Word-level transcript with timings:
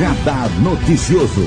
Radar 0.00 0.48
Noticioso. 0.62 1.42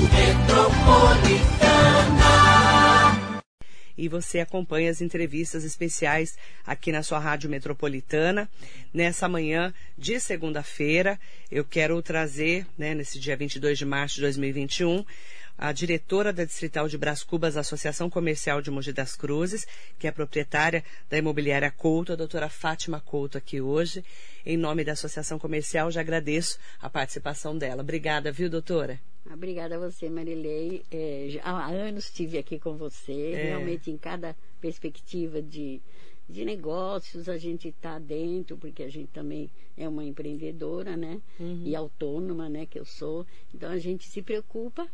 E 3.98 4.08
você 4.08 4.38
acompanha 4.38 4.92
as 4.92 5.00
entrevistas 5.00 5.64
especiais 5.64 6.36
aqui 6.64 6.92
na 6.92 7.02
sua 7.02 7.18
Rádio 7.18 7.50
Metropolitana. 7.50 8.48
Nessa 8.92 9.28
manhã 9.28 9.74
de 9.98 10.20
segunda-feira, 10.20 11.18
eu 11.50 11.64
quero 11.64 12.00
trazer, 12.00 12.64
né, 12.78 12.94
nesse 12.94 13.18
dia 13.18 13.36
22 13.36 13.76
de 13.76 13.84
março 13.84 14.14
de 14.14 14.20
2021, 14.20 15.04
a 15.56 15.72
diretora 15.72 16.32
da 16.32 16.44
Distrital 16.44 16.88
de 16.88 16.98
Brás 16.98 17.22
Cubas, 17.22 17.56
Associação 17.56 18.10
Comercial 18.10 18.60
de 18.60 18.70
Mogi 18.70 18.92
das 18.92 19.14
Cruzes, 19.14 19.66
que 19.98 20.06
é 20.06 20.10
proprietária 20.10 20.84
da 21.08 21.16
imobiliária 21.16 21.70
Couto, 21.70 22.12
a 22.12 22.16
doutora 22.16 22.48
Fátima 22.48 23.00
Couto 23.00 23.38
aqui 23.38 23.60
hoje. 23.60 24.04
Em 24.44 24.56
nome 24.56 24.84
da 24.84 24.92
Associação 24.92 25.38
Comercial, 25.38 25.90
já 25.90 26.00
agradeço 26.00 26.58
a 26.80 26.90
participação 26.90 27.56
dela. 27.56 27.82
Obrigada, 27.82 28.32
viu, 28.32 28.50
doutora? 28.50 29.00
Obrigada 29.32 29.76
a 29.76 29.78
você, 29.78 30.10
Marilei. 30.10 30.82
É, 30.90 31.26
já, 31.30 31.42
há 31.42 31.68
anos 31.68 32.06
estive 32.06 32.36
aqui 32.36 32.58
com 32.58 32.76
você. 32.76 33.32
É. 33.32 33.44
Realmente, 33.48 33.90
em 33.90 33.96
cada 33.96 34.36
perspectiva 34.60 35.40
de, 35.40 35.80
de 36.28 36.44
negócios, 36.44 37.28
a 37.28 37.38
gente 37.38 37.68
está 37.68 37.98
dentro, 37.98 38.56
porque 38.58 38.82
a 38.82 38.90
gente 38.90 39.08
também 39.12 39.48
é 39.78 39.88
uma 39.88 40.04
empreendedora, 40.04 40.94
né? 40.96 41.22
Uhum. 41.40 41.62
E 41.64 41.74
autônoma, 41.74 42.50
né? 42.50 42.66
Que 42.66 42.78
eu 42.78 42.84
sou. 42.84 43.26
Então, 43.54 43.70
a 43.70 43.78
gente 43.78 44.06
se 44.06 44.20
preocupa 44.20 44.86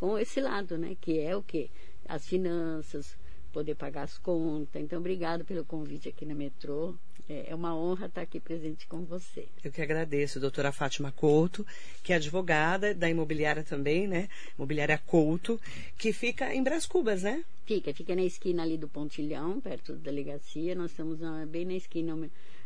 com 0.00 0.18
esse 0.18 0.40
lado, 0.40 0.78
né? 0.78 0.96
Que 0.98 1.20
é 1.20 1.36
o 1.36 1.42
quê? 1.42 1.68
As 2.08 2.26
finanças, 2.26 3.14
poder 3.52 3.74
pagar 3.74 4.04
as 4.04 4.16
contas. 4.16 4.80
Então, 4.80 4.98
obrigado 4.98 5.44
pelo 5.44 5.62
convite 5.62 6.08
aqui 6.08 6.24
na 6.24 6.34
Metrô. 6.34 6.94
É, 7.28 7.50
é 7.50 7.54
uma 7.54 7.76
honra 7.76 8.06
estar 8.06 8.22
aqui 8.22 8.40
presente 8.40 8.86
com 8.86 9.04
você. 9.04 9.46
Eu 9.62 9.70
que 9.70 9.82
agradeço, 9.82 10.40
doutora 10.40 10.72
Fátima 10.72 11.12
Couto, 11.12 11.66
que 12.02 12.14
é 12.14 12.16
advogada 12.16 12.94
da 12.94 13.10
imobiliária 13.10 13.62
também, 13.62 14.08
né? 14.08 14.30
Imobiliária 14.56 14.96
Couto, 14.96 15.60
que 15.98 16.14
fica 16.14 16.54
em 16.54 16.62
Brás 16.62 16.86
Cubas, 16.86 17.22
né? 17.22 17.44
Fica, 17.66 17.92
fica 17.92 18.16
na 18.16 18.22
esquina 18.22 18.62
ali 18.62 18.78
do 18.78 18.88
Pontilhão, 18.88 19.60
perto 19.60 19.92
da 19.92 20.10
delegacia. 20.10 20.74
Nós 20.74 20.92
estamos 20.92 21.18
bem 21.48 21.66
na 21.66 21.74
esquina. 21.74 22.16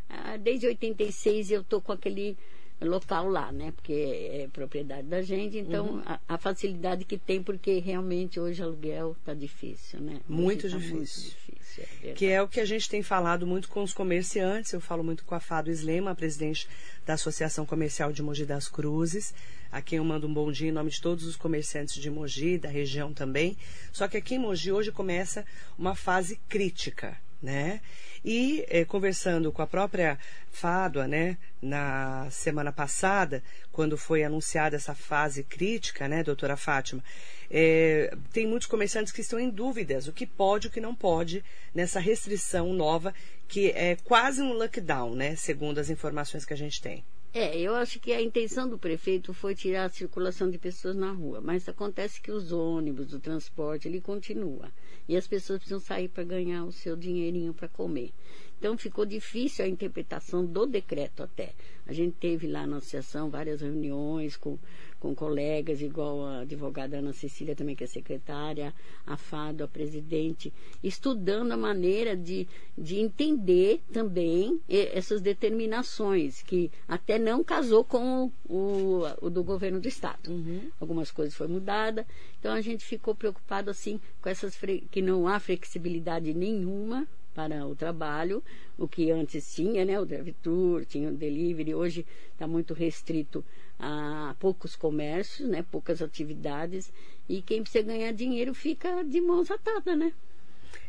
Ah, 0.08 0.36
desde 0.36 0.68
86 0.68 1.50
eu 1.50 1.64
tô 1.64 1.80
com 1.80 1.90
aquele 1.90 2.36
local 2.80 3.28
lá, 3.28 3.52
né? 3.52 3.72
Porque 3.72 3.92
é 3.92 4.48
propriedade 4.52 5.06
da 5.06 5.22
gente, 5.22 5.58
então 5.58 5.86
uhum. 5.86 6.02
a, 6.04 6.20
a, 6.28 6.38
facilidade 6.38 7.04
que 7.04 7.16
tem, 7.16 7.42
porque 7.42 7.78
realmente 7.78 8.38
hoje 8.38 8.62
aluguel 8.62 9.16
está 9.18 9.32
difícil, 9.34 10.00
né? 10.00 10.20
Muito 10.28 10.68
tá 10.68 10.76
difícil. 10.76 10.96
Muito 10.96 11.10
difícil 11.10 11.54
é 12.02 12.12
que 12.12 12.26
é 12.26 12.40
o 12.40 12.48
que 12.48 12.60
a 12.60 12.64
gente 12.64 12.88
tem 12.88 13.02
falado 13.02 13.46
muito 13.46 13.68
com 13.68 13.82
os 13.82 13.92
comerciantes, 13.92 14.72
eu 14.72 14.80
falo 14.80 15.02
muito 15.02 15.24
com 15.24 15.34
a 15.34 15.40
Fado 15.40 15.70
Slema, 15.70 16.12
a 16.12 16.14
presidente 16.14 16.68
da 17.04 17.14
Associação 17.14 17.66
Comercial 17.66 18.12
de 18.12 18.22
Mogi 18.22 18.44
das 18.44 18.68
Cruzes, 18.68 19.34
a 19.72 19.82
quem 19.82 19.98
eu 19.98 20.04
mando 20.04 20.26
um 20.26 20.32
bom 20.32 20.52
dia 20.52 20.68
em 20.68 20.72
nome 20.72 20.90
de 20.90 21.00
todos 21.00 21.24
os 21.24 21.36
comerciantes 21.36 21.94
de 21.96 22.10
Mogi, 22.10 22.58
da 22.58 22.68
região 22.68 23.12
também. 23.12 23.56
Só 23.92 24.06
que 24.06 24.16
aqui 24.16 24.36
em 24.36 24.38
Mogi 24.38 24.70
hoje 24.70 24.92
começa 24.92 25.44
uma 25.76 25.94
fase 25.94 26.38
crítica, 26.48 27.18
né? 27.42 27.80
E 28.24 28.64
eh, 28.68 28.84
conversando 28.84 29.52
com 29.52 29.60
a 29.60 29.66
própria 29.66 30.18
Fádua, 30.50 31.06
né, 31.06 31.36
na 31.60 32.28
semana 32.30 32.72
passada, 32.72 33.42
quando 33.70 33.98
foi 33.98 34.24
anunciada 34.24 34.76
essa 34.76 34.94
fase 34.94 35.42
crítica, 35.42 36.08
né, 36.08 36.22
doutora 36.22 36.56
Fátima, 36.56 37.04
eh, 37.50 38.16
tem 38.32 38.46
muitos 38.46 38.66
comerciantes 38.66 39.12
que 39.12 39.20
estão 39.20 39.38
em 39.38 39.50
dúvidas 39.50 40.08
o 40.08 40.12
que 40.12 40.26
pode 40.26 40.66
e 40.66 40.70
o 40.70 40.72
que 40.72 40.80
não 40.80 40.94
pode 40.94 41.44
nessa 41.74 42.00
restrição 42.00 42.72
nova, 42.72 43.12
que 43.46 43.70
é 43.72 43.96
quase 44.04 44.40
um 44.40 44.52
lockdown, 44.52 45.14
né, 45.14 45.36
segundo 45.36 45.78
as 45.78 45.90
informações 45.90 46.44
que 46.46 46.54
a 46.54 46.56
gente 46.56 46.80
tem. 46.80 47.04
É, 47.34 47.58
eu 47.58 47.74
acho 47.74 47.98
que 47.98 48.12
a 48.12 48.22
intenção 48.22 48.68
do 48.68 48.78
prefeito 48.78 49.34
foi 49.34 49.56
tirar 49.56 49.86
a 49.86 49.88
circulação 49.88 50.48
de 50.48 50.56
pessoas 50.56 50.94
na 50.94 51.10
rua, 51.10 51.40
mas 51.40 51.68
acontece 51.68 52.20
que 52.20 52.30
os 52.30 52.52
ônibus, 52.52 53.12
o 53.12 53.18
transporte, 53.18 53.88
ele 53.88 54.00
continua. 54.00 54.70
E 55.08 55.16
as 55.16 55.26
pessoas 55.26 55.58
precisam 55.58 55.80
sair 55.80 56.08
para 56.08 56.24
ganhar 56.24 56.64
o 56.64 56.72
seu 56.72 56.96
dinheirinho 56.96 57.52
para 57.52 57.68
comer. 57.68 58.12
Então 58.58 58.78
ficou 58.78 59.04
difícil 59.04 59.64
a 59.64 59.68
interpretação 59.68 60.44
do 60.44 60.64
decreto 60.64 61.22
até. 61.22 61.52
A 61.86 61.92
gente 61.92 62.16
teve 62.16 62.46
lá 62.46 62.66
na 62.66 62.78
associação 62.78 63.28
várias 63.28 63.60
reuniões 63.60 64.36
com, 64.36 64.58
com 65.04 65.14
colegas, 65.14 65.82
igual 65.82 66.24
a 66.24 66.40
advogada 66.40 66.96
Ana 66.96 67.12
Cecília 67.12 67.54
também, 67.54 67.76
que 67.76 67.84
é 67.84 67.86
secretária, 67.86 68.72
a 69.06 69.18
Fado, 69.18 69.62
a 69.62 69.68
presidente, 69.68 70.50
estudando 70.82 71.52
a 71.52 71.58
maneira 71.58 72.16
de, 72.16 72.48
de 72.76 73.00
entender 73.00 73.82
também 73.92 74.58
essas 74.66 75.20
determinações, 75.20 76.40
que 76.40 76.70
até 76.88 77.18
não 77.18 77.44
casou 77.44 77.84
com 77.84 78.32
o, 78.48 79.02
o 79.20 79.28
do 79.28 79.44
governo 79.44 79.78
do 79.78 79.86
Estado. 79.86 80.30
Uhum. 80.30 80.70
Algumas 80.80 81.10
coisas 81.10 81.34
foram 81.34 81.52
mudadas, 81.52 82.06
então 82.40 82.54
a 82.54 82.62
gente 82.62 82.82
ficou 82.82 83.14
preocupado 83.14 83.70
assim 83.70 84.00
com 84.22 84.30
essas 84.30 84.58
que 84.90 85.02
não 85.02 85.28
há 85.28 85.38
flexibilidade 85.38 86.32
nenhuma 86.32 87.06
para 87.34 87.66
o 87.66 87.74
trabalho, 87.74 88.42
o 88.78 88.88
que 88.88 89.10
antes 89.10 89.54
tinha, 89.54 89.84
né, 89.84 90.00
o 90.00 90.06
drive-thru, 90.06 90.84
tinha 90.86 91.10
o 91.10 91.14
delivery, 91.14 91.74
hoje 91.74 92.06
está 92.32 92.46
muito 92.46 92.72
restrito 92.72 93.44
a 93.78 94.34
poucos 94.38 94.76
comércios, 94.76 95.48
né, 95.48 95.64
poucas 95.70 96.00
atividades, 96.00 96.92
e 97.28 97.42
quem 97.42 97.62
precisa 97.62 97.84
ganhar 97.84 98.12
dinheiro 98.12 98.54
fica 98.54 99.02
de 99.02 99.20
mãos 99.20 99.50
atadas, 99.50 99.98
né? 99.98 100.12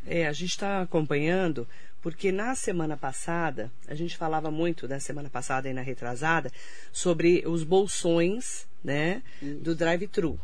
É, 0.06 0.28
a 0.28 0.34
gente 0.34 0.52
está 0.52 0.82
acompanhando, 0.82 1.68
porque 2.02 2.32
na 2.32 2.54
semana 2.54 2.96
passada, 2.96 3.72
a 3.88 3.96
gente 3.96 4.16
falava 4.16 4.52
muito 4.52 4.88
da 4.88 5.00
semana 5.00 5.30
passada 5.30 5.70
e 5.70 5.74
na 5.74 5.82
retrasada, 5.82 6.52
sobre 6.92 7.44
os 7.48 7.64
bolsões, 7.64 8.68
né, 8.84 9.24
do 9.42 9.76
drive-thru. 9.76 10.40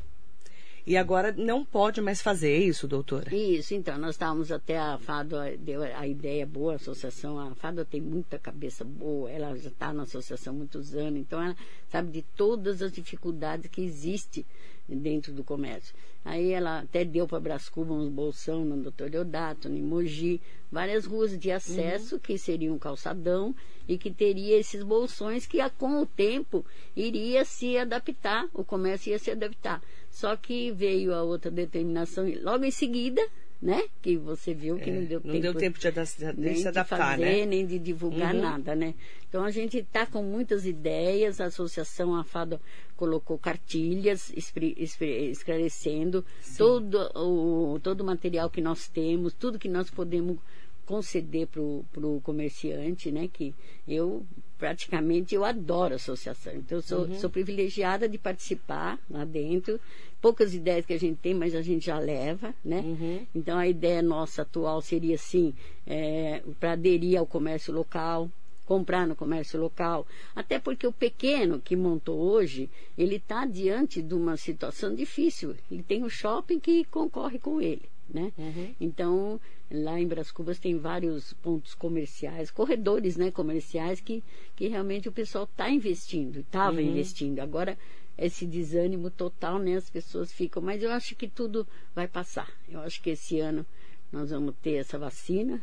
E 0.86 0.98
agora 0.98 1.32
não 1.32 1.64
pode 1.64 2.02
mais 2.02 2.22
fazer 2.22 2.58
isso, 2.58 2.88
doutora? 2.88 3.34
Isso, 3.36 3.74
então, 3.74 3.98
nós 3.98 4.16
estávamos 4.16 4.52
até 4.52 4.80
a 4.80 4.98
FADO, 4.98 5.36
deu 5.60 5.84
a 5.84 6.08
ideia 6.08 6.46
boa, 6.46 6.74
a 6.74 6.76
associação, 6.76 7.40
a 7.40 7.54
FADO 7.54 7.86
tem 7.86 8.02
muita 8.02 8.40
cabeça 8.40 8.84
boa, 8.84 9.30
ela 9.30 9.56
já 9.56 9.70
está 9.70 9.94
na 9.94 10.04
associação 10.04 10.54
há 10.54 10.56
muitos 10.58 10.96
anos, 10.96 11.20
então 11.20 11.42
ela 11.42 11.56
sabe 11.90 12.12
de 12.12 12.22
todas 12.36 12.82
as 12.82 12.92
dificuldades 12.92 13.70
que 13.70 13.82
existem 13.82 14.46
dentro 14.88 15.32
do 15.32 15.44
comércio. 15.44 15.94
Aí 16.24 16.52
ela 16.52 16.80
até 16.80 17.04
deu 17.04 17.28
para 17.28 17.40
Brás 17.40 17.68
Cubas 17.68 17.98
uns 17.98 18.10
bolsão 18.10 18.64
no 18.64 18.78
Doutor 18.78 19.10
Deodato, 19.10 19.70
no 19.70 19.80
Mogi, 19.80 20.40
várias 20.72 21.06
ruas 21.06 21.38
de 21.38 21.52
acesso 21.52 22.16
uhum. 22.16 22.22
que 22.22 22.38
seriam 22.38 22.76
um 22.76 22.80
calçadão 22.80 23.56
e 23.88 23.98
que 23.98 24.12
teria 24.12 24.58
esses 24.58 24.84
bolsões 24.84 25.48
que 25.48 25.58
com 25.72 26.02
o 26.02 26.06
tempo 26.06 26.64
iria 26.96 27.44
se 27.44 27.78
adaptar, 27.78 28.48
o 28.54 28.64
comércio 28.64 29.12
ia 29.12 29.20
se 29.20 29.32
adaptar. 29.32 29.82
Só 30.22 30.36
que 30.36 30.72
veio 30.72 31.16
a 31.16 31.24
outra 31.24 31.50
determinação 31.50 32.32
logo 32.44 32.64
em 32.64 32.70
seguida, 32.70 33.28
né? 33.60 33.86
Que 34.04 34.18
você 34.18 34.54
viu 34.54 34.78
que 34.78 34.88
é, 34.88 34.94
não 34.94 35.04
deu 35.04 35.20
não 35.24 35.32
tempo, 35.32 35.42
deu 35.42 35.54
tempo 35.56 35.80
de, 35.80 35.92
de, 35.92 36.40
nem 36.40 36.56
se 36.58 36.68
adaptar, 36.68 36.96
de 36.96 37.24
fazer, 37.24 37.40
né? 37.40 37.46
nem 37.48 37.66
de 37.66 37.80
divulgar 37.80 38.36
uhum. 38.36 38.42
nada, 38.42 38.76
né? 38.76 38.94
Então 39.28 39.44
a 39.44 39.50
gente 39.50 39.80
está 39.80 40.06
com 40.06 40.22
muitas 40.22 40.64
ideias. 40.64 41.42
A 41.42 41.46
associação 41.46 42.16
AFADO 42.16 42.62
colocou 42.96 43.36
cartilhas 43.40 44.32
esclarecendo 44.36 46.24
todo 46.56 47.10
o 47.16 47.80
todo 47.80 48.02
o 48.02 48.06
material 48.06 48.48
que 48.48 48.62
nós 48.62 48.88
temos, 48.88 49.34
tudo 49.34 49.58
que 49.58 49.68
nós 49.68 49.90
podemos 49.90 50.38
conceder 50.86 51.48
para 51.48 51.62
o 51.62 52.22
comerciante, 52.22 53.12
né? 53.12 53.28
Que 53.28 53.56
eu 53.88 54.24
praticamente 54.62 55.34
eu 55.34 55.44
adoro 55.44 55.96
associação. 55.96 56.54
Então 56.54 56.78
eu 56.78 56.82
sou, 56.84 57.00
uhum. 57.00 57.20
sou 57.20 57.32
privilegiada 57.32 58.08
de 58.08 58.20
participar 58.20 59.00
lá 59.10 59.26
dentro. 59.26 59.80
Poucas 60.22 60.54
ideias 60.54 60.86
que 60.86 60.94
a 60.94 61.00
gente 61.00 61.18
tem, 61.18 61.34
mas 61.34 61.56
a 61.56 61.64
gente 61.64 61.88
já 61.88 61.98
leva, 61.98 62.54
né? 62.64 62.82
Uhum. 62.82 63.26
Então 63.34 63.58
a 63.58 63.68
ideia 63.68 64.04
nossa 64.04 64.44
atual 64.44 64.80
seria 64.80 65.16
assim, 65.16 65.52
é, 65.88 66.44
para 66.60 66.74
aderir 66.74 67.18
ao 67.18 67.26
comércio 67.26 67.74
local, 67.74 68.30
comprar 68.68 69.08
no 69.08 69.16
comércio 69.16 69.60
local. 69.60 70.06
Até 70.36 70.60
porque 70.60 70.86
o 70.86 70.94
pequeno 70.94 71.60
que 71.60 71.76
montou 71.76 72.20
hoje, 72.20 72.70
ele 72.96 73.16
está 73.16 73.48
diante 73.48 74.00
de 74.00 74.14
uma 74.14 74.38
situação 74.38 74.94
difícil. 74.94 75.56
Ele 75.72 75.82
tem 75.82 76.04
um 76.04 76.10
shopping 76.10 76.60
que 76.60 76.86
concorre 76.86 77.40
com 77.40 77.60
ele. 77.60 77.90
Né? 78.14 78.34
Uhum. 78.38 78.76
Então, 78.80 79.40
lá 79.72 80.00
em 80.00 80.06
Bras 80.06 80.32
Cubas 80.32 80.60
tem 80.60 80.78
vários 80.78 81.32
pontos 81.34 81.74
comerciais, 81.74 82.52
corredores 82.52 83.16
né, 83.16 83.32
comerciais 83.32 84.02
que, 84.02 84.22
que 84.56 84.68
realmente 84.68 85.08
o 85.08 85.14
pessoal 85.14 85.46
está 85.46 85.70
investindo, 85.70 86.42
estava 86.42 86.76
uhum. 86.76 86.82
investindo. 86.82 87.40
Agora, 87.40 87.78
esse 88.18 88.46
desânimo 88.46 89.10
total, 89.10 89.60
né, 89.60 89.76
as 89.76 89.90
pessoas 89.90 90.32
ficam, 90.32 90.62
mas 90.62 90.84
eu 90.84 90.92
acho 90.92 91.16
que 91.16 91.28
tudo 91.28 91.66
vai 91.96 92.08
passar. 92.08 92.52
Eu 92.68 92.82
acho 92.82 93.02
que 93.02 93.12
esse 93.12 93.40
ano 93.40 93.66
nós 94.12 94.30
vamos 94.30 94.56
ter 94.62 94.74
essa 94.74 95.00
vacina 95.00 95.62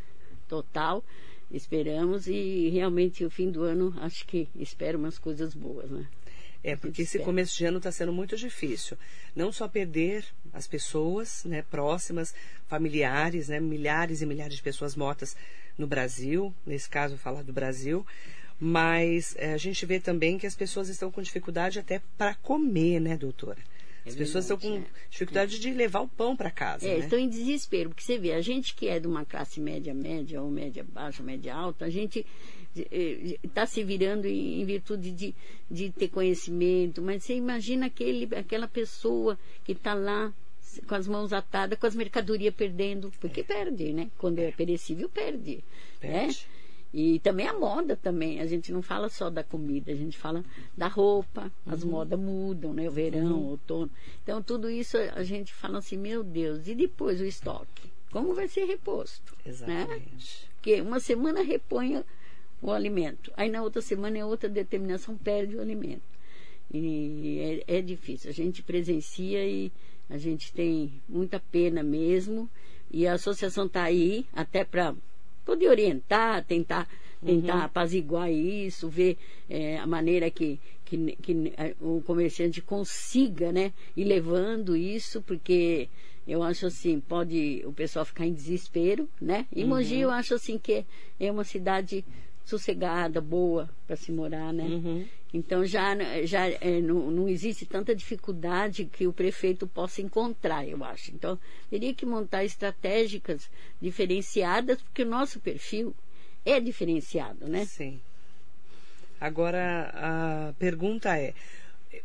total, 0.48 1.04
esperamos, 1.50 2.26
e 2.26 2.68
realmente 2.70 3.24
o 3.24 3.30
fim 3.30 3.50
do 3.50 3.62
ano 3.62 3.94
acho 3.98 4.26
que 4.26 4.48
espero 4.56 4.98
umas 4.98 5.18
coisas 5.18 5.54
boas, 5.54 5.90
né? 5.90 6.06
É, 6.68 6.76
porque 6.76 7.00
esse 7.00 7.18
começo 7.20 7.56
de 7.56 7.64
ano 7.64 7.78
está 7.78 7.90
sendo 7.90 8.12
muito 8.12 8.36
difícil. 8.36 8.98
Não 9.34 9.50
só 9.50 9.66
perder 9.66 10.22
as 10.52 10.66
pessoas 10.66 11.42
né, 11.44 11.62
próximas, 11.62 12.34
familiares, 12.66 13.48
né, 13.48 13.58
milhares 13.58 14.20
e 14.20 14.26
milhares 14.26 14.56
de 14.56 14.62
pessoas 14.62 14.94
mortas 14.94 15.34
no 15.78 15.86
Brasil, 15.86 16.52
nesse 16.66 16.86
caso 16.86 17.16
falar 17.16 17.42
do 17.42 17.52
Brasil, 17.54 18.06
Mas 18.60 19.34
é, 19.38 19.54
a 19.54 19.56
gente 19.56 19.86
vê 19.86 19.98
também 20.00 20.36
que 20.36 20.46
as 20.46 20.56
pessoas 20.56 20.88
estão 20.88 21.10
com 21.10 21.22
dificuldade 21.22 21.78
até 21.78 22.02
para 22.18 22.34
comer, 22.34 23.00
né, 23.00 23.16
doutora? 23.16 23.62
As 24.04 24.14
é 24.14 24.18
pessoas 24.18 24.44
estão 24.44 24.58
com 24.58 24.78
é. 24.78 24.82
dificuldade 25.08 25.56
é. 25.56 25.58
de 25.58 25.70
levar 25.72 26.00
o 26.00 26.08
pão 26.08 26.36
para 26.36 26.50
casa. 26.50 26.86
É, 26.86 26.94
né? 26.94 26.98
estão 26.98 27.18
em 27.18 27.28
desespero, 27.28 27.90
porque 27.90 28.02
você 28.02 28.18
vê, 28.18 28.32
a 28.32 28.42
gente 28.42 28.74
que 28.74 28.88
é 28.88 28.98
de 28.98 29.06
uma 29.06 29.24
classe 29.24 29.60
média, 29.60 29.94
média, 29.94 30.42
ou 30.42 30.50
média 30.50 30.84
baixa, 30.84 31.22
média 31.22 31.54
alta, 31.54 31.84
a 31.84 31.90
gente 31.90 32.26
está 33.42 33.66
se 33.66 33.82
virando 33.82 34.26
em, 34.26 34.64
virtude 34.64 35.10
de, 35.12 35.34
de 35.70 35.90
ter 35.90 36.08
conhecimento, 36.08 37.02
mas 37.02 37.24
você 37.24 37.34
imagina 37.34 37.86
aquele, 37.86 38.34
aquela 38.34 38.68
pessoa 38.68 39.38
que 39.64 39.72
está 39.72 39.94
lá 39.94 40.32
com 40.86 40.94
as 40.94 41.08
mãos 41.08 41.32
atadas, 41.32 41.78
com 41.78 41.86
as 41.86 41.94
mercadorias 41.94 42.54
perdendo, 42.54 43.12
porque 43.20 43.40
é. 43.40 43.44
perde, 43.44 43.92
né? 43.92 44.10
Quando 44.18 44.38
é 44.38 44.52
perecível, 44.52 45.08
perde. 45.08 45.56
Né? 45.56 45.62
Perde. 46.00 46.46
Né? 46.52 46.58
E 46.92 47.18
também 47.18 47.46
a 47.46 47.52
moda 47.52 47.96
também. 47.96 48.40
A 48.40 48.46
gente 48.46 48.72
não 48.72 48.80
fala 48.80 49.08
só 49.08 49.28
da 49.28 49.44
comida, 49.44 49.92
a 49.92 49.94
gente 49.94 50.16
fala 50.16 50.44
da 50.76 50.88
roupa. 50.88 51.52
As 51.66 51.82
uhum. 51.82 51.90
modas 51.90 52.18
mudam, 52.18 52.72
né? 52.72 52.88
O 52.88 52.92
verão, 52.92 53.32
uhum. 53.32 53.44
o 53.44 53.50
outono. 53.50 53.90
Então, 54.22 54.42
tudo 54.42 54.70
isso 54.70 54.96
a 54.96 55.22
gente 55.22 55.52
fala 55.52 55.78
assim, 55.78 55.96
meu 55.96 56.24
Deus, 56.24 56.66
e 56.66 56.74
depois 56.74 57.20
o 57.20 57.24
estoque? 57.24 57.92
Como 58.10 58.34
vai 58.34 58.48
ser 58.48 58.64
reposto? 58.64 59.34
Né? 59.44 59.50
Exatamente. 59.50 60.42
Né? 60.42 60.48
Porque 60.54 60.80
uma 60.80 60.98
semana 60.98 61.42
repõe 61.42 62.02
o 62.60 62.70
alimento. 62.70 63.32
Aí 63.36 63.50
na 63.50 63.62
outra 63.62 63.80
semana 63.80 64.18
é 64.18 64.24
outra 64.24 64.48
determinação, 64.48 65.16
perde 65.16 65.56
o 65.56 65.60
alimento. 65.60 66.02
E 66.72 67.64
é, 67.68 67.78
é 67.78 67.82
difícil. 67.82 68.30
A 68.30 68.32
gente 68.32 68.62
presencia 68.62 69.44
e 69.46 69.72
a 70.08 70.18
gente 70.18 70.52
tem 70.52 70.92
muita 71.08 71.40
pena 71.40 71.82
mesmo. 71.82 72.48
E 72.90 73.06
a 73.06 73.14
associação 73.14 73.66
está 73.66 73.82
aí 73.84 74.26
até 74.32 74.64
para 74.64 74.94
poder 75.44 75.68
orientar, 75.68 76.44
tentar, 76.44 76.88
tentar 77.24 77.56
uhum. 77.56 77.62
apaziguar 77.62 78.30
isso, 78.30 78.88
ver 78.88 79.16
é, 79.48 79.78
a 79.78 79.86
maneira 79.86 80.30
que, 80.30 80.58
que, 80.84 81.16
que, 81.16 81.52
o 81.80 82.02
comerciante 82.04 82.60
consiga 82.60 83.50
né, 83.50 83.72
ir 83.96 84.04
levando 84.04 84.76
isso, 84.76 85.22
porque 85.22 85.88
eu 86.26 86.42
acho 86.42 86.66
assim, 86.66 87.00
pode 87.00 87.62
o 87.64 87.72
pessoal 87.72 88.04
ficar 88.04 88.26
em 88.26 88.34
desespero, 88.34 89.08
né? 89.18 89.46
E 89.50 89.62
uhum. 89.62 89.70
Mogi 89.70 89.98
eu 89.98 90.10
acho 90.10 90.34
assim 90.34 90.58
que 90.58 90.84
é 91.18 91.32
uma 91.32 91.44
cidade 91.44 92.04
sossegada, 92.48 93.20
boa 93.20 93.68
para 93.86 93.94
se 93.94 94.10
morar, 94.10 94.52
né? 94.52 94.64
Uhum. 94.64 95.06
Então 95.32 95.64
já, 95.66 95.94
já 96.24 96.48
é, 96.48 96.80
não, 96.80 97.10
não, 97.10 97.28
existe 97.28 97.66
tanta 97.66 97.94
dificuldade 97.94 98.86
que 98.86 99.06
o 99.06 99.12
prefeito 99.12 99.66
possa 99.66 100.00
encontrar, 100.00 100.66
eu 100.66 100.82
acho. 100.82 101.10
Então 101.10 101.38
teria 101.68 101.92
que 101.92 102.06
montar 102.06 102.44
estratégicas 102.44 103.50
diferenciadas, 103.80 104.80
porque 104.80 105.02
o 105.02 105.08
nosso 105.08 105.38
perfil 105.40 105.94
é 106.44 106.58
diferenciado, 106.58 107.46
né? 107.46 107.66
Sim. 107.66 108.00
Agora 109.20 109.90
a 109.94 110.54
pergunta 110.58 111.18
é, 111.18 111.34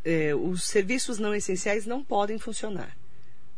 é 0.03 0.35
os 0.35 0.63
serviços 0.63 1.19
não 1.19 1.33
essenciais 1.33 1.85
não 1.85 2.03
podem 2.03 2.37
funcionar, 2.37 2.97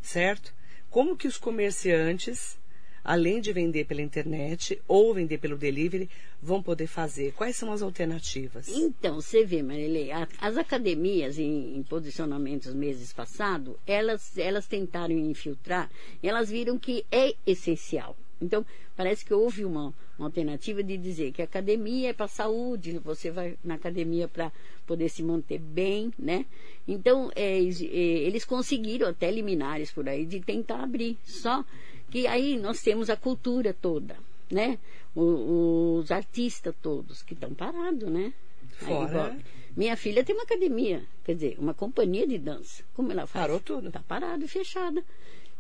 certo? 0.02 0.54
Como 0.92 1.18
que 1.18 1.28
os 1.28 1.38
comerciantes 1.38 2.58
além 3.06 3.40
de 3.40 3.54
vender 3.54 3.86
pela 3.86 4.02
internet 4.02 4.82
ou 4.88 5.14
vender 5.14 5.38
pelo 5.38 5.56
delivery, 5.56 6.10
vão 6.42 6.62
poder 6.62 6.88
fazer? 6.88 7.34
Quais 7.34 7.56
são 7.56 7.72
as 7.72 7.84
alternativas? 7.84 8.68
Então, 8.68 9.22
você 9.22 9.46
vê, 9.46 9.62
Marilei, 9.62 10.10
as 10.12 10.58
academias 10.58 11.38
em, 11.38 11.78
em 11.78 11.84
posicionamentos 11.84 12.74
meses 12.74 13.14
passados, 13.14 13.76
elas, 13.86 14.36
elas 14.38 14.68
tentaram 14.68 15.16
infiltrar, 15.16 15.90
elas 16.22 16.50
viram 16.50 16.80
que 16.80 17.06
é 17.12 17.36
essencial. 17.46 18.18
Então, 18.42 18.66
parece 18.98 19.24
que 19.24 19.34
houve 19.34 19.64
uma, 19.64 19.94
uma 20.18 20.28
alternativa 20.28 20.84
de 20.84 20.98
dizer 20.98 21.32
que 21.32 21.42
a 21.42 21.46
academia 21.46 22.10
é 22.10 22.14
para 22.14 22.28
saúde, 22.28 23.00
você 23.00 23.32
vai 23.32 23.56
na 23.64 23.76
academia 23.76 24.28
para 24.28 24.52
poder 24.86 25.10
se 25.10 25.24
manter 25.24 25.60
bem, 25.60 26.12
né? 26.18 26.46
Então, 26.88 27.32
é, 27.36 27.60
é, 27.60 27.62
eles 27.62 28.44
conseguiram 28.44 29.08
até 29.08 29.32
liminares 29.32 29.92
por 29.92 30.10
aí 30.10 30.26
de 30.26 30.40
tentar 30.42 30.84
abrir. 30.84 31.18
Só 31.24 31.64
que 32.10 32.28
aí 32.28 32.58
nós 32.58 32.82
temos 32.82 33.10
a 33.10 33.16
cultura 33.16 33.74
toda, 33.74 34.18
né? 34.52 34.78
O, 35.16 35.98
os 36.00 36.12
artistas 36.12 36.74
todos 36.82 37.24
que 37.24 37.34
estão 37.34 37.54
parados, 37.54 38.10
né? 38.10 38.34
Fora. 38.78 39.32
Aí, 39.32 39.40
minha 39.76 39.98
filha 39.98 40.24
tem 40.24 40.36
uma 40.36 40.44
academia, 40.44 41.04
quer 41.24 41.36
dizer, 41.36 41.58
uma 41.60 41.74
companhia 41.74 42.26
de 42.26 42.38
dança. 42.38 42.84
Como 42.94 43.12
ela 43.12 43.28
faz? 43.28 43.46
Parou 43.46 43.60
tudo. 43.60 43.88
Está 43.88 44.00
parado 44.00 44.48
fechada. 44.48 45.04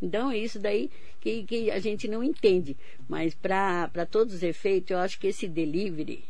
Então 0.02 0.32
é 0.32 0.38
isso 0.38 0.60
daí 0.60 0.90
que, 1.20 1.44
que 1.44 1.72
a 1.72 1.80
gente 1.80 2.08
não 2.08 2.24
entende. 2.24 2.78
Mas 3.08 3.34
para 3.34 4.06
todos 4.10 4.36
os 4.36 4.44
efeitos, 4.44 4.92
eu 4.92 5.00
acho 5.00 5.20
que 5.20 5.28
esse 5.28 5.48
delivery, 5.48 6.24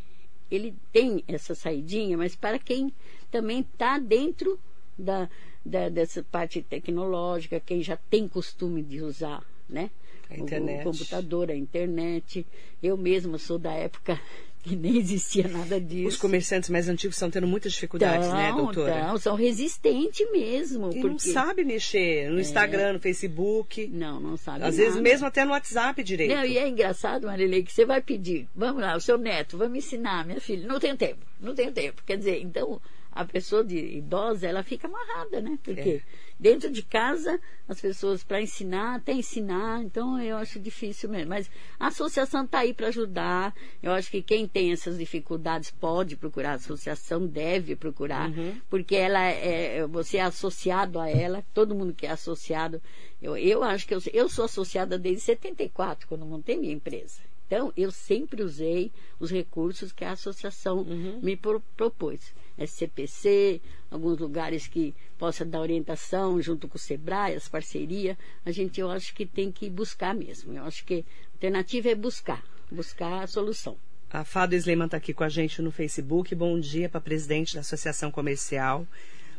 ele 0.49 0.73
tem 0.91 1.23
essa 1.27 1.53
saidinha, 1.53 2.17
mas 2.17 2.35
para 2.35 2.57
quem 2.57 2.91
também 3.31 3.59
está 3.59 3.99
dentro 3.99 4.59
da, 4.97 5.29
da, 5.63 5.89
dessa 5.89 6.23
parte 6.23 6.61
tecnológica, 6.61 7.59
quem 7.59 7.83
já 7.83 7.97
tem 7.97 8.27
costume 8.27 8.81
de 8.81 9.01
usar, 9.01 9.43
né? 9.69 9.91
O, 10.29 10.43
o 10.43 10.83
computador, 10.83 11.51
a 11.51 11.55
internet. 11.55 12.45
Eu 12.81 12.97
mesma 12.97 13.37
sou 13.37 13.57
da 13.57 13.71
época 13.71 14.19
que 14.65 14.75
nem 14.75 14.97
existia 14.97 15.47
nada 15.47 15.79
disso. 15.79 16.07
Os 16.07 16.17
comerciantes 16.17 16.71
mais 16.71 16.89
antigos 16.89 17.15
estão 17.15 17.29
tendo 17.29 17.45
muitas 17.45 17.71
dificuldades, 17.71 18.27
né, 18.29 18.47
tão, 18.49 18.57
né, 18.57 18.63
doutora? 18.63 19.07
Não, 19.07 19.17
são 19.17 19.35
resistentes 19.35 20.29
mesmo. 20.31 20.89
E 20.89 21.01
porque... 21.01 21.07
não 21.07 21.19
sabe 21.19 21.63
mexer 21.63 22.31
no 22.31 22.39
é... 22.39 22.41
Instagram, 22.41 22.93
no 22.93 22.99
Facebook. 22.99 23.87
Não, 23.87 24.19
não 24.19 24.35
sabe 24.35 24.63
Às 24.63 24.75
nada. 24.75 24.89
vezes 24.89 24.99
mesmo 24.99 25.27
até 25.27 25.45
no 25.45 25.51
WhatsApp 25.51 26.01
direito. 26.03 26.33
Não, 26.33 26.43
e 26.43 26.57
é 26.57 26.67
engraçado, 26.67 27.27
Marilei, 27.27 27.61
que 27.61 27.71
você 27.71 27.85
vai 27.85 28.01
pedir, 28.01 28.47
vamos 28.55 28.81
lá, 28.81 28.95
o 28.95 28.99
seu 28.99 29.19
neto, 29.19 29.55
vamos 29.55 29.77
ensinar, 29.77 30.25
minha 30.25 30.41
filha. 30.41 30.67
Não 30.67 30.79
tenho 30.79 30.97
tempo, 30.97 31.23
não 31.39 31.53
tenho 31.53 31.71
tempo. 31.71 32.01
Quer 32.03 32.17
dizer, 32.17 32.41
então, 32.41 32.81
a 33.15 33.25
pessoa 33.25 33.63
de 33.63 33.77
idosa, 33.77 34.45
ela 34.45 34.61
fica 34.61 34.87
amarrada, 34.87 35.41
né? 35.41 35.57
Porque... 35.63 36.03
É 36.03 36.25
dentro 36.39 36.69
de 36.69 36.83
casa, 36.83 37.39
as 37.67 37.79
pessoas 37.79 38.23
para 38.23 38.41
ensinar, 38.41 38.95
até 38.95 39.13
ensinar, 39.13 39.81
então 39.83 40.19
eu 40.21 40.37
acho 40.37 40.59
difícil 40.59 41.09
mesmo. 41.09 41.29
Mas 41.29 41.49
a 41.79 41.87
associação 41.87 42.43
está 42.43 42.59
aí 42.59 42.73
para 42.73 42.87
ajudar. 42.87 43.55
Eu 43.81 43.91
acho 43.91 44.11
que 44.11 44.21
quem 44.21 44.47
tem 44.47 44.71
essas 44.71 44.97
dificuldades 44.97 45.71
pode 45.71 46.15
procurar 46.15 46.51
a 46.51 46.55
associação, 46.55 47.25
deve 47.25 47.75
procurar, 47.75 48.29
uhum. 48.29 48.59
porque 48.69 48.95
ela 48.95 49.23
é, 49.23 49.85
você 49.87 50.17
é 50.17 50.21
associado 50.21 50.99
a 50.99 51.09
ela, 51.09 51.43
todo 51.53 51.75
mundo 51.75 51.93
que 51.93 52.05
é 52.05 52.11
associado. 52.11 52.81
Eu, 53.21 53.37
eu 53.37 53.63
acho 53.63 53.87
que 53.87 53.95
eu, 53.95 54.01
eu 54.13 54.29
sou 54.29 54.45
associada 54.45 54.99
desde 54.99 55.21
74, 55.23 56.07
quando 56.07 56.25
montei 56.25 56.57
minha 56.57 56.73
empresa. 56.73 57.21
Então, 57.47 57.71
eu 57.77 57.91
sempre 57.91 58.41
usei 58.41 58.91
os 59.19 59.29
recursos 59.29 59.91
que 59.91 60.03
a 60.03 60.13
associação 60.13 60.79
uhum. 60.79 61.19
me 61.21 61.37
pro, 61.37 61.61
propôs. 61.77 62.33
SCPC, 62.57 63.61
alguns 63.89 64.17
lugares 64.17 64.67
que 64.67 64.93
possa 65.17 65.43
dar 65.43 65.61
orientação 65.61 66.41
junto 66.41 66.67
com 66.67 66.77
o 66.77 66.79
SEBRAE, 66.79 67.35
as 67.35 67.47
parcerias. 67.47 68.17
A 68.45 68.51
gente, 68.51 68.79
eu 68.79 68.89
acho 68.89 69.13
que 69.13 69.25
tem 69.25 69.51
que 69.51 69.69
buscar 69.69 70.13
mesmo. 70.13 70.53
Eu 70.53 70.63
acho 70.63 70.85
que 70.85 71.03
a 71.03 71.33
alternativa 71.33 71.89
é 71.89 71.95
buscar, 71.95 72.43
buscar 72.71 73.23
a 73.23 73.27
solução. 73.27 73.77
A 74.09 74.23
Fado 74.23 74.55
Sleiman 74.55 74.85
está 74.85 74.97
aqui 74.97 75.13
com 75.13 75.23
a 75.23 75.29
gente 75.29 75.61
no 75.61 75.71
Facebook. 75.71 76.33
Bom 76.33 76.59
dia 76.59 76.87
para 76.87 76.99
a 76.99 77.01
presidente 77.01 77.55
da 77.55 77.61
Associação 77.61 78.11
Comercial. 78.11 78.87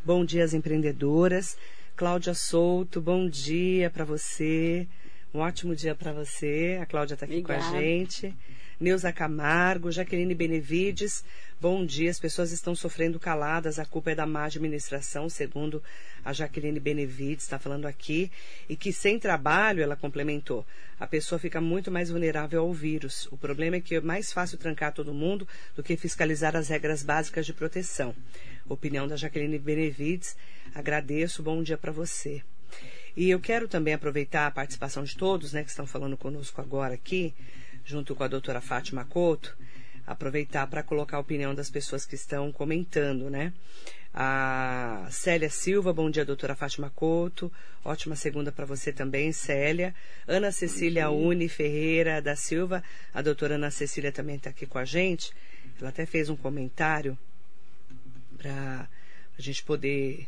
Bom 0.05 0.23
dia 0.23 0.43
às 0.43 0.53
empreendedoras. 0.53 1.57
Cláudia 1.95 2.35
Souto, 2.35 3.01
bom 3.01 3.27
dia 3.27 3.89
para 3.89 4.05
você. 4.05 4.87
Um 5.33 5.39
ótimo 5.39 5.75
dia 5.75 5.95
para 5.95 6.13
você. 6.13 6.77
A 6.81 6.85
Cláudia 6.85 7.15
está 7.15 7.25
aqui 7.25 7.39
Obrigada. 7.39 7.71
com 7.71 7.75
a 7.75 7.81
gente. 7.81 8.35
Neuza 8.79 9.11
Camargo, 9.11 9.91
Jaqueline 9.91 10.35
Benevides. 10.35 11.25
Bom 11.59 11.83
dia. 11.83 12.11
As 12.11 12.19
pessoas 12.19 12.51
estão 12.51 12.75
sofrendo 12.75 13.19
caladas. 13.19 13.79
A 13.79 13.85
culpa 13.85 14.11
é 14.11 14.15
da 14.15 14.27
má 14.27 14.45
administração, 14.45 15.27
segundo 15.29 15.81
a 16.23 16.31
Jaqueline 16.31 16.79
Benevides 16.79 17.45
está 17.45 17.57
falando 17.57 17.87
aqui. 17.87 18.31
E 18.69 18.75
que 18.75 18.93
sem 18.93 19.17
trabalho, 19.17 19.81
ela 19.81 19.95
complementou, 19.95 20.63
a 20.99 21.07
pessoa 21.07 21.39
fica 21.39 21.59
muito 21.59 21.91
mais 21.91 22.11
vulnerável 22.11 22.61
ao 22.61 22.71
vírus. 22.71 23.27
O 23.31 23.37
problema 23.37 23.77
é 23.77 23.81
que 23.81 23.95
é 23.95 24.01
mais 24.01 24.31
fácil 24.31 24.59
trancar 24.59 24.93
todo 24.93 25.11
mundo 25.11 25.47
do 25.75 25.81
que 25.81 25.97
fiscalizar 25.97 26.55
as 26.55 26.67
regras 26.67 27.01
básicas 27.01 27.47
de 27.47 27.53
proteção. 27.53 28.15
Opinião 28.69 29.07
da 29.07 29.15
Jaqueline 29.15 29.57
Benevides. 29.57 30.37
Agradeço. 30.75 31.41
Bom 31.41 31.63
dia 31.63 31.79
para 31.79 31.91
você. 31.91 32.43
E 33.15 33.31
eu 33.31 33.39
quero 33.39 33.67
também 33.67 33.95
aproveitar 33.95 34.45
a 34.45 34.51
participação 34.51 35.03
de 35.03 35.17
todos, 35.17 35.51
né, 35.51 35.63
que 35.63 35.71
estão 35.71 35.87
falando 35.87 36.15
conosco 36.15 36.61
agora 36.61 36.93
aqui, 36.93 37.33
junto 37.87 38.13
com 38.13 38.23
a 38.23 38.27
doutora 38.27 38.59
Fátima 38.59 39.05
Couto, 39.05 39.57
aproveitar 40.05 40.67
para 40.67 40.83
colocar 40.83 41.15
a 41.15 41.21
opinião 41.21 41.55
das 41.55 41.69
pessoas 41.69 42.05
que 42.05 42.15
estão 42.15 42.51
comentando, 42.51 43.29
né? 43.29 43.53
A 44.13 45.07
Célia 45.09 45.49
Silva, 45.49 45.93
bom 45.93 46.09
dia, 46.09 46.25
doutora 46.25 46.53
Fátima 46.53 46.91
Couto. 46.93 47.51
Ótima 47.85 48.15
segunda 48.17 48.51
para 48.51 48.65
você 48.65 48.91
também, 48.91 49.31
Célia. 49.31 49.95
Ana 50.27 50.51
Cecília 50.51 51.09
Uni 51.09 51.47
Ferreira 51.47 52.21
da 52.21 52.35
Silva, 52.35 52.83
a 53.13 53.21
doutora 53.21 53.55
Ana 53.55 53.71
Cecília 53.71 54.11
também 54.11 54.35
está 54.35 54.49
aqui 54.49 54.65
com 54.65 54.77
a 54.77 54.85
gente. 54.85 55.31
Ela 55.79 55.89
até 55.89 56.05
fez 56.05 56.29
um 56.29 56.35
comentário 56.35 57.17
para 58.37 58.89
a 59.37 59.41
gente 59.41 59.63
poder 59.63 60.27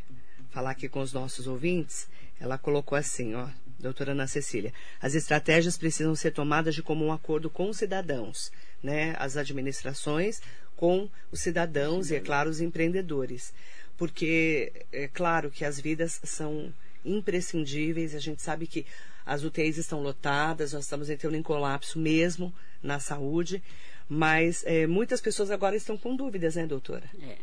falar 0.50 0.70
aqui 0.70 0.88
com 0.88 1.00
os 1.00 1.12
nossos 1.12 1.46
ouvintes. 1.46 2.08
Ela 2.40 2.56
colocou 2.56 2.96
assim, 2.96 3.34
ó, 3.34 3.48
doutora 3.80 4.12
Ana 4.12 4.26
Cecília, 4.26 4.72
as 5.00 5.14
estratégias 5.14 5.76
precisam 5.76 6.14
ser 6.14 6.32
tomadas 6.32 6.74
de 6.74 6.82
comum 6.82 7.12
acordo 7.12 7.48
com 7.48 7.70
os 7.70 7.78
cidadãos, 7.78 8.52
né, 8.82 9.14
as 9.18 9.36
administrações 9.36 10.40
com 10.76 11.10
os 11.30 11.40
cidadãos 11.40 12.10
e, 12.10 12.16
é 12.16 12.20
claro, 12.20 12.48
os 12.48 12.60
empreendedores. 12.60 13.52
Porque 13.96 14.72
é 14.90 15.06
claro 15.08 15.50
que 15.50 15.64
as 15.64 15.78
vidas 15.78 16.20
são 16.24 16.72
imprescindíveis, 17.04 18.14
a 18.14 18.18
gente 18.18 18.40
sabe 18.40 18.66
que 18.66 18.86
as 19.26 19.44
UTIs 19.44 19.76
estão 19.76 20.02
lotadas, 20.02 20.72
nós 20.72 20.84
estamos 20.84 21.10
entrando 21.10 21.36
em 21.36 21.42
colapso 21.42 21.98
mesmo 21.98 22.52
na 22.82 22.98
saúde, 22.98 23.62
mas 24.08 24.64
é, 24.66 24.86
muitas 24.86 25.20
pessoas 25.20 25.50
agora 25.50 25.76
estão 25.76 25.96
com 25.96 26.16
dúvidas, 26.16 26.56
né, 26.56 26.66
doutora? 26.66 27.04
É. 27.22 27.36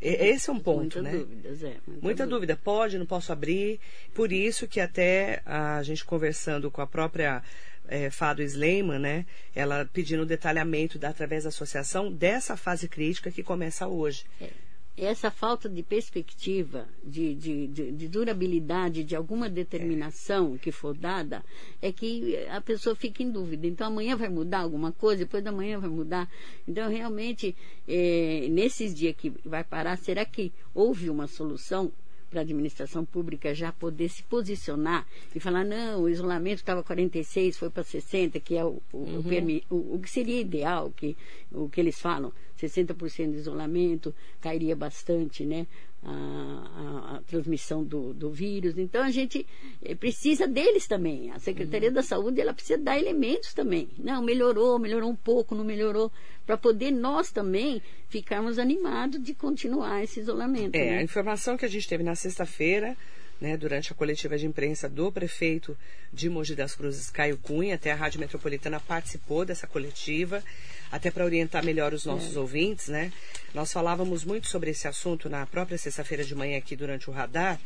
Esse 0.00 0.48
é 0.48 0.52
um 0.52 0.60
ponto, 0.60 1.02
muita 1.02 1.02
né? 1.02 1.10
Dúvidas, 1.12 1.62
é, 1.62 1.66
muita, 1.66 1.82
muita 1.86 2.26
dúvida. 2.26 2.26
dúvida. 2.26 2.60
Pode, 2.62 2.98
não 2.98 3.06
posso 3.06 3.32
abrir. 3.32 3.80
Por 4.14 4.32
isso 4.32 4.68
que 4.68 4.80
até 4.80 5.42
a 5.44 5.82
gente 5.82 6.04
conversando 6.04 6.70
com 6.70 6.80
a 6.80 6.86
própria 6.86 7.42
é, 7.88 8.08
Fado 8.08 8.42
Sleiman, 8.42 8.98
né? 8.98 9.26
Ela 9.54 9.88
pedindo 9.92 10.24
detalhamento 10.24 10.98
da, 10.98 11.08
através 11.08 11.44
da 11.44 11.48
associação 11.48 12.12
dessa 12.12 12.56
fase 12.56 12.88
crítica 12.88 13.30
que 13.30 13.42
começa 13.42 13.86
hoje. 13.86 14.24
É 14.40 14.48
essa 14.96 15.30
falta 15.30 15.68
de 15.68 15.82
perspectiva, 15.82 16.86
de, 17.02 17.34
de, 17.34 17.66
de, 17.66 17.92
de, 17.92 18.08
durabilidade 18.08 19.02
de 19.02 19.16
alguma 19.16 19.48
determinação 19.48 20.58
que 20.58 20.70
for 20.70 20.94
dada, 20.94 21.42
é 21.80 21.90
que 21.90 22.36
a 22.48 22.60
pessoa 22.60 22.94
fica 22.94 23.22
em 23.22 23.30
dúvida. 23.30 23.66
Então, 23.66 23.86
amanhã 23.86 24.16
vai 24.16 24.28
mudar 24.28 24.60
alguma 24.60 24.92
coisa, 24.92 25.24
depois 25.24 25.42
da 25.42 25.50
manhã 25.50 25.78
vai 25.78 25.88
mudar. 25.88 26.28
Então, 26.68 26.90
realmente, 26.90 27.56
é, 27.88 28.48
nesses 28.50 28.94
dias 28.94 29.16
que 29.16 29.32
vai 29.44 29.64
parar, 29.64 29.96
será 29.96 30.24
que 30.24 30.52
houve 30.74 31.08
uma 31.08 31.26
solução? 31.26 31.90
para 32.32 32.40
a 32.40 32.44
administração 32.44 33.04
pública 33.04 33.54
já 33.54 33.70
poder 33.70 34.08
se 34.08 34.22
posicionar 34.22 35.06
e 35.34 35.38
falar, 35.38 35.64
não, 35.64 36.02
o 36.02 36.08
isolamento 36.08 36.56
estava 36.56 36.82
46, 36.82 37.58
foi 37.58 37.68
para 37.68 37.84
60, 37.84 38.40
que 38.40 38.56
é 38.56 38.64
o, 38.64 38.80
o, 38.90 38.96
uhum. 38.96 39.60
o, 39.68 39.96
o, 39.96 40.00
que 40.00 40.08
seria 40.08 40.40
ideal, 40.40 40.90
que, 40.96 41.14
o 41.52 41.68
que 41.68 41.78
eles 41.78 42.00
falam, 42.00 42.32
60% 42.66 43.32
de 43.32 43.36
isolamento, 43.36 44.14
cairia 44.40 44.76
bastante, 44.76 45.44
né? 45.44 45.66
A, 46.04 46.10
a, 46.10 47.16
a, 47.16 47.22
transmissão 47.22 47.84
do, 47.84 48.12
do 48.12 48.28
vírus. 48.28 48.76
Então 48.76 49.04
a 49.04 49.10
gente 49.10 49.46
eh, 49.84 49.94
precisa 49.94 50.48
deles 50.48 50.88
também. 50.88 51.30
A 51.30 51.38
Secretaria 51.38 51.90
uhum. 51.90 51.94
da 51.94 52.02
Saúde 52.02 52.40
ela 52.40 52.52
precisa 52.52 52.76
dar 52.76 52.98
elementos 52.98 53.54
também. 53.54 53.88
Não, 53.98 54.20
melhorou, 54.20 54.80
melhorou 54.80 55.08
um 55.08 55.14
pouco, 55.14 55.54
não 55.54 55.62
melhorou, 55.62 56.10
para 56.44 56.56
poder 56.56 56.90
nós 56.90 57.30
também 57.30 57.80
ficarmos 58.08 58.58
animados 58.58 59.22
de 59.22 59.32
continuar 59.32 60.02
esse 60.02 60.18
isolamento. 60.18 60.74
É, 60.74 60.90
né? 60.90 60.98
a 60.98 61.02
informação 61.02 61.56
que 61.56 61.64
a 61.64 61.68
gente 61.68 61.88
teve 61.88 62.02
na 62.02 62.16
sexta-feira 62.16 62.96
né, 63.42 63.56
durante 63.56 63.90
a 63.90 63.94
coletiva 63.96 64.38
de 64.38 64.46
imprensa 64.46 64.88
do 64.88 65.10
prefeito 65.10 65.76
de 66.12 66.30
Mogi 66.30 66.54
das 66.54 66.76
Cruzes, 66.76 67.10
Caio 67.10 67.36
Cunha, 67.36 67.74
até 67.74 67.90
a 67.90 67.96
Rádio 67.96 68.20
Metropolitana 68.20 68.78
participou 68.78 69.44
dessa 69.44 69.66
coletiva, 69.66 70.44
até 70.92 71.10
para 71.10 71.24
orientar 71.24 71.64
melhor 71.64 71.92
os 71.92 72.04
nossos 72.06 72.36
é. 72.36 72.38
ouvintes, 72.38 72.86
né? 72.86 73.12
Nós 73.52 73.72
falávamos 73.72 74.24
muito 74.24 74.46
sobre 74.46 74.70
esse 74.70 74.86
assunto 74.86 75.28
na 75.28 75.44
própria 75.44 75.76
sexta-feira 75.76 76.22
de 76.22 76.36
manhã 76.36 76.56
aqui 76.56 76.76
durante 76.76 77.10
o 77.10 77.12
radar, 77.12 77.58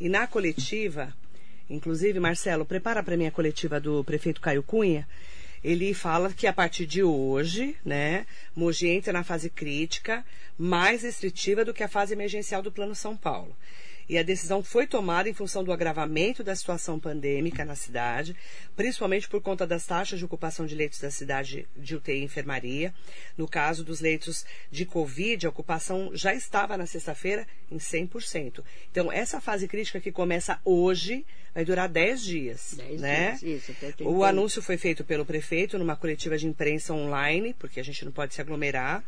e 0.00 0.08
na 0.08 0.24
coletiva, 0.28 1.12
inclusive, 1.68 2.20
Marcelo, 2.20 2.64
prepara 2.64 3.02
para 3.02 3.16
mim 3.16 3.26
a 3.26 3.32
coletiva 3.32 3.80
do 3.80 4.04
prefeito 4.04 4.40
Caio 4.40 4.62
Cunha, 4.62 5.04
ele 5.64 5.92
fala 5.94 6.32
que 6.32 6.46
a 6.46 6.52
partir 6.52 6.86
de 6.86 7.02
hoje, 7.02 7.74
né, 7.84 8.24
Mogi 8.54 8.86
entra 8.86 9.12
na 9.12 9.24
fase 9.24 9.50
crítica, 9.50 10.24
mais 10.56 11.02
restritiva 11.02 11.64
do 11.64 11.74
que 11.74 11.82
a 11.82 11.88
fase 11.88 12.12
emergencial 12.12 12.62
do 12.62 12.70
Plano 12.70 12.94
São 12.94 13.16
Paulo 13.16 13.56
e 14.08 14.18
a 14.18 14.22
decisão 14.22 14.62
foi 14.62 14.86
tomada 14.86 15.28
em 15.28 15.34
função 15.34 15.64
do 15.64 15.72
agravamento 15.72 16.42
da 16.42 16.54
situação 16.54 16.98
pandêmica 16.98 17.64
na 17.64 17.74
cidade, 17.74 18.36
principalmente 18.76 19.28
por 19.28 19.40
conta 19.40 19.66
das 19.66 19.86
taxas 19.86 20.18
de 20.18 20.24
ocupação 20.24 20.66
de 20.66 20.74
leitos 20.74 21.00
da 21.00 21.10
cidade 21.10 21.66
de 21.76 21.96
UTI 21.96 22.20
e 22.20 22.24
enfermaria. 22.24 22.94
No 23.36 23.48
caso 23.48 23.84
dos 23.84 24.00
leitos 24.00 24.44
de 24.70 24.84
Covid, 24.84 25.46
a 25.46 25.50
ocupação 25.50 26.10
já 26.14 26.34
estava 26.34 26.76
na 26.76 26.86
sexta-feira 26.86 27.46
em 27.70 27.78
100%. 27.78 28.62
Então, 28.90 29.10
essa 29.10 29.40
fase 29.40 29.66
crítica 29.68 30.00
que 30.00 30.12
começa 30.12 30.60
hoje 30.64 31.24
vai 31.54 31.64
durar 31.64 31.88
10 31.88 32.22
dias. 32.22 32.74
10 32.76 33.00
né? 33.00 33.36
dias, 33.40 33.68
isso. 33.68 33.74
O 34.00 34.24
anúncio 34.24 34.60
foi 34.60 34.76
feito 34.76 35.04
pelo 35.04 35.24
prefeito 35.24 35.78
numa 35.78 35.96
coletiva 35.96 36.36
de 36.36 36.46
imprensa 36.46 36.92
online, 36.92 37.54
porque 37.58 37.78
a 37.78 37.84
gente 37.84 38.04
não 38.04 38.12
pode 38.12 38.34
se 38.34 38.40
aglomerar. 38.40 39.04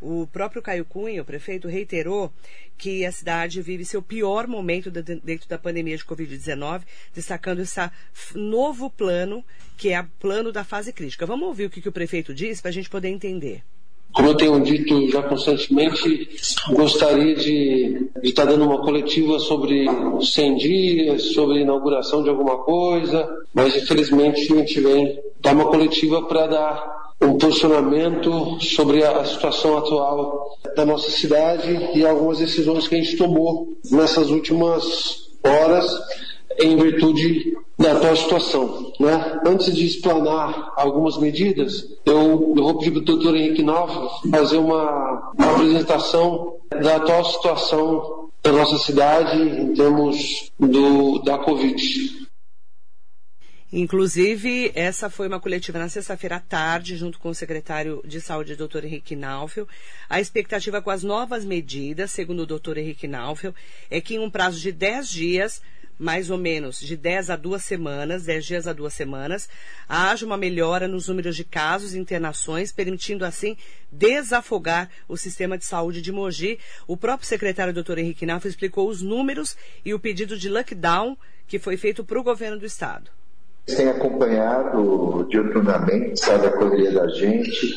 O 0.00 0.26
próprio 0.26 0.62
Caio 0.62 0.84
Cunha, 0.84 1.22
o 1.22 1.24
prefeito, 1.24 1.66
reiterou 1.66 2.32
que 2.76 3.04
a 3.04 3.10
cidade 3.10 3.60
vive 3.60 3.84
seu 3.84 4.00
pior 4.00 4.46
momento 4.46 4.90
dentro 4.90 5.48
da 5.48 5.58
pandemia 5.58 5.96
de 5.96 6.04
Covid-19, 6.04 6.82
destacando 7.12 7.60
esse 7.60 7.80
novo 8.34 8.88
plano, 8.88 9.44
que 9.76 9.90
é 9.90 10.00
o 10.00 10.06
plano 10.20 10.52
da 10.52 10.62
fase 10.62 10.92
crítica. 10.92 11.26
Vamos 11.26 11.48
ouvir 11.48 11.66
o 11.66 11.70
que, 11.70 11.80
que 11.80 11.88
o 11.88 11.92
prefeito 11.92 12.32
disse 12.32 12.62
para 12.62 12.70
a 12.70 12.74
gente 12.74 12.88
poder 12.88 13.08
entender. 13.08 13.62
Como 14.12 14.28
eu 14.28 14.36
tenho 14.36 14.60
dito 14.60 15.10
já 15.10 15.22
constantemente, 15.22 16.28
gostaria 16.70 17.34
de, 17.34 18.10
de 18.22 18.28
estar 18.28 18.46
dando 18.46 18.64
uma 18.64 18.80
coletiva 18.80 19.38
sobre 19.38 19.86
100 20.20 20.56
dias, 20.56 21.22
sobre 21.34 21.60
inauguração 21.60 22.22
de 22.22 22.30
alguma 22.30 22.58
coisa, 22.58 23.28
mas 23.52 23.76
infelizmente 23.76 24.52
a 24.52 24.56
gente 24.56 24.80
vem 24.80 25.18
dar 25.40 25.54
uma 25.54 25.66
coletiva 25.66 26.26
para 26.26 26.46
dar 26.46 27.07
um 27.20 27.36
posicionamento 27.36 28.60
sobre 28.60 29.04
a 29.04 29.24
situação 29.24 29.76
atual 29.76 30.58
da 30.76 30.84
nossa 30.84 31.10
cidade 31.10 31.90
e 31.94 32.06
algumas 32.06 32.38
decisões 32.38 32.86
que 32.86 32.94
a 32.94 32.98
gente 32.98 33.16
tomou 33.16 33.76
nessas 33.90 34.30
últimas 34.30 35.28
horas 35.44 36.00
em 36.60 36.76
virtude 36.76 37.56
da 37.78 37.92
atual 37.92 38.16
situação. 38.16 38.92
Né? 38.98 39.40
Antes 39.46 39.74
de 39.74 39.86
explanar 39.86 40.72
algumas 40.76 41.16
medidas, 41.16 41.86
eu, 42.04 42.54
eu 42.56 42.62
vou 42.62 42.78
pedir 42.78 42.90
para 42.90 43.00
o 43.00 43.04
doutor 43.04 43.36
Henrique 43.36 43.62
Nalfa 43.62 44.28
fazer 44.30 44.58
uma, 44.58 45.32
uma 45.38 45.52
apresentação 45.52 46.54
da 46.80 46.96
atual 46.96 47.24
situação 47.24 48.28
da 48.42 48.52
nossa 48.52 48.78
cidade 48.78 49.40
em 49.40 49.72
termos 49.74 50.50
do, 50.58 51.18
da 51.20 51.38
Covid. 51.38 52.27
Inclusive, 53.70 54.72
essa 54.74 55.10
foi 55.10 55.28
uma 55.28 55.38
coletiva 55.38 55.78
na 55.78 55.90
sexta-feira 55.90 56.36
à 56.36 56.40
tarde, 56.40 56.96
junto 56.96 57.18
com 57.18 57.28
o 57.28 57.34
secretário 57.34 58.02
de 58.02 58.18
Saúde, 58.18 58.56
Dr. 58.56 58.86
Henrique 58.86 59.14
Naufel. 59.14 59.68
A 60.08 60.18
expectativa 60.18 60.80
com 60.80 60.88
as 60.88 61.02
novas 61.02 61.44
medidas, 61.44 62.10
segundo 62.10 62.44
o 62.44 62.46
Dr. 62.46 62.78
Henrique 62.78 63.06
Naufel, 63.06 63.54
é 63.90 64.00
que 64.00 64.14
em 64.14 64.20
um 64.20 64.30
prazo 64.30 64.58
de 64.58 64.72
10 64.72 65.10
dias, 65.10 65.60
mais 65.98 66.30
ou 66.30 66.38
menos 66.38 66.80
de 66.80 66.96
10 66.96 67.28
a 67.28 67.36
2 67.36 67.62
semanas, 67.62 68.24
10 68.24 68.46
dias 68.46 68.66
a 68.66 68.72
2 68.72 68.90
semanas, 68.90 69.50
haja 69.86 70.24
uma 70.24 70.38
melhora 70.38 70.88
nos 70.88 71.06
números 71.06 71.36
de 71.36 71.44
casos 71.44 71.92
e 71.92 71.98
internações, 71.98 72.72
permitindo 72.72 73.22
assim 73.22 73.54
desafogar 73.92 74.88
o 75.06 75.14
sistema 75.14 75.58
de 75.58 75.66
saúde 75.66 76.00
de 76.00 76.10
Mogi. 76.10 76.58
O 76.86 76.96
próprio 76.96 77.28
secretário 77.28 77.74
Dr. 77.74 77.98
Henrique 77.98 78.24
Naufel 78.24 78.48
explicou 78.48 78.88
os 78.88 79.02
números 79.02 79.58
e 79.84 79.92
o 79.92 79.98
pedido 79.98 80.38
de 80.38 80.48
lockdown 80.48 81.18
que 81.46 81.58
foi 81.58 81.76
feito 81.76 82.02
para 82.02 82.18
o 82.18 82.24
governo 82.24 82.58
do 82.58 82.64
estado 82.64 83.17
tem 83.76 83.88
acompanhado 83.88 85.26
diuturnamente, 85.30 86.20
sabe, 86.20 86.46
a 86.46 86.52
correria 86.52 86.92
da 86.92 87.08
gente, 87.08 87.74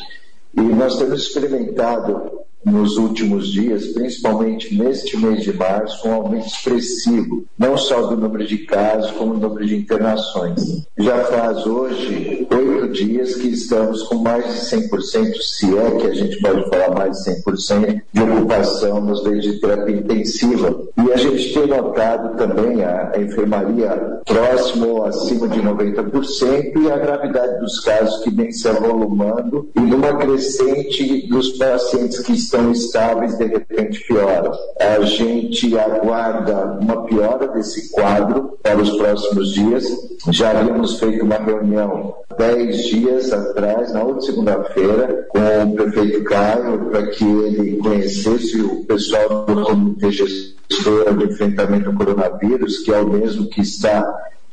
e 0.54 0.60
nós 0.60 0.96
temos 0.98 1.22
experimentado 1.22 2.41
nos 2.64 2.96
últimos 2.96 3.48
dias, 3.48 3.86
principalmente 3.88 4.76
neste 4.76 5.16
mês 5.16 5.42
de 5.42 5.52
março, 5.52 6.06
um 6.06 6.12
aumento 6.12 6.46
expressivo, 6.46 7.44
não 7.58 7.76
só 7.76 8.02
do 8.02 8.16
número 8.16 8.46
de 8.46 8.58
casos, 8.58 9.10
como 9.12 9.34
do 9.34 9.48
número 9.48 9.66
de 9.66 9.76
internações. 9.76 10.86
Já 10.98 11.24
faz 11.24 11.66
hoje 11.66 12.46
oito 12.50 12.88
dias 12.92 13.34
que 13.34 13.48
estamos 13.48 14.02
com 14.04 14.16
mais 14.16 14.44
de 14.44 14.76
100%, 14.76 15.34
se 15.40 15.76
é 15.76 15.90
que 15.92 16.06
a 16.06 16.14
gente 16.14 16.40
pode 16.40 16.68
falar 16.68 16.94
mais 16.94 17.18
de 17.18 17.42
100% 17.42 18.02
de 18.12 18.22
ocupação 18.22 19.00
nos 19.00 19.24
leitos 19.24 19.44
de 19.44 19.60
terapia 19.60 19.96
intensiva. 19.96 20.82
E 21.04 21.12
a 21.12 21.16
gente 21.16 21.52
tem 21.54 21.66
notado 21.66 22.36
também 22.36 22.84
a, 22.84 23.12
a 23.14 23.20
enfermaria 23.20 24.20
próximo 24.26 24.88
ou 24.88 25.04
acima 25.04 25.48
de 25.48 25.60
90% 25.60 26.82
e 26.82 26.90
a 26.90 26.98
gravidade 26.98 27.60
dos 27.60 27.80
casos 27.80 28.22
que 28.22 28.30
vem 28.30 28.52
se 28.52 28.68
avolumando 28.68 29.68
e 29.74 29.80
numa 29.80 30.16
crescente 30.16 31.26
dos 31.28 31.50
pacientes 31.58 32.20
que 32.20 32.32
estão 32.32 32.51
estão 32.52 32.70
estáveis, 32.70 33.38
de 33.38 33.46
repente 33.46 34.04
pioram. 34.06 34.52
A 34.78 35.00
gente 35.00 35.76
aguarda 35.78 36.78
uma 36.80 37.04
piora 37.04 37.48
desse 37.48 37.90
quadro 37.90 38.58
para 38.62 38.78
os 38.78 38.90
próximos 38.90 39.52
dias. 39.54 39.84
Já 40.30 40.50
havíamos 40.50 40.98
feito 40.98 41.24
uma 41.24 41.36
reunião 41.36 42.14
dez 42.36 42.84
dias 42.84 43.32
atrás, 43.32 43.92
na 43.92 44.02
outra 44.02 44.20
segunda-feira, 44.20 45.26
com 45.30 45.64
o 45.64 45.74
prefeito 45.74 46.24
Caio, 46.24 46.90
para 46.90 47.06
que 47.06 47.24
ele 47.24 47.78
conhecesse 47.78 48.60
o 48.60 48.84
pessoal 48.84 49.46
do 49.46 49.62
Comitê 49.62 50.10
Gestor 50.10 51.16
de 51.16 51.24
Enfrentamento 51.24 51.88
ao 51.88 51.96
Coronavírus, 51.96 52.78
que 52.78 52.92
é 52.92 52.98
o 52.98 53.08
mesmo 53.08 53.48
que 53.48 53.62
está 53.62 54.04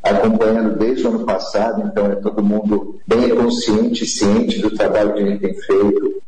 acompanhando 0.01 0.77
desde 0.77 1.06
o 1.06 1.10
ano 1.10 1.25
passado, 1.25 1.84
então 1.86 2.06
é 2.06 2.15
todo 2.15 2.41
mundo 2.41 2.96
bem 3.06 3.29
consciente 3.36 4.06
ciente 4.06 4.60
do 4.60 4.72
trabalho 4.72 5.13
que 5.13 5.22
a 5.22 5.25
gente 5.25 5.41
tem 5.41 5.53
feito 5.53 6.18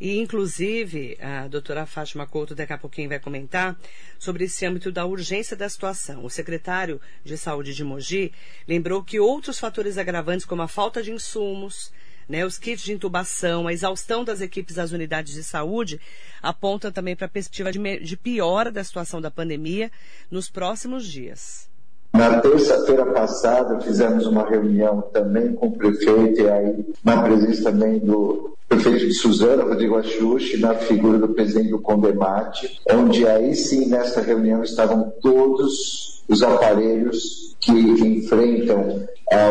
e, 0.00 0.18
inclusive, 0.18 1.16
a 1.20 1.48
doutora 1.48 1.84
Fátima 1.84 2.26
Couto 2.26 2.54
daqui 2.54 2.72
a 2.72 2.78
pouquinho 2.78 3.08
vai 3.08 3.18
comentar 3.18 3.76
sobre 4.18 4.44
esse 4.44 4.64
âmbito 4.64 4.92
da 4.92 5.04
urgência 5.04 5.56
da 5.56 5.68
situação. 5.68 6.24
O 6.24 6.30
secretário 6.30 7.00
de 7.24 7.36
Saúde 7.36 7.74
de 7.74 7.82
Mogi 7.82 8.32
lembrou 8.66 9.02
que 9.02 9.18
outros 9.18 9.58
fatores 9.58 9.98
agravantes, 9.98 10.46
como 10.46 10.62
a 10.62 10.68
falta 10.68 11.02
de 11.02 11.10
insumos, 11.10 11.92
né, 12.28 12.44
os 12.44 12.58
kits 12.58 12.84
de 12.84 12.92
intubação, 12.92 13.66
a 13.66 13.72
exaustão 13.72 14.22
das 14.22 14.40
equipes 14.40 14.76
das 14.76 14.92
unidades 14.92 15.32
de 15.32 15.42
saúde, 15.42 16.00
apontam 16.42 16.92
também 16.92 17.16
para 17.16 17.26
a 17.26 17.30
perspectiva 17.30 17.72
de, 17.72 17.98
de 17.98 18.16
piora 18.16 18.70
da 18.70 18.84
situação 18.84 19.20
da 19.20 19.30
pandemia 19.30 19.90
nos 20.30 20.48
próximos 20.48 21.06
dias. 21.06 21.68
Na 22.12 22.40
terça-feira 22.40 23.06
passada, 23.06 23.80
fizemos 23.80 24.26
uma 24.26 24.48
reunião 24.48 25.02
também 25.12 25.52
com 25.52 25.66
o 25.66 25.72
prefeito, 25.72 26.40
e 26.40 26.48
aí, 26.48 26.86
na 27.04 27.22
presença 27.22 27.70
também 27.70 27.98
do 27.98 28.56
prefeito 28.68 29.06
de 29.06 29.14
Suzana, 29.14 29.64
Rodrigo 29.64 29.96
Axuxi, 29.96 30.58
na 30.58 30.74
figura 30.74 31.18
do 31.18 31.28
presidente 31.28 31.70
do 31.70 31.78
Condemate, 31.78 32.80
onde 32.90 33.26
aí 33.26 33.54
sim, 33.54 33.88
nessa 33.88 34.20
reunião, 34.20 34.62
estavam 34.62 35.12
todos 35.22 36.22
os 36.28 36.42
aparelhos 36.42 37.56
que 37.60 37.72
enfrentam 37.72 39.06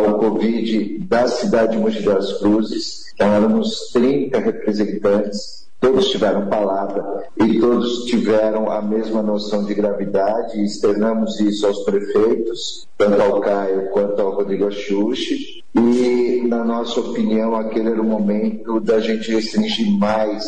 o 0.07 0.13
Covid 0.13 0.99
da 0.99 1.27
cidade 1.27 1.73
de 1.73 1.77
Mogi 1.77 2.01
das 2.01 2.33
Cruzes. 2.33 3.11
Então, 3.13 3.33
éramos 3.33 3.91
30 3.93 4.39
representantes 4.39 5.66
Todos 5.79 6.09
tiveram 6.09 6.47
palavra 6.47 7.27
e 7.37 7.59
todos 7.59 8.05
tiveram 8.05 8.71
a 8.71 8.81
mesma 8.81 9.21
noção 9.21 9.63
de 9.63 9.75
gravidade 9.75 10.57
e 10.57 10.65
externamos 10.65 11.39
isso 11.39 11.67
aos 11.67 11.83
prefeitos, 11.83 12.87
tanto 12.97 13.21
ao 13.21 13.39
Caio 13.41 13.89
quanto 13.91 14.19
ao 14.19 14.31
Rodrigo 14.31 14.67
Axuxi. 14.67 15.63
E, 15.75 16.43
na 16.47 16.65
nossa 16.65 16.99
opinião, 16.99 17.55
aquele 17.55 17.89
era 17.91 18.01
o 18.01 18.05
momento 18.05 18.79
da 18.79 18.99
gente 18.99 19.31
restringir 19.31 19.91
mais. 19.99 20.45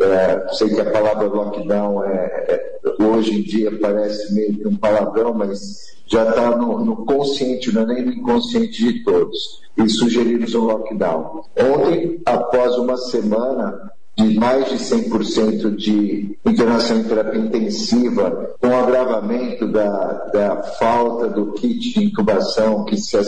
É, 0.00 0.48
sei 0.54 0.70
que 0.70 0.80
a 0.80 0.90
palavra 0.90 1.26
lockdown 1.28 2.02
é, 2.04 2.24
é, 2.48 3.04
hoje 3.04 3.38
em 3.38 3.42
dia 3.42 3.78
parece 3.78 4.32
meio 4.32 4.54
que 4.54 4.66
um 4.66 4.76
palavrão, 4.76 5.34
mas 5.34 5.60
já 6.06 6.26
está 6.26 6.56
no, 6.56 6.82
no, 6.82 7.04
consciente, 7.04 7.70
não 7.70 7.82
é 7.82 7.86
nem 7.86 8.06
no 8.06 8.12
inconsciente 8.12 8.82
de 8.82 9.04
todos. 9.04 9.60
E 9.76 9.86
sugerimos 9.90 10.54
um 10.54 10.64
lockdown. 10.64 11.44
Ontem, 11.58 12.22
após 12.24 12.76
uma 12.76 12.96
semana, 12.96 13.92
de 14.20 14.38
mais 14.38 14.68
de 14.68 14.76
100% 14.76 15.74
de 15.76 16.36
internação 16.44 16.98
em 16.98 17.04
terapia 17.04 17.40
intensiva, 17.40 18.54
com 18.60 18.76
agravamento 18.76 19.66
da, 19.66 20.12
da 20.32 20.62
falta 20.78 21.28
do 21.28 21.52
kit 21.52 21.94
de 21.94 22.04
intubação 22.04 22.84
que 22.84 22.96
se, 22.96 23.18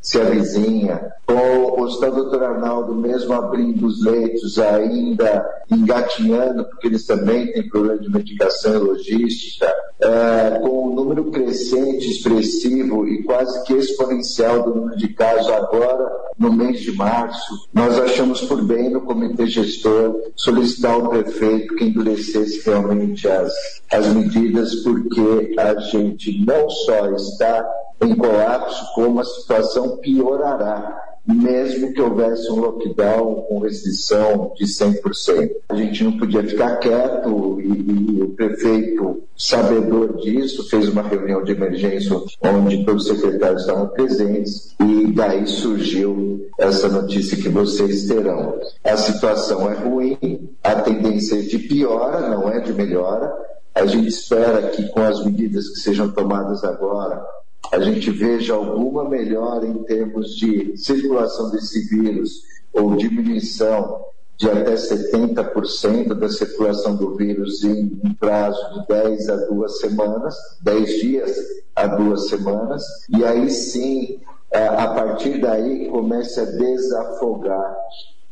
se 0.00 0.20
avizinha, 0.20 1.12
com 1.26 1.34
o 1.82 1.86
Doutor 2.16 2.42
Arnaldo 2.44 2.94
mesmo 2.94 3.32
abrindo 3.32 3.86
os 3.86 4.04
leitos, 4.04 4.58
ainda 4.58 5.44
engatinhando, 5.70 6.64
porque 6.64 6.86
eles 6.86 7.04
também 7.06 7.52
têm 7.52 7.68
problema 7.68 7.98
de 7.98 8.10
medicação 8.10 8.74
e 8.74 8.78
logística, 8.78 9.72
é, 10.00 10.58
com 10.60 10.88
um 10.88 10.94
número 10.94 11.30
crescente, 11.30 12.10
expressivo 12.10 13.06
e 13.08 13.22
quase 13.24 13.64
que 13.64 13.74
exponencial 13.74 14.62
do 14.62 14.74
número 14.74 14.96
de 14.96 15.08
casos 15.08 15.50
agora 15.50 16.25
no 16.38 16.52
mês 16.52 16.80
de 16.80 16.92
março, 16.92 17.68
nós 17.72 17.98
achamos 17.98 18.42
por 18.42 18.62
bem 18.62 18.90
no 18.90 19.00
comitê 19.00 19.46
gestor 19.46 20.14
solicitar 20.34 20.92
ao 20.92 21.08
prefeito 21.08 21.74
que 21.76 21.84
endurecesse 21.84 22.62
realmente 22.64 23.26
as, 23.26 23.52
as 23.92 24.06
medidas, 24.12 24.74
porque 24.76 25.54
a 25.58 25.74
gente 25.80 26.44
não 26.44 26.68
só 26.68 27.10
está 27.12 27.66
em 28.02 28.14
colapso, 28.14 28.84
como 28.94 29.20
a 29.20 29.24
situação 29.24 29.96
piorará 29.98 31.15
mesmo 31.26 31.92
que 31.92 32.00
houvesse 32.00 32.50
um 32.50 32.60
lockdown 32.60 33.42
com 33.48 33.58
restrição 33.58 34.52
de 34.56 34.64
100%. 34.64 35.50
A 35.68 35.74
gente 35.74 36.04
não 36.04 36.16
podia 36.18 36.42
ficar 36.42 36.76
quieto 36.76 37.60
e, 37.60 38.18
e, 38.18 38.22
o 38.22 38.28
prefeito, 38.30 39.22
sabedor 39.36 40.16
disso, 40.18 40.68
fez 40.68 40.88
uma 40.88 41.02
reunião 41.02 41.42
de 41.42 41.52
emergência 41.52 42.16
onde 42.42 42.84
todos 42.84 43.10
os 43.10 43.18
secretários 43.18 43.62
estavam 43.62 43.88
presentes 43.88 44.74
e 44.80 45.12
daí 45.12 45.46
surgiu 45.46 46.46
essa 46.58 46.88
notícia 46.88 47.36
que 47.36 47.48
vocês 47.48 48.06
terão. 48.06 48.58
A 48.84 48.96
situação 48.96 49.70
é 49.70 49.74
ruim, 49.74 50.48
a 50.62 50.76
tendência 50.76 51.36
é 51.36 51.42
de 51.42 51.58
piora, 51.58 52.28
não 52.28 52.48
é 52.48 52.60
de 52.60 52.72
melhora. 52.72 53.32
A 53.74 53.84
gente 53.84 54.08
espera 54.08 54.68
que 54.68 54.88
com 54.88 55.02
as 55.02 55.22
medidas 55.24 55.68
que 55.68 55.80
sejam 55.80 56.10
tomadas 56.10 56.64
agora, 56.64 57.22
a 57.72 57.80
gente 57.80 58.10
veja 58.10 58.54
alguma 58.54 59.08
melhora 59.08 59.66
em 59.66 59.82
termos 59.84 60.36
de 60.36 60.76
circulação 60.76 61.50
desse 61.50 61.88
vírus 61.88 62.42
ou 62.72 62.96
diminuição 62.96 64.04
de 64.36 64.50
até 64.50 64.74
70% 64.74 66.14
da 66.14 66.28
circulação 66.28 66.94
do 66.94 67.16
vírus 67.16 67.64
em 67.64 67.98
um 68.04 68.12
prazo 68.14 68.60
de 68.74 68.86
10 68.88 69.28
a 69.30 69.36
2 69.46 69.78
semanas, 69.80 70.34
10 70.62 71.00
dias 71.00 71.36
a 71.74 71.86
2 71.86 72.28
semanas, 72.28 72.84
e 73.08 73.24
aí 73.24 73.48
sim, 73.48 74.20
é, 74.50 74.66
a 74.66 74.88
partir 74.88 75.40
daí, 75.40 75.88
comece 75.88 76.40
a 76.40 76.44
desafogar 76.44 77.76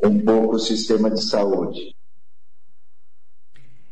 um 0.02 0.18
pouco 0.20 0.56
o 0.56 0.60
sistema 0.60 1.10
de 1.10 1.22
saúde. 1.22 1.94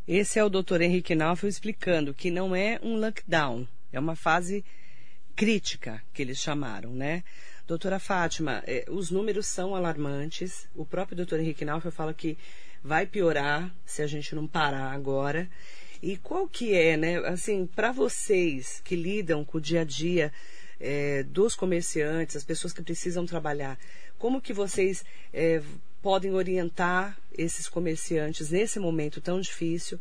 Esse 0.07 0.38
é 0.38 0.44
o 0.44 0.50
Dr. 0.50 0.83
Henrique 0.83 1.14
Naufel 1.14 1.48
explicando 1.48 2.12
que 2.12 2.31
não 2.31 2.55
é 2.55 2.78
um 2.83 2.98
lockdown, 2.98 3.66
é 3.90 3.98
uma 3.98 4.16
fase 4.16 4.62
crítica, 5.35 6.03
que 6.12 6.23
eles 6.23 6.38
chamaram, 6.38 6.90
né? 6.90 7.25
Doutora 7.66 7.99
Fátima, 7.99 8.62
eh, 8.66 8.85
os 8.88 9.11
números 9.11 9.47
são 9.47 9.75
alarmantes. 9.75 10.68
O 10.75 10.85
próprio 10.85 11.16
doutor 11.16 11.40
Henrique 11.40 11.64
Naufel 11.64 11.92
fala 11.92 12.12
que 12.12 12.37
vai 12.83 13.07
piorar 13.07 13.73
se 13.87 14.03
a 14.03 14.07
gente 14.07 14.35
não 14.35 14.47
parar 14.47 14.92
agora. 14.92 15.49
E 16.03 16.16
qual 16.16 16.49
que 16.49 16.75
é, 16.75 16.97
né, 16.97 17.18
assim, 17.18 17.66
para 17.66 17.92
vocês 17.92 18.81
que 18.85 18.97
lidam 18.97 19.45
com 19.45 19.59
o 19.59 19.61
dia 19.61 19.83
a 19.83 19.85
dia 19.85 20.33
eh, 20.81 21.23
dos 21.23 21.55
comerciantes, 21.55 22.35
as 22.35 22.45
pessoas 22.45 22.73
que 22.73 22.83
precisam 22.83 23.25
trabalhar, 23.25 23.79
como 24.18 24.40
que 24.40 24.53
vocês 24.53 25.05
eh, 25.33 25.62
podem 26.03 26.35
orientar 26.35 27.16
esses 27.38 27.68
comerciantes 27.68 28.51
nesse 28.51 28.81
momento 28.81 29.21
tão 29.21 29.40
difícil 29.40 29.99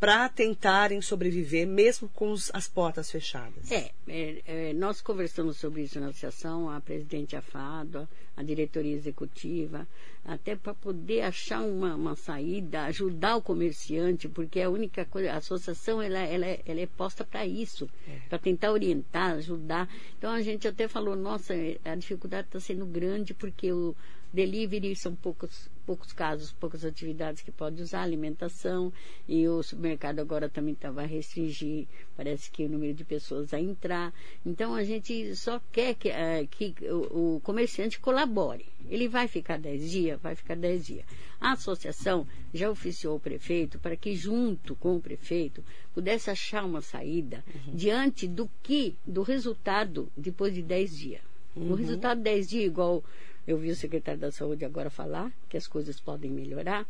para 0.00 0.28
tentarem 0.28 1.02
sobreviver, 1.02 1.66
mesmo 1.66 2.08
com 2.10 2.30
os, 2.30 2.50
as 2.54 2.68
portas 2.68 3.10
fechadas. 3.10 3.70
É, 3.70 3.90
é, 4.06 4.42
é, 4.46 4.72
nós 4.72 5.00
conversamos 5.00 5.56
sobre 5.56 5.82
isso 5.82 5.98
na 5.98 6.08
associação, 6.08 6.70
a 6.70 6.80
presidente 6.80 7.34
Afado, 7.34 8.08
a 8.36 8.42
diretoria 8.44 8.94
executiva, 8.94 9.88
até 10.24 10.54
para 10.54 10.72
poder 10.72 11.22
achar 11.22 11.62
uma, 11.62 11.96
uma, 11.96 12.14
saída, 12.14 12.82
ajudar 12.84 13.36
o 13.36 13.42
comerciante, 13.42 14.28
porque 14.28 14.60
é 14.60 14.64
a 14.64 14.70
única 14.70 15.04
coisa, 15.04 15.32
a 15.32 15.38
associação 15.38 16.00
ela, 16.00 16.20
ela, 16.20 16.46
é, 16.46 16.60
ela 16.64 16.80
é 16.80 16.86
posta 16.86 17.24
para 17.24 17.44
isso, 17.44 17.90
é. 18.06 18.20
para 18.28 18.38
tentar 18.38 18.70
orientar, 18.70 19.32
ajudar. 19.32 19.88
Então 20.16 20.30
a 20.30 20.42
gente 20.42 20.68
até 20.68 20.86
falou, 20.86 21.16
nossa, 21.16 21.54
a 21.84 21.94
dificuldade 21.96 22.46
está 22.46 22.60
sendo 22.60 22.86
grande 22.86 23.34
porque 23.34 23.72
o 23.72 23.96
delivery 24.32 24.94
são 24.94 25.16
poucos 25.16 25.68
poucos 25.88 26.12
casos, 26.12 26.52
poucas 26.52 26.84
atividades 26.84 27.40
que 27.40 27.50
pode 27.50 27.80
usar, 27.80 28.02
alimentação, 28.02 28.92
e 29.26 29.48
o 29.48 29.62
supermercado 29.62 30.18
agora 30.18 30.46
também 30.46 30.74
tá, 30.74 30.90
vai 30.90 31.06
restringir, 31.06 31.86
parece 32.14 32.50
que 32.50 32.62
o 32.66 32.68
número 32.68 32.92
de 32.92 33.06
pessoas 33.06 33.54
a 33.54 33.58
entrar. 33.58 34.12
Então 34.44 34.74
a 34.74 34.84
gente 34.84 35.34
só 35.34 35.58
quer 35.72 35.94
que, 35.94 36.10
uh, 36.10 36.46
que 36.50 36.74
o, 36.90 37.36
o, 37.36 37.40
comerciante 37.40 37.98
colabore. 37.98 38.66
Ele 38.90 39.08
vai 39.08 39.26
ficar 39.28 39.58
10 39.58 39.90
dias? 39.90 40.20
Vai 40.20 40.34
ficar 40.34 40.56
10 40.56 40.86
dias. 40.86 41.06
A 41.40 41.52
associação 41.52 42.26
já 42.52 42.70
oficiou 42.70 43.16
o 43.16 43.20
prefeito 43.20 43.78
para 43.78 43.96
que, 43.96 44.14
junto 44.14 44.74
com 44.74 44.94
o 44.96 45.00
prefeito, 45.00 45.64
pudesse 45.94 46.28
achar 46.28 46.66
uma 46.66 46.82
saída 46.82 47.42
uhum. 47.46 47.74
diante 47.74 48.28
do 48.28 48.50
que, 48.62 48.94
do 49.06 49.22
resultado 49.22 50.12
depois 50.14 50.52
de 50.52 50.60
10 50.60 50.98
dias. 50.98 51.22
Uhum. 51.56 51.72
O 51.72 51.74
resultado 51.74 52.18
de 52.18 52.24
10 52.24 52.48
dias, 52.48 52.64
igual 52.66 53.02
eu 53.48 53.56
vi 53.56 53.70
o 53.70 53.74
secretário 53.74 54.20
da 54.20 54.30
Saúde 54.30 54.66
agora 54.66 54.90
falar 54.90 55.32
que 55.48 55.56
as 55.56 55.66
coisas 55.66 55.98
podem 55.98 56.30
melhorar. 56.30 56.86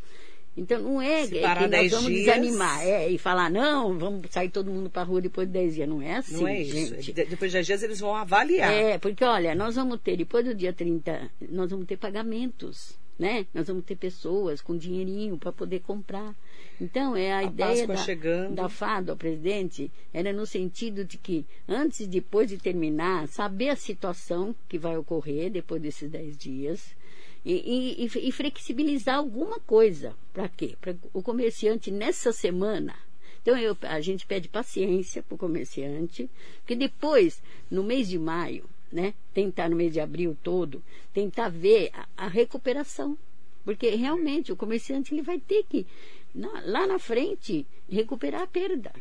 Então 0.56 0.82
não 0.82 1.00
é 1.00 1.24
que 1.24 1.40
nós 1.40 1.90
vamos 1.92 2.08
dias... 2.08 2.24
desanimar 2.24 2.84
é, 2.84 3.08
e 3.08 3.16
falar, 3.16 3.48
não, 3.48 3.96
vamos 3.96 4.26
sair 4.28 4.50
todo 4.50 4.68
mundo 4.68 4.90
para 4.90 5.02
a 5.02 5.04
rua 5.04 5.20
depois 5.20 5.46
de 5.46 5.52
10 5.52 5.74
dias. 5.76 5.88
Não 5.88 6.02
é 6.02 6.16
assim, 6.16 6.36
não 6.36 6.48
é 6.48 6.64
gente. 6.64 7.12
Isso. 7.12 7.12
depois 7.12 7.52
de 7.52 7.58
10 7.58 7.66
dias 7.66 7.82
eles 7.84 8.00
vão 8.00 8.12
avaliar. 8.12 8.72
É, 8.72 8.98
porque 8.98 9.24
olha, 9.24 9.54
nós 9.54 9.76
vamos 9.76 10.00
ter, 10.00 10.16
depois 10.16 10.44
do 10.44 10.52
dia 10.52 10.72
30, 10.72 11.30
nós 11.48 11.70
vamos 11.70 11.86
ter 11.86 11.96
pagamentos 11.96 12.98
né? 13.18 13.46
Nós 13.52 13.66
vamos 13.66 13.84
ter 13.84 13.96
pessoas 13.96 14.60
com 14.60 14.76
dinheirinho 14.76 15.36
para 15.36 15.52
poder 15.52 15.80
comprar. 15.80 16.34
Então, 16.80 17.16
é 17.16 17.32
a, 17.32 17.38
a 17.38 17.44
ideia 17.44 17.86
da, 17.86 17.96
chegando. 17.96 18.54
da 18.54 18.68
FADO, 18.68 19.16
presidente, 19.16 19.90
era 20.12 20.32
no 20.32 20.46
sentido 20.46 21.04
de 21.04 21.18
que, 21.18 21.44
antes 21.68 22.00
e 22.00 22.06
depois 22.06 22.48
de 22.48 22.58
terminar, 22.58 23.26
saber 23.26 23.70
a 23.70 23.76
situação 23.76 24.54
que 24.68 24.78
vai 24.78 24.96
ocorrer 24.96 25.50
depois 25.50 25.82
desses 25.82 26.10
10 26.10 26.36
dias 26.38 26.96
e, 27.44 28.04
e, 28.04 28.28
e 28.28 28.32
flexibilizar 28.32 29.16
alguma 29.16 29.58
coisa. 29.58 30.14
Para 30.32 30.48
quê? 30.48 30.76
Para 30.80 30.94
o 31.12 31.22
comerciante, 31.22 31.90
nessa 31.90 32.32
semana, 32.32 32.94
então 33.42 33.56
eu, 33.56 33.76
a 33.82 34.00
gente 34.00 34.26
pede 34.26 34.48
paciência 34.48 35.22
para 35.22 35.34
o 35.34 35.38
comerciante, 35.38 36.28
porque 36.58 36.76
depois, 36.76 37.42
no 37.70 37.82
mês 37.82 38.08
de 38.08 38.18
maio, 38.18 38.64
né? 38.90 39.14
Tentar 39.34 39.68
no 39.68 39.76
mês 39.76 39.92
de 39.92 40.00
abril 40.00 40.36
todo, 40.42 40.82
tentar 41.12 41.48
ver 41.48 41.90
a, 41.92 42.06
a 42.16 42.28
recuperação. 42.28 43.16
Porque 43.64 43.90
realmente 43.90 44.52
o 44.52 44.56
comerciante 44.56 45.14
ele 45.14 45.22
vai 45.22 45.38
ter 45.38 45.64
que, 45.68 45.86
na, 46.34 46.62
lá 46.64 46.86
na 46.86 46.98
frente, 46.98 47.66
recuperar 47.90 48.42
a 48.42 48.46
perda. 48.46 48.92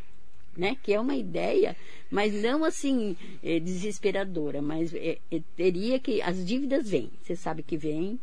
Né? 0.55 0.75
Que 0.81 0.93
é 0.93 0.99
uma 0.99 1.15
ideia, 1.15 1.75
mas 2.09 2.33
não 2.33 2.63
assim 2.63 3.15
é, 3.43 3.59
desesperadora, 3.59 4.61
mas 4.61 4.93
é, 4.93 5.19
é, 5.31 5.41
teria 5.55 5.99
que 5.99 6.21
as 6.21 6.43
dívidas 6.43 6.89
vêm, 6.89 7.11
você 7.21 7.35
sabe 7.35 7.61
que 7.61 7.77
vêm, 7.77 8.19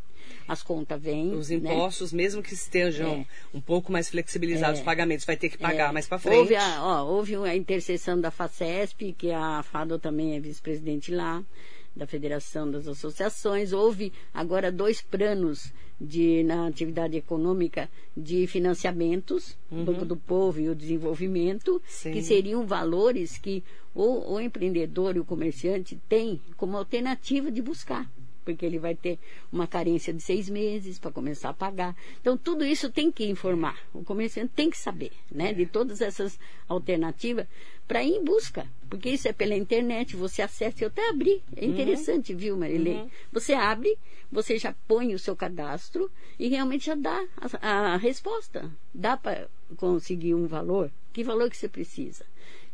as 0.46 0.62
contas 0.62 1.00
vêm. 1.00 1.32
Os 1.34 1.50
né? 1.50 1.56
impostos, 1.56 2.12
né? 2.12 2.22
mesmo 2.22 2.42
que 2.42 2.54
estejam 2.54 3.12
é. 3.12 3.26
um 3.56 3.60
pouco 3.60 3.90
mais 3.90 4.08
flexibilizados, 4.08 4.78
é. 4.78 4.82
os 4.82 4.84
pagamentos 4.84 5.24
vai 5.24 5.37
ter 5.37 5.48
que 5.48 5.58
pagar 5.58 5.90
é. 5.90 5.92
mais 5.92 6.06
para 6.06 6.18
frente. 6.18 6.38
Houve 6.38 6.56
a, 6.56 6.84
ó, 6.84 7.04
houve 7.04 7.37
a 7.37 7.56
intercessão 7.56 8.20
da 8.20 8.30
FACESP, 8.30 9.12
que 9.12 9.30
a 9.30 9.62
FADO 9.62 9.98
também 9.98 10.37
é 10.37 10.40
vice-presidente 10.40 11.12
lá 11.12 11.42
da 11.94 12.06
Federação 12.06 12.70
das 12.70 12.88
Associações. 12.88 13.72
Houve 13.72 14.12
agora 14.32 14.72
dois 14.72 15.00
planos 15.00 15.72
de, 16.00 16.42
na 16.42 16.66
atividade 16.66 17.16
econômica 17.16 17.88
de 18.16 18.46
financiamentos, 18.46 19.56
uhum. 19.70 19.84
Banco 19.84 20.04
do 20.04 20.16
Povo 20.16 20.60
e 20.60 20.68
o 20.68 20.74
Desenvolvimento, 20.74 21.80
Sim. 21.87 22.12
que 22.12 22.22
seriam 22.22 22.66
valores 22.66 23.38
que 23.38 23.62
o, 23.94 24.34
o 24.34 24.40
empreendedor 24.40 25.16
e 25.16 25.20
o 25.20 25.24
comerciante 25.24 25.98
têm 26.08 26.40
como 26.56 26.76
alternativa 26.76 27.50
de 27.50 27.62
buscar 27.62 28.10
porque 28.44 28.64
ele 28.64 28.78
vai 28.78 28.94
ter 28.94 29.18
uma 29.50 29.66
carência 29.66 30.12
de 30.12 30.22
seis 30.22 30.48
meses 30.48 30.98
para 30.98 31.11
começar 31.11 31.50
a 31.50 31.54
pagar. 31.54 31.96
Então, 32.20 32.37
tudo 32.37 32.64
isso 32.64 32.90
tem 32.90 33.11
que 33.11 33.24
informar. 33.24 33.78
O 33.92 34.04
comerciante 34.04 34.52
tem 34.54 34.70
que 34.70 34.78
saber, 34.78 35.12
né, 35.30 35.52
de 35.52 35.66
todas 35.66 36.00
essas 36.00 36.38
alternativas 36.68 37.46
para 37.87 38.02
ir 38.02 38.14
em 38.14 38.24
busca, 38.24 38.66
porque 38.88 39.11
isso 39.11 39.28
é 39.28 39.33
pela 39.33 39.54
internet, 39.54 40.16
você 40.16 40.40
acessa, 40.40 40.85
eu 40.85 40.88
até 40.88 41.09
abri, 41.11 41.42
é 41.54 41.64
uhum. 41.64 41.72
interessante, 41.72 42.33
uhum. 42.33 42.38
viu, 42.38 42.57
Marilê? 42.57 42.94
Uhum. 42.94 43.11
Você 43.33 43.52
abre, 43.52 43.98
você 44.33 44.59
já 44.59 44.74
põe 44.88 45.14
o 45.14 45.18
seu 45.18 45.37
cadastro 45.37 46.11
e 46.38 46.48
realmente 46.48 46.87
já 46.87 46.94
dá 46.94 47.26
a, 47.61 47.94
a 47.94 47.96
resposta. 47.96 48.70
Dá 48.92 49.16
para 49.16 49.48
conseguir 49.76 50.35
um 50.35 50.46
valor? 50.46 50.90
Que 51.12 51.22
valor 51.22 51.50
que 51.50 51.57
você 51.57 51.68
precisa? 51.68 52.24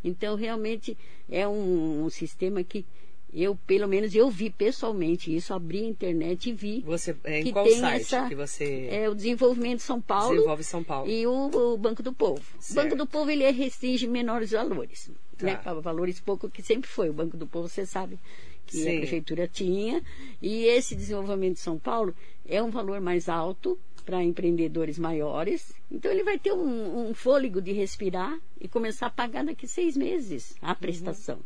Então, 0.02 0.36
realmente, 0.36 0.96
é 1.28 1.46
um, 1.46 2.04
um 2.04 2.10
sistema 2.10 2.62
que 2.62 2.86
eu, 3.32 3.54
pelo 3.66 3.86
menos, 3.86 4.14
eu 4.14 4.28
vi 4.28 4.50
pessoalmente 4.50 5.34
isso, 5.34 5.54
abri 5.54 5.84
a 5.84 5.88
internet 5.88 6.50
e 6.50 6.52
vi. 6.52 6.80
Você, 6.80 7.16
é, 7.24 7.42
que 7.42 7.52
qual 7.52 7.64
tem 7.64 7.78
site 7.78 8.02
essa, 8.02 8.28
que 8.28 8.34
você... 8.34 8.88
É 8.90 9.08
o 9.08 9.14
Desenvolvimento 9.14 9.78
de 9.78 9.84
São 9.84 10.00
Paulo. 10.00 10.34
Desenvolve 10.34 10.64
São 10.64 10.82
Paulo. 10.82 11.10
E 11.10 11.26
o, 11.26 11.50
o 11.74 11.76
Banco 11.76 12.02
do 12.02 12.12
Povo. 12.12 12.42
Certo. 12.58 12.70
O 12.70 12.82
Banco 12.82 12.96
do 12.96 13.06
Povo, 13.06 13.30
ele 13.30 13.48
restringe 13.50 14.06
menores 14.06 14.50
valores. 14.50 15.10
Tá. 15.38 15.46
Né, 15.46 15.60
valores 15.80 16.20
pouco, 16.20 16.50
que 16.50 16.62
sempre 16.62 16.90
foi. 16.90 17.08
O 17.08 17.12
Banco 17.12 17.36
do 17.36 17.46
Povo, 17.46 17.68
você 17.68 17.86
sabe 17.86 18.18
que 18.66 18.78
Sim. 18.78 18.96
a 18.96 18.98
prefeitura 18.98 19.46
tinha. 19.46 20.02
E 20.42 20.64
esse 20.64 20.96
Desenvolvimento 20.96 21.54
de 21.54 21.60
São 21.60 21.78
Paulo 21.78 22.14
é 22.48 22.60
um 22.62 22.70
valor 22.70 23.00
mais 23.00 23.28
alto 23.28 23.78
para 24.04 24.24
empreendedores 24.24 24.98
maiores. 24.98 25.72
Então, 25.90 26.10
ele 26.10 26.24
vai 26.24 26.36
ter 26.36 26.52
um, 26.52 27.10
um, 27.10 27.14
fôlego 27.14 27.62
de 27.62 27.72
respirar 27.72 28.38
e 28.60 28.66
começar 28.66 29.06
a 29.06 29.10
pagar 29.10 29.44
daqui 29.44 29.68
seis 29.68 29.96
meses 29.96 30.56
a 30.60 30.74
prestação. 30.74 31.36
Uhum. 31.36 31.42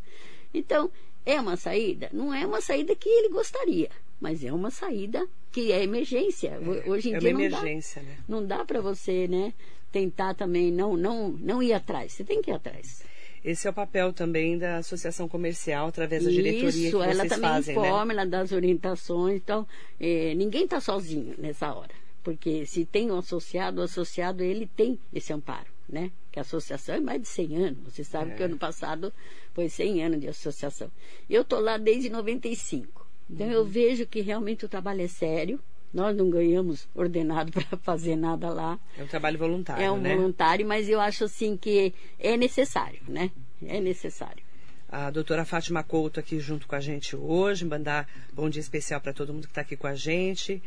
Então, 0.54 0.90
é 1.26 1.40
uma 1.40 1.56
saída? 1.56 2.08
Não 2.12 2.32
é 2.32 2.46
uma 2.46 2.60
saída 2.60 2.94
que 2.94 3.08
ele 3.08 3.28
gostaria, 3.28 3.90
mas 4.20 4.44
é 4.44 4.52
uma 4.52 4.70
saída 4.70 5.26
que 5.50 5.72
é 5.72 5.82
emergência. 5.82 6.48
É, 6.48 6.90
Hoje 6.90 7.10
em 7.10 7.14
é 7.14 7.18
dia 7.18 7.30
uma 7.30 7.38
não 7.40 7.46
emergência, 7.46 8.00
dá, 8.00 8.08
né? 8.08 8.16
não 8.28 8.46
dá 8.46 8.64
para 8.64 8.80
você, 8.80 9.26
né, 9.26 9.52
tentar 9.90 10.34
também 10.34 10.70
não 10.70 10.96
não 10.96 11.30
não 11.30 11.62
ir 11.62 11.72
atrás. 11.72 12.12
Você 12.12 12.24
tem 12.24 12.40
que 12.40 12.50
ir 12.50 12.54
atrás. 12.54 13.02
Esse 13.44 13.66
é 13.66 13.70
o 13.70 13.74
papel 13.74 14.10
também 14.12 14.56
da 14.56 14.78
associação 14.78 15.28
comercial 15.28 15.88
através 15.88 16.24
da 16.24 16.30
diretoria 16.30 16.88
Isso, 16.88 16.98
que 16.98 17.04
ela 17.04 17.26
também 17.28 17.50
fazem, 17.50 17.76
informa, 17.76 18.06
né? 18.06 18.12
ela 18.14 18.24
dá 18.24 18.40
as 18.40 18.52
orientações, 18.52 19.36
então 19.36 19.66
é, 20.00 20.34
ninguém 20.34 20.64
está 20.64 20.80
sozinho 20.80 21.34
nessa 21.36 21.74
hora, 21.74 21.90
porque 22.22 22.64
se 22.64 22.86
tem 22.86 23.10
um 23.10 23.18
associado, 23.18 23.82
o 23.82 23.84
associado 23.84 24.42
ele 24.42 24.66
tem 24.66 24.98
esse 25.12 25.30
amparo, 25.30 25.66
né? 25.86 26.10
Que 26.34 26.40
a 26.40 26.42
associação 26.42 26.96
é 26.96 27.00
mais 27.00 27.22
de 27.22 27.28
100 27.28 27.56
anos. 27.64 27.78
Você 27.84 28.02
sabe 28.02 28.32
é. 28.32 28.34
que 28.34 28.42
ano 28.42 28.58
passado 28.58 29.12
foi 29.52 29.68
100 29.68 30.02
anos 30.02 30.20
de 30.20 30.26
associação. 30.26 30.90
Eu 31.30 31.42
estou 31.42 31.60
lá 31.60 31.78
desde 31.78 32.10
95. 32.10 33.06
Então 33.30 33.46
uhum. 33.46 33.52
eu 33.52 33.64
vejo 33.64 34.04
que 34.04 34.20
realmente 34.20 34.64
o 34.64 34.68
trabalho 34.68 35.02
é 35.02 35.06
sério. 35.06 35.60
Nós 35.92 36.16
não 36.16 36.28
ganhamos 36.28 36.88
ordenado 36.92 37.52
para 37.54 37.78
fazer 37.78 38.16
nada 38.16 38.50
lá. 38.50 38.80
É 38.98 39.04
um 39.04 39.06
trabalho 39.06 39.38
voluntário, 39.38 39.84
É 39.84 39.92
um 39.92 40.00
né? 40.00 40.12
voluntário, 40.12 40.66
mas 40.66 40.88
eu 40.88 41.00
acho 41.00 41.22
assim 41.22 41.56
que 41.56 41.94
é 42.18 42.36
necessário, 42.36 42.98
né? 43.06 43.30
É 43.64 43.80
necessário. 43.80 44.42
A 44.88 45.12
doutora 45.12 45.44
Fátima 45.44 45.84
Couto 45.84 46.18
aqui 46.18 46.40
junto 46.40 46.66
com 46.66 46.74
a 46.74 46.80
gente 46.80 47.14
hoje, 47.14 47.64
mandar 47.64 48.08
bom 48.32 48.50
dia 48.50 48.60
especial 48.60 49.00
para 49.00 49.12
todo 49.12 49.32
mundo 49.32 49.44
que 49.44 49.52
está 49.52 49.60
aqui 49.60 49.76
com 49.76 49.86
a 49.86 49.94
gente. 49.94 50.60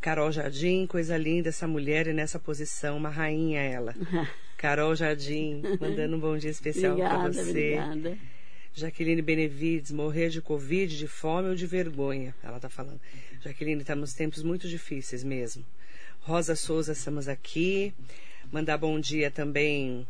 Carol 0.00 0.30
Jardim, 0.30 0.86
coisa 0.86 1.16
linda 1.16 1.48
essa 1.48 1.66
mulher 1.66 2.06
e 2.06 2.12
nessa 2.12 2.38
posição, 2.38 2.96
uma 2.96 3.10
rainha 3.10 3.60
ela. 3.60 3.92
Carol 4.60 4.94
Jardim, 4.94 5.62
mandando 5.80 6.16
um 6.16 6.20
bom 6.20 6.36
dia 6.36 6.50
especial 6.50 6.94
para 6.94 7.28
você. 7.28 7.80
Obrigada. 7.80 8.18
Jaqueline 8.74 9.22
Benevides, 9.22 9.90
morrer 9.90 10.28
de 10.28 10.42
Covid, 10.42 10.98
de 10.98 11.08
fome 11.08 11.48
ou 11.48 11.54
de 11.54 11.66
vergonha, 11.66 12.34
ela 12.42 12.56
está 12.56 12.68
falando. 12.68 13.00
Jaqueline, 13.42 13.80
estamos 13.80 14.12
tempos 14.12 14.42
muito 14.42 14.68
difíceis 14.68 15.24
mesmo. 15.24 15.64
Rosa 16.20 16.54
Souza, 16.54 16.92
estamos 16.92 17.26
aqui. 17.26 17.94
Mandar 18.52 18.76
bom 18.76 19.00
dia 19.00 19.30
também. 19.30 20.06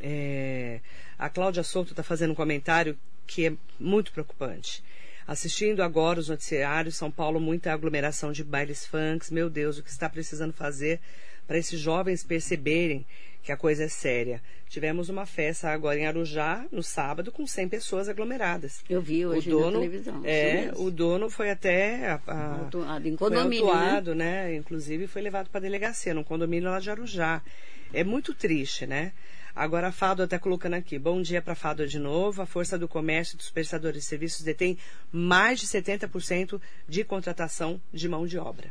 É, 0.00 0.80
a 1.16 1.28
Cláudia 1.28 1.62
Souto 1.62 1.92
está 1.92 2.02
fazendo 2.02 2.32
um 2.32 2.34
comentário 2.34 2.98
que 3.28 3.46
é 3.46 3.52
muito 3.78 4.10
preocupante. 4.10 4.82
Assistindo 5.24 5.84
agora 5.84 6.18
os 6.18 6.28
noticiários, 6.28 6.96
São 6.96 7.12
Paulo, 7.12 7.38
muita 7.38 7.72
aglomeração 7.72 8.32
de 8.32 8.42
bailes 8.42 8.84
funks. 8.84 9.30
Meu 9.30 9.48
Deus, 9.48 9.78
o 9.78 9.84
que 9.84 9.90
está 9.90 10.08
precisando 10.08 10.52
fazer 10.52 10.98
para 11.46 11.56
esses 11.58 11.78
jovens 11.78 12.24
perceberem 12.24 13.06
que 13.48 13.52
a 13.52 13.56
coisa 13.56 13.84
é 13.84 13.88
séria. 13.88 14.42
Tivemos 14.68 15.08
uma 15.08 15.24
festa 15.24 15.70
agora 15.70 15.98
em 15.98 16.06
Arujá, 16.06 16.66
no 16.70 16.82
sábado, 16.82 17.32
com 17.32 17.46
100 17.46 17.66
pessoas 17.70 18.06
aglomeradas. 18.06 18.84
Eu 18.90 19.00
vi 19.00 19.24
hoje 19.24 19.48
o 19.48 19.52
dono, 19.58 19.70
na 19.70 19.78
televisão. 19.78 20.22
É, 20.22 20.70
o 20.76 20.90
dono 20.90 21.30
foi 21.30 21.48
até... 21.48 22.10
A, 22.10 22.20
a, 22.26 22.58
autuado 22.58 23.08
em 23.08 23.16
condomínio, 23.16 23.64
foi 23.64 23.74
autuado, 23.74 24.14
né? 24.14 24.48
né? 24.48 24.54
Inclusive 24.54 25.06
foi 25.06 25.22
levado 25.22 25.48
para 25.48 25.60
a 25.60 25.62
delegacia, 25.62 26.12
num 26.12 26.22
condomínio 26.22 26.68
lá 26.68 26.78
de 26.78 26.90
Arujá. 26.90 27.42
É 27.90 28.04
muito 28.04 28.34
triste, 28.34 28.86
né? 28.86 29.14
Agora 29.56 29.88
a 29.88 29.92
Fado 29.92 30.22
está 30.24 30.38
colocando 30.38 30.74
aqui. 30.74 30.98
Bom 30.98 31.22
dia 31.22 31.40
para 31.40 31.54
a 31.54 31.56
Fado 31.56 31.86
de 31.86 31.98
novo. 31.98 32.42
A 32.42 32.46
Força 32.46 32.78
do 32.78 32.86
Comércio 32.86 33.34
e 33.34 33.38
dos 33.38 33.48
Prestadores 33.48 34.02
de 34.02 34.08
Serviços 34.10 34.42
detém 34.42 34.76
mais 35.10 35.58
de 35.58 35.66
70% 35.66 36.60
de 36.86 37.02
contratação 37.02 37.80
de 37.90 38.10
mão 38.10 38.26
de 38.26 38.36
obra. 38.36 38.70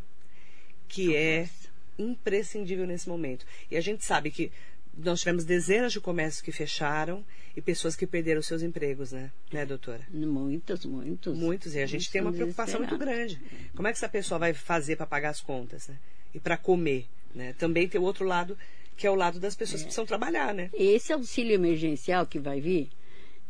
Que 0.88 1.16
é 1.16 1.50
imprescindível 1.98 2.86
nesse 2.86 3.08
momento. 3.10 3.46
E 3.70 3.78
a 3.78 3.82
gente 3.82 4.04
sabe 4.04 4.32
que 4.32 4.52
nós 4.98 5.20
tivemos 5.20 5.46
dezenas 5.46 5.94
de 5.94 6.00
comércios 6.00 6.42
que 6.42 6.52
fecharam 6.52 7.24
e 7.56 7.62
pessoas 7.62 7.96
que 7.96 8.08
perderam 8.08 8.42
seus 8.42 8.62
empregos, 8.62 9.12
né, 9.12 9.32
né 9.52 9.66
doutora? 9.66 10.02
Muitos, 10.12 10.86
muitos. 10.86 11.38
Muitos, 11.38 11.76
e 11.76 11.80
a 11.80 11.86
gente 11.86 12.10
tem 12.10 12.22
uma 12.22 12.34
preocupação 12.34 12.80
muito 12.80 12.98
grande. 12.98 13.40
Como 13.76 13.88
é 13.88 13.92
que 13.92 13.98
essa 13.98 14.10
pessoa 14.10 14.40
vai 14.40 14.54
fazer 14.54 14.96
para 14.96 15.06
pagar 15.06 15.30
as 15.30 15.42
contas, 15.42 15.88
né? 15.88 15.98
E 16.34 16.40
para 16.40 16.58
comer, 16.58 17.06
né? 17.34 17.54
Também 17.54 17.88
tem 17.88 18.00
o 18.02 18.04
outro 18.04 18.26
lado, 18.26 18.58
que 18.96 19.06
é 19.06 19.12
o 19.12 19.16
lado 19.16 19.40
das 19.40 19.56
pessoas 19.56 19.82
é. 19.82 19.84
que 19.84 19.88
precisam 19.88 20.06
trabalhar, 20.06 20.54
né? 20.54 20.70
Esse 20.74 21.14
auxílio 21.14 21.54
emergencial 21.54 22.26
que 22.26 22.40
vai 22.40 22.60
vir, 22.60 22.90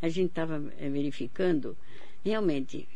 a 0.02 0.10
gente 0.10 0.30
estava 0.30 0.62
eh, 0.78 0.90
verificando, 0.90 1.78
realmente, 2.24 2.88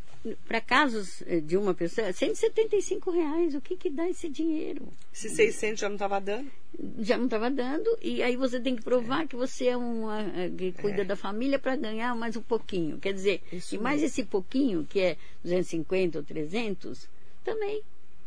para 0.47 0.62
casos 0.62 1.23
eh, 1.25 1.39
de 1.39 1.57
uma 1.57 1.73
pessoa, 1.73 2.12
175 2.13 3.10
reais, 3.10 3.55
o 3.55 3.62
que 3.62 3.75
que 3.75 3.89
dá 3.89 4.07
esse 4.07 4.29
dinheiro? 4.29 4.88
Se 5.12 5.29
600 5.29 5.79
já 5.79 5.89
não 5.89 5.95
estava 5.95 6.21
dando? 6.21 6.51
Já 6.99 7.17
não 7.17 7.25
estava 7.25 7.49
dando, 7.49 7.89
e 8.01 8.21
aí 8.21 8.36
você 8.36 8.60
tem 8.60 8.75
que 8.75 8.84
provar 8.84 9.23
é. 9.23 9.27
que 9.27 9.36
você 9.36 9.67
é 9.67 9.77
uma 9.77 10.21
eh, 10.21 10.51
que 10.55 10.71
cuida 10.73 11.01
é. 11.01 11.05
da 11.05 11.15
família 11.15 11.57
para 11.57 11.75
ganhar 11.75 12.15
mais 12.15 12.36
um 12.36 12.41
pouquinho. 12.41 12.99
Quer 12.99 13.13
dizer, 13.13 13.41
Isso 13.51 13.75
e 13.75 13.77
mais 13.77 14.01
mesmo. 14.01 14.07
esse 14.07 14.23
pouquinho, 14.23 14.86
que 14.86 14.99
é 14.99 15.17
250 15.43 16.19
ou 16.19 16.23
300, 16.23 17.10
também 17.43 17.81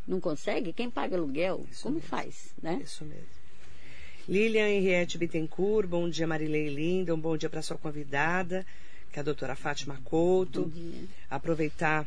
não 0.07 0.21
consegue. 0.21 0.73
Quem 0.73 0.91
paga 0.91 1.17
aluguel, 1.17 1.65
Isso 1.71 1.85
como 1.85 1.97
mesmo. 1.97 2.09
faz, 2.09 2.53
né? 2.61 2.81
Isso 2.83 3.05
mesmo. 3.05 3.35
Lilian 4.29 4.69
Henriette 4.69 5.19
Bittencourt, 5.19 5.87
bom 5.87 6.09
dia 6.09 6.27
Marilei 6.27 6.69
Linda, 6.69 7.15
um 7.15 7.21
bom 7.21 7.37
dia 7.37 7.49
para 7.49 7.63
sua 7.63 7.77
convidada 7.77 8.67
que 9.15 9.21
é 9.21 9.23
a 9.23 9.25
doutora 9.25 9.55
Fátima 9.55 10.01
Couto. 10.05 10.73
Aproveitar 11.31 12.05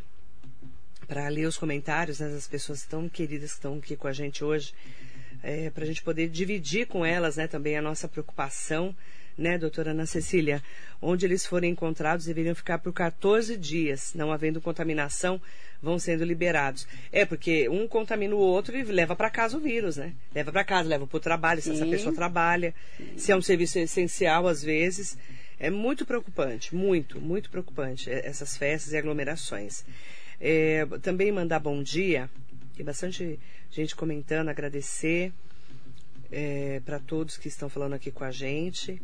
para 1.08 1.30
ler 1.30 1.46
os 1.46 1.58
comentários 1.58 2.20
né, 2.20 2.28
das 2.28 2.50
pessoas 2.50 2.84
tão 2.84 3.08
queridas 3.08 3.52
que 3.52 3.56
estão 3.56 3.78
aqui 3.78 3.96
com 3.96 4.10
a 4.10 4.12
gente 4.12 4.44
hoje, 4.44 4.74
é, 5.42 5.70
para 5.70 5.86
a 5.86 5.88
gente 5.88 6.04
poder 6.04 6.28
dividir 6.28 6.86
com 6.86 7.06
elas 7.06 7.38
né, 7.38 7.48
também 7.48 7.78
a 7.78 7.82
nossa 7.82 8.10
preocupação, 8.10 8.94
né, 9.38 9.58
doutora 9.58 9.92
Ana 9.92 10.06
Cecília? 10.06 10.62
Onde 11.02 11.26
eles 11.26 11.46
forem 11.46 11.72
encontrados 11.72 12.26
deveriam 12.26 12.54
ficar 12.54 12.80
por 12.80 12.92
14 12.92 13.56
dias, 13.56 14.12
não 14.14 14.34
havendo 14.34 14.60
contaminação, 14.60 15.40
vão 15.82 15.98
sendo 15.98 16.26
liberados. 16.26 16.86
É, 17.10 17.24
porque 17.24 17.70
um 17.70 17.88
contamina 17.88 18.36
o 18.36 18.40
outro 18.40 18.76
e 18.76 18.84
leva 18.84 19.16
para 19.16 19.30
casa 19.30 19.56
o 19.56 19.62
vírus, 19.62 19.96
né? 19.96 20.12
Leva 20.36 20.52
para 20.52 20.66
casa, 20.66 20.90
leva 20.90 21.08
para 21.08 21.18
o 21.18 21.22
trabalho, 21.22 21.62
se 21.62 21.70
Sim. 21.70 21.76
essa 21.76 21.86
pessoa 21.86 22.14
trabalha, 22.14 22.76
Sim. 22.98 23.14
se 23.16 23.32
é 23.32 23.36
um 23.38 23.42
serviço 23.42 23.80
essencial 23.80 24.46
às 24.46 24.62
vezes. 24.62 25.18
É 25.60 25.72
muito 25.72 26.06
preocupante, 26.06 26.76
muito, 26.76 27.20
muito 27.20 27.50
preocupante 27.50 28.12
é, 28.12 28.28
essas 28.28 28.56
festas 28.56 28.94
e 28.94 28.98
aglomerações. 28.98 29.84
É, 30.40 30.86
também 31.02 31.32
mandar 31.32 31.60
bom 31.60 31.82
dia, 31.82 32.30
tem 32.76 32.86
bastante 32.86 33.40
gente 33.72 33.96
comentando, 33.96 34.50
agradecer 34.50 35.34
é, 36.32 36.80
para 36.86 37.00
todos 37.00 37.38
que 37.38 37.48
estão 37.48 37.70
falando 37.70 37.94
aqui 37.94 38.12
com 38.12 38.24
a 38.24 38.32
gente. 38.32 39.02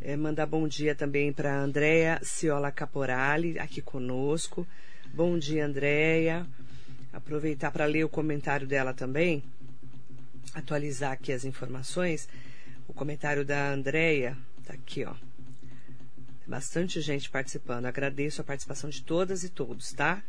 É, 0.00 0.16
mandar 0.16 0.46
bom 0.46 0.66
dia 0.66 0.94
também 0.94 1.30
para 1.32 1.52
a 1.52 1.60
Andréa 1.60 2.18
Ciola 2.22 2.72
Caporali, 2.72 3.58
aqui 3.58 3.82
conosco. 3.82 4.66
Bom 5.12 5.38
dia, 5.38 5.66
Andréia. 5.66 6.46
aproveitar 7.12 7.70
para 7.70 7.84
ler 7.84 8.04
o 8.04 8.08
comentário 8.08 8.66
dela 8.66 8.94
também, 8.94 9.44
atualizar 10.54 11.12
aqui 11.12 11.32
as 11.32 11.44
informações. 11.44 12.26
O 12.88 12.94
comentário 12.94 13.44
da 13.44 13.70
Andrea 13.70 14.36
está 14.58 14.72
aqui, 14.72 15.04
ó. 15.04 15.14
Bastante 16.46 17.00
gente 17.00 17.30
participando. 17.30 17.86
Agradeço 17.86 18.40
a 18.40 18.44
participação 18.44 18.90
de 18.90 19.02
todas 19.02 19.44
e 19.44 19.48
todos, 19.48 19.92
tá? 19.92 20.22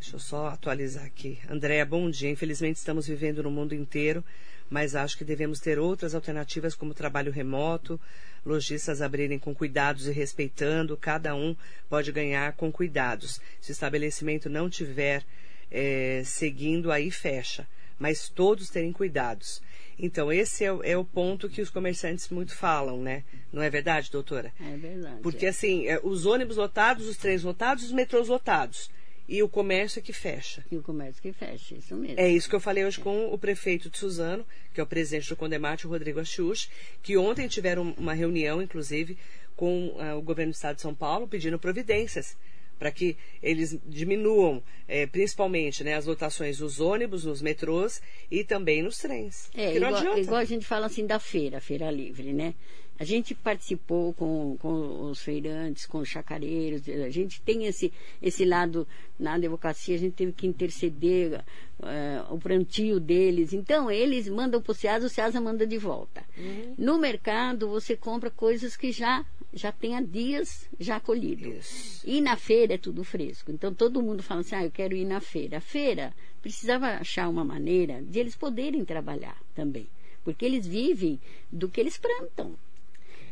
Deixa 0.00 0.16
eu 0.16 0.20
só 0.20 0.48
atualizar 0.48 1.04
aqui. 1.04 1.38
Andréia, 1.48 1.84
bom 1.84 2.08
dia. 2.08 2.30
Infelizmente 2.30 2.76
estamos 2.76 3.06
vivendo 3.06 3.42
no 3.42 3.50
mundo 3.50 3.74
inteiro, 3.74 4.24
mas 4.70 4.94
acho 4.94 5.18
que 5.18 5.24
devemos 5.24 5.60
ter 5.60 5.78
outras 5.78 6.14
alternativas 6.14 6.74
como 6.74 6.94
trabalho 6.94 7.32
remoto, 7.32 8.00
lojistas 8.44 9.02
abrirem 9.02 9.38
com 9.38 9.54
cuidados 9.54 10.06
e 10.06 10.12
respeitando, 10.12 10.96
cada 10.96 11.34
um 11.34 11.56
pode 11.88 12.12
ganhar 12.12 12.52
com 12.52 12.70
cuidados. 12.70 13.40
Se 13.60 13.70
o 13.70 13.72
estabelecimento 13.72 14.48
não 14.48 14.70
tiver 14.70 15.24
é, 15.70 16.22
seguindo, 16.24 16.92
aí 16.92 17.10
fecha. 17.10 17.66
Mas 17.98 18.28
todos 18.28 18.70
terem 18.70 18.92
cuidados. 18.92 19.60
Então, 19.98 20.30
esse 20.32 20.64
é, 20.64 20.68
é, 20.84 20.96
o 20.96 21.04
ponto 21.04 21.48
que 21.48 21.62
os 21.62 21.70
comerciantes 21.70 22.28
muito 22.28 22.54
falam, 22.54 23.00
né? 23.00 23.24
Não 23.52 23.62
é 23.62 23.70
verdade, 23.70 24.10
doutora? 24.10 24.52
É 24.60 24.76
verdade. 24.76 25.20
Porque, 25.22 25.46
assim, 25.46 25.86
é, 25.86 25.98
os 26.02 26.26
ônibus 26.26 26.56
lotados, 26.56 27.06
os 27.06 27.16
trens 27.16 27.42
lotados, 27.42 27.84
os 27.84 27.92
metrôs 27.92 28.28
lotados. 28.28 28.90
E 29.28 29.42
o 29.42 29.48
comércio 29.48 29.98
é 29.98 30.02
que 30.02 30.12
fecha. 30.12 30.64
E 30.70 30.76
o 30.76 30.82
comércio 30.82 31.20
que 31.20 31.32
fecha, 31.32 31.74
isso 31.74 31.96
mesmo. 31.96 32.20
É 32.20 32.28
isso 32.28 32.48
que 32.48 32.54
eu 32.54 32.60
falei 32.60 32.84
hoje 32.84 33.00
é. 33.00 33.02
com 33.02 33.32
o 33.32 33.38
prefeito 33.38 33.90
de 33.90 33.98
Suzano, 33.98 34.46
que 34.72 34.80
é 34.80 34.82
o 34.82 34.86
presidente 34.86 35.28
do 35.28 35.36
Condemate, 35.36 35.86
o 35.86 35.90
Rodrigo 35.90 36.20
Axux, 36.20 36.70
que 37.02 37.16
ontem 37.16 37.48
tiveram 37.48 37.94
uma 37.98 38.12
reunião, 38.12 38.62
inclusive, 38.62 39.18
com 39.56 39.88
uh, 39.88 40.16
o 40.16 40.22
governo 40.22 40.52
do 40.52 40.54
estado 40.54 40.76
de 40.76 40.82
São 40.82 40.94
Paulo, 40.94 41.26
pedindo 41.26 41.58
providências 41.58 42.36
para 42.78 42.90
que 42.90 43.16
eles 43.42 43.78
diminuam, 43.86 44.62
é, 44.86 45.06
principalmente, 45.06 45.82
né, 45.82 45.94
as 45.94 46.06
lotações 46.06 46.60
nos 46.60 46.80
ônibus, 46.80 47.24
nos 47.24 47.42
metrôs 47.42 48.00
e 48.30 48.44
também 48.44 48.82
nos 48.82 48.98
trens. 48.98 49.50
É, 49.54 49.76
igual, 49.76 50.18
igual, 50.18 50.40
a 50.40 50.44
gente 50.44 50.64
fala 50.64 50.86
assim 50.86 51.06
da 51.06 51.18
feira, 51.18 51.60
feira 51.60 51.90
livre, 51.90 52.32
né? 52.32 52.54
A 52.98 53.04
gente 53.04 53.34
participou 53.34 54.14
com, 54.14 54.56
com 54.58 55.10
os 55.10 55.20
feirantes, 55.20 55.84
com 55.84 55.98
os 55.98 56.08
chacareiros, 56.08 56.88
a 56.88 57.10
gente 57.10 57.42
tem 57.42 57.66
esse, 57.66 57.92
esse 58.22 58.42
lado 58.44 58.88
na 59.18 59.34
advocacia, 59.34 59.94
a 59.94 59.98
gente 59.98 60.14
teve 60.14 60.32
que 60.32 60.46
interceder 60.46 61.44
uh, 61.78 62.34
o 62.34 62.38
plantio 62.38 62.98
deles. 62.98 63.52
Então, 63.52 63.90
eles 63.90 64.28
mandam 64.28 64.62
para 64.62 64.72
o 64.72 64.74
SEASA, 64.74 65.06
o 65.06 65.10
SEASA 65.10 65.38
manda 65.42 65.66
de 65.66 65.76
volta. 65.76 66.24
Uhum. 66.38 66.74
No 66.78 66.98
mercado, 66.98 67.68
você 67.68 67.94
compra 67.94 68.30
coisas 68.30 68.78
que 68.78 68.90
já 68.90 69.26
já 69.56 69.72
tem 69.72 69.96
há 69.96 70.02
dias 70.02 70.68
já 70.78 71.00
colhido. 71.00 71.48
Isso. 71.48 72.06
E 72.06 72.20
na 72.20 72.36
feira 72.36 72.74
é 72.74 72.78
tudo 72.78 73.02
fresco. 73.02 73.50
Então 73.50 73.74
todo 73.74 74.02
mundo 74.02 74.22
fala 74.22 74.42
assim: 74.42 74.54
ah, 74.54 74.64
eu 74.64 74.70
quero 74.70 74.94
ir 74.94 75.06
na 75.06 75.20
feira. 75.20 75.56
A 75.56 75.60
feira 75.60 76.14
precisava 76.42 76.86
achar 76.88 77.28
uma 77.28 77.44
maneira 77.44 78.02
de 78.02 78.18
eles 78.18 78.36
poderem 78.36 78.84
trabalhar 78.84 79.40
também. 79.54 79.88
Porque 80.22 80.44
eles 80.44 80.66
vivem 80.66 81.18
do 81.50 81.68
que 81.68 81.80
eles 81.80 81.96
plantam. 81.96 82.54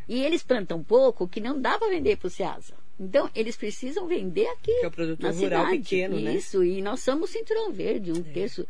E 0.09 0.23
eles 0.23 0.43
plantam 0.43 0.83
pouco 0.83 1.29
que 1.29 1.41
não 1.41 1.61
dá 1.61 1.79
para 1.79 1.91
vender 1.91 2.17
para 2.17 2.27
o 2.27 2.31
Ceasa. 2.31 2.75
Então, 2.99 3.29
eles 3.35 3.57
precisam 3.57 4.07
vender 4.07 4.47
aqui. 4.47 4.73
Que 4.79 4.85
é 4.85 4.89
o 4.89 4.91
produtor 4.91 5.35
rural 5.35 5.65
cidade. 5.65 5.79
pequeno, 5.79 6.17
Isso, 6.17 6.25
né? 6.25 6.35
Isso, 6.35 6.65
e 6.65 6.83
nós 6.83 7.01
somos 7.01 7.31
cinturão 7.31 7.73
verde, 7.73 8.13
um 8.13 8.21
é. 8.21 8.23
terço 8.23 8.67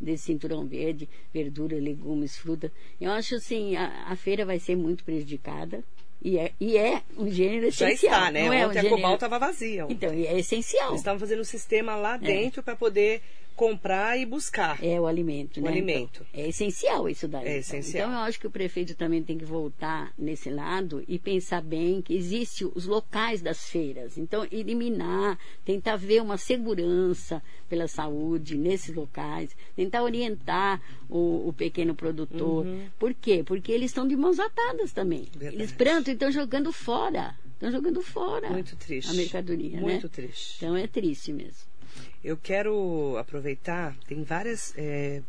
desse 0.00 0.24
cinturão 0.24 0.66
verde, 0.66 1.08
verdura, 1.32 1.76
legumes, 1.76 2.36
fruta. 2.36 2.70
Eu 3.00 3.10
acho 3.10 3.34
assim, 3.36 3.74
a, 3.76 4.06
a 4.08 4.16
feira 4.16 4.44
vai 4.44 4.58
ser 4.58 4.76
muito 4.76 5.02
prejudicada. 5.04 5.82
E 6.24 6.38
é, 6.38 6.52
e 6.58 6.78
é 6.78 7.02
um 7.18 7.30
gênero 7.30 7.66
essencial. 7.66 8.12
Já 8.12 8.18
está, 8.18 8.30
né? 8.32 8.46
Não 8.46 8.52
é 8.54 8.66
Ontem 8.66 8.66
um 8.66 8.70
a 8.70 8.82
gênero... 8.82 8.96
Cobal 8.96 9.14
estava 9.14 9.38
vazia. 9.38 9.86
Então, 9.90 10.10
é 10.10 10.38
essencial. 10.38 10.88
Eles 10.88 11.00
estavam 11.00 11.20
fazendo 11.20 11.40
um 11.40 11.44
sistema 11.44 11.94
lá 11.96 12.14
é. 12.14 12.18
dentro 12.18 12.60
é. 12.60 12.62
para 12.62 12.74
poder 12.74 13.20
comprar 13.54 14.18
e 14.18 14.26
buscar. 14.26 14.82
É 14.82 15.00
o 15.00 15.06
alimento, 15.06 15.58
o 15.58 15.62
né? 15.62 15.70
alimento. 15.70 16.26
Então, 16.30 16.42
é 16.42 16.48
essencial 16.48 17.08
isso 17.08 17.28
daí. 17.28 17.44
É 17.44 17.48
então. 17.48 17.60
essencial. 17.60 18.08
Então 18.08 18.20
eu 18.20 18.24
acho 18.24 18.40
que 18.40 18.46
o 18.46 18.50
prefeito 18.50 18.94
também 18.94 19.22
tem 19.22 19.38
que 19.38 19.44
voltar 19.44 20.12
nesse 20.18 20.50
lado 20.50 21.04
e 21.06 21.18
pensar 21.18 21.62
bem 21.62 22.02
que 22.02 22.14
existe 22.14 22.64
os 22.64 22.86
locais 22.86 23.40
das 23.40 23.68
feiras. 23.68 24.18
Então 24.18 24.46
eliminar, 24.50 25.38
tentar 25.64 25.96
ver 25.96 26.20
uma 26.22 26.36
segurança 26.36 27.42
pela 27.68 27.86
saúde 27.86 28.56
nesses 28.56 28.94
locais, 28.94 29.56
tentar 29.76 30.02
orientar 30.02 30.80
o, 31.08 31.48
o 31.48 31.52
pequeno 31.52 31.94
produtor. 31.94 32.66
Uhum. 32.66 32.86
Por 32.98 33.14
quê? 33.14 33.42
Porque 33.44 33.70
eles 33.70 33.90
estão 33.90 34.06
de 34.06 34.16
mãos 34.16 34.38
atadas 34.38 34.92
também. 34.92 35.28
Verdade. 35.32 35.56
Eles 35.56 35.72
prantam 35.72 36.12
e 36.12 36.14
estão 36.14 36.30
jogando 36.30 36.72
fora. 36.72 37.36
Estão 37.54 37.70
jogando 37.70 38.02
fora. 38.02 38.50
Muito 38.50 38.76
triste. 38.76 39.10
A 39.10 39.14
mercadoria, 39.14 39.80
Muito 39.80 40.06
né? 40.06 40.10
triste. 40.12 40.56
Então 40.56 40.76
é 40.76 40.86
triste 40.86 41.32
mesmo. 41.32 41.73
Eu 42.22 42.36
quero 42.36 43.16
aproveitar, 43.18 43.94
tem 44.06 44.22
várias 44.22 44.72
é, 44.76 45.22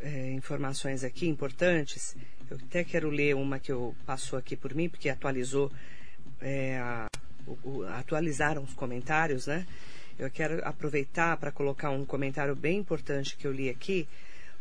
é, 0.00 0.30
informações 0.32 1.04
aqui 1.04 1.28
importantes. 1.28 2.16
Eu 2.50 2.56
até 2.56 2.84
quero 2.84 3.08
ler 3.08 3.34
uma 3.34 3.58
que 3.58 3.72
eu 3.72 3.94
passou 4.04 4.38
aqui 4.38 4.56
por 4.56 4.74
mim, 4.74 4.88
porque 4.88 5.08
atualizou, 5.08 5.70
é, 6.40 6.78
a, 6.78 7.08
o, 7.64 7.82
atualizaram 7.84 8.62
os 8.62 8.74
comentários, 8.74 9.46
né? 9.46 9.66
Eu 10.18 10.30
quero 10.30 10.66
aproveitar 10.66 11.36
para 11.36 11.52
colocar 11.52 11.90
um 11.90 12.04
comentário 12.04 12.56
bem 12.56 12.78
importante 12.78 13.36
que 13.36 13.46
eu 13.46 13.52
li 13.52 13.68
aqui. 13.68 14.08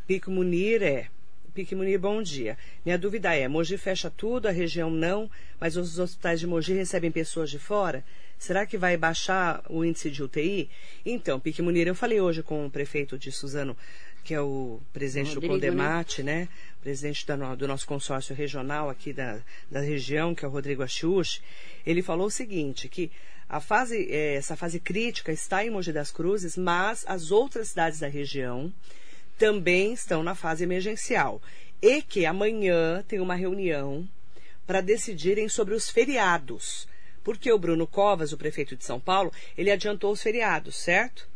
Pico 0.06 0.30
Munir 0.30 0.84
é. 0.84 1.08
Pique 1.56 1.74
Munir, 1.74 1.98
bom 1.98 2.22
dia. 2.22 2.58
Minha 2.86 2.98
dúvida 2.98 3.34
é: 3.34 3.48
Mogi 3.48 3.78
fecha 3.78 4.10
tudo, 4.10 4.46
a 4.46 4.52
região 4.52 4.92
não, 4.92 5.32
mas 5.58 5.78
os 5.78 5.98
hospitais 5.98 6.42
de 6.42 6.46
Mogi 6.46 6.74
recebem 6.74 7.10
pessoas 7.10 7.50
de 7.50 7.58
fora? 7.58 8.04
Será 8.38 8.66
que 8.66 8.78
vai 8.78 8.98
baixar 8.98 9.64
o 9.70 9.86
índice 9.86 10.12
de 10.12 10.22
UTI? 10.22 10.70
Então, 11.06 11.40
Pique 11.40 11.62
Munir, 11.62 11.88
eu 11.88 11.96
falei 11.96 12.20
hoje 12.20 12.44
com 12.44 12.66
o 12.66 12.70
prefeito 12.70 13.18
de 13.18 13.32
Suzano, 13.32 13.78
que 14.22 14.34
é 14.34 14.42
o 14.42 14.82
presidente 14.92 15.30
Rodrigo, 15.30 15.54
do 15.54 15.56
Condemate, 15.56 16.22
né? 16.22 16.42
né? 16.42 16.50
Presidente 16.82 17.26
da, 17.26 17.56
do 17.56 17.66
nosso 17.66 17.88
consórcio 17.88 18.36
regional 18.36 18.90
aqui 18.90 19.14
da, 19.14 19.40
da 19.72 19.80
região, 19.80 20.36
que 20.36 20.44
é 20.44 20.48
o 20.50 20.52
Rodrigo 20.52 20.84
Achiuchi. 20.84 21.42
Ele 21.86 22.02
falou 22.02 22.28
o 22.28 22.32
seguinte, 22.32 22.90
que 22.90 23.10
a 23.48 23.62
fase, 23.62 24.12
é, 24.12 24.36
essa 24.36 24.58
fase 24.58 24.78
crítica 24.78 25.32
está 25.32 25.64
em 25.64 25.70
Mogi 25.70 25.94
das 25.94 26.12
Cruzes, 26.12 26.58
mas 26.58 27.06
as 27.08 27.32
outras 27.32 27.70
cidades 27.70 28.02
da 28.02 28.10
região 28.10 28.74
também 29.38 29.94
estão 29.94 30.24
na 30.24 30.36
fase 30.36 30.64
emergencial. 30.64 31.42
E 31.82 32.02
que 32.02 32.26
amanhã 32.26 33.04
tem 33.08 33.20
uma 33.20 33.36
reunião 33.36 34.08
para 34.66 34.82
decidirem 34.82 35.48
sobre 35.48 35.74
os 35.74 35.90
feriados 35.90 36.88
porque 37.26 37.52
o 37.52 37.58
Bruno 37.58 37.88
Covas, 37.88 38.32
o 38.32 38.38
prefeito 38.38 38.76
de 38.76 38.86
São 38.86 39.00
Paulo, 39.00 39.34
ele 39.58 39.72
adiantou 39.72 40.12
os 40.12 40.22
feriados, 40.22 40.76
certo? 40.76 41.28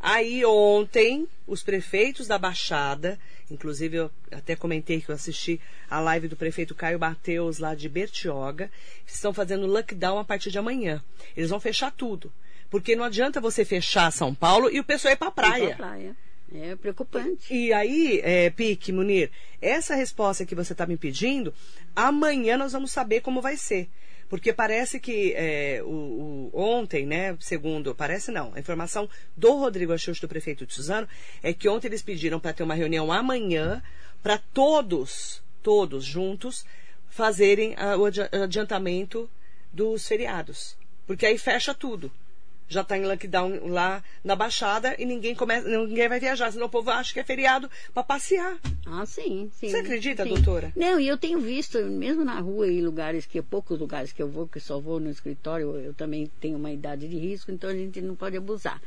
Aí 0.00 0.42
ontem, 0.42 1.28
os 1.46 1.62
prefeitos 1.62 2.26
da 2.26 2.38
Baixada, 2.38 3.18
inclusive 3.50 3.98
eu 3.98 4.10
até 4.32 4.56
comentei 4.56 5.02
que 5.02 5.10
eu 5.10 5.14
assisti 5.14 5.60
a 5.88 6.00
live 6.00 6.28
do 6.28 6.36
prefeito 6.36 6.74
Caio 6.74 6.98
Mateus 6.98 7.58
lá 7.58 7.74
de 7.74 7.90
Bertioga, 7.90 8.70
estão 9.06 9.34
fazendo 9.34 9.66
lockdown 9.66 10.18
a 10.18 10.24
partir 10.24 10.50
de 10.50 10.58
amanhã. 10.58 11.04
Eles 11.36 11.50
vão 11.50 11.60
fechar 11.60 11.92
tudo. 11.92 12.32
Porque 12.70 12.96
não 12.96 13.04
adianta 13.04 13.40
você 13.40 13.66
fechar 13.66 14.10
São 14.10 14.34
Paulo 14.34 14.70
e 14.70 14.80
o 14.80 14.84
pessoal 14.84 15.12
ir 15.12 15.16
para 15.16 15.28
a 15.28 15.32
praia. 15.32 15.76
praia. 15.76 16.16
É 16.56 16.76
preocupante. 16.76 17.52
E 17.52 17.72
aí, 17.72 18.20
é, 18.22 18.48
Pique, 18.48 18.92
Munir, 18.92 19.28
essa 19.60 19.96
resposta 19.96 20.46
que 20.46 20.54
você 20.54 20.72
está 20.72 20.86
me 20.86 20.96
pedindo, 20.96 21.52
amanhã 21.96 22.56
nós 22.56 22.72
vamos 22.72 22.92
saber 22.92 23.22
como 23.22 23.42
vai 23.42 23.56
ser. 23.56 23.88
Porque 24.28 24.52
parece 24.52 25.00
que 25.00 25.32
é, 25.34 25.82
o, 25.82 26.50
o, 26.50 26.50
ontem, 26.54 27.06
né, 27.06 27.36
segundo, 27.40 27.92
parece 27.92 28.30
não, 28.30 28.54
a 28.54 28.60
informação 28.60 29.08
do 29.36 29.56
Rodrigo 29.56 29.92
Axux, 29.92 30.20
do 30.20 30.28
prefeito 30.28 30.64
de 30.64 30.72
Suzano, 30.72 31.08
é 31.42 31.52
que 31.52 31.68
ontem 31.68 31.88
eles 31.88 32.02
pediram 32.02 32.38
para 32.38 32.52
ter 32.52 32.62
uma 32.62 32.74
reunião 32.74 33.10
amanhã 33.10 33.82
para 34.22 34.38
todos, 34.38 35.42
todos 35.60 36.04
juntos, 36.04 36.64
fazerem 37.10 37.74
a, 37.76 37.96
o 37.96 38.04
adiantamento 38.04 39.28
dos 39.72 40.06
feriados. 40.06 40.76
Porque 41.04 41.26
aí 41.26 41.36
fecha 41.36 41.74
tudo 41.74 42.10
já 42.68 42.80
está 42.80 42.96
em 42.96 43.04
lockdown 43.04 43.68
lá 43.68 44.02
na 44.22 44.34
Baixada 44.34 44.94
e 44.98 45.04
ninguém 45.04 45.34
começa, 45.34 45.68
ninguém 45.68 46.08
vai 46.08 46.20
viajar, 46.20 46.50
senão 46.52 46.66
o 46.66 46.70
povo 46.70 46.90
acha 46.90 47.12
que 47.12 47.20
é 47.20 47.24
feriado 47.24 47.70
para 47.92 48.02
passear. 48.02 48.58
Ah, 48.86 49.04
sim, 49.06 49.50
sim. 49.54 49.68
Você 49.68 49.78
acredita, 49.78 50.24
sim. 50.24 50.30
doutora? 50.30 50.72
Não, 50.74 50.98
e 50.98 51.06
eu 51.06 51.16
tenho 51.16 51.40
visto, 51.40 51.78
mesmo 51.84 52.24
na 52.24 52.40
rua 52.40 52.66
e 52.66 52.80
lugares 52.80 53.26
que, 53.26 53.40
poucos 53.42 53.78
lugares 53.78 54.12
que 54.12 54.22
eu 54.22 54.28
vou, 54.28 54.48
que 54.48 54.60
só 54.60 54.80
vou 54.80 54.98
no 54.98 55.10
escritório, 55.10 55.76
eu 55.76 55.94
também 55.94 56.30
tenho 56.40 56.56
uma 56.56 56.72
idade 56.72 57.08
de 57.08 57.16
risco, 57.16 57.50
então 57.50 57.70
a 57.70 57.74
gente 57.74 58.00
não 58.00 58.14
pode 58.14 58.36
abusar. 58.36 58.80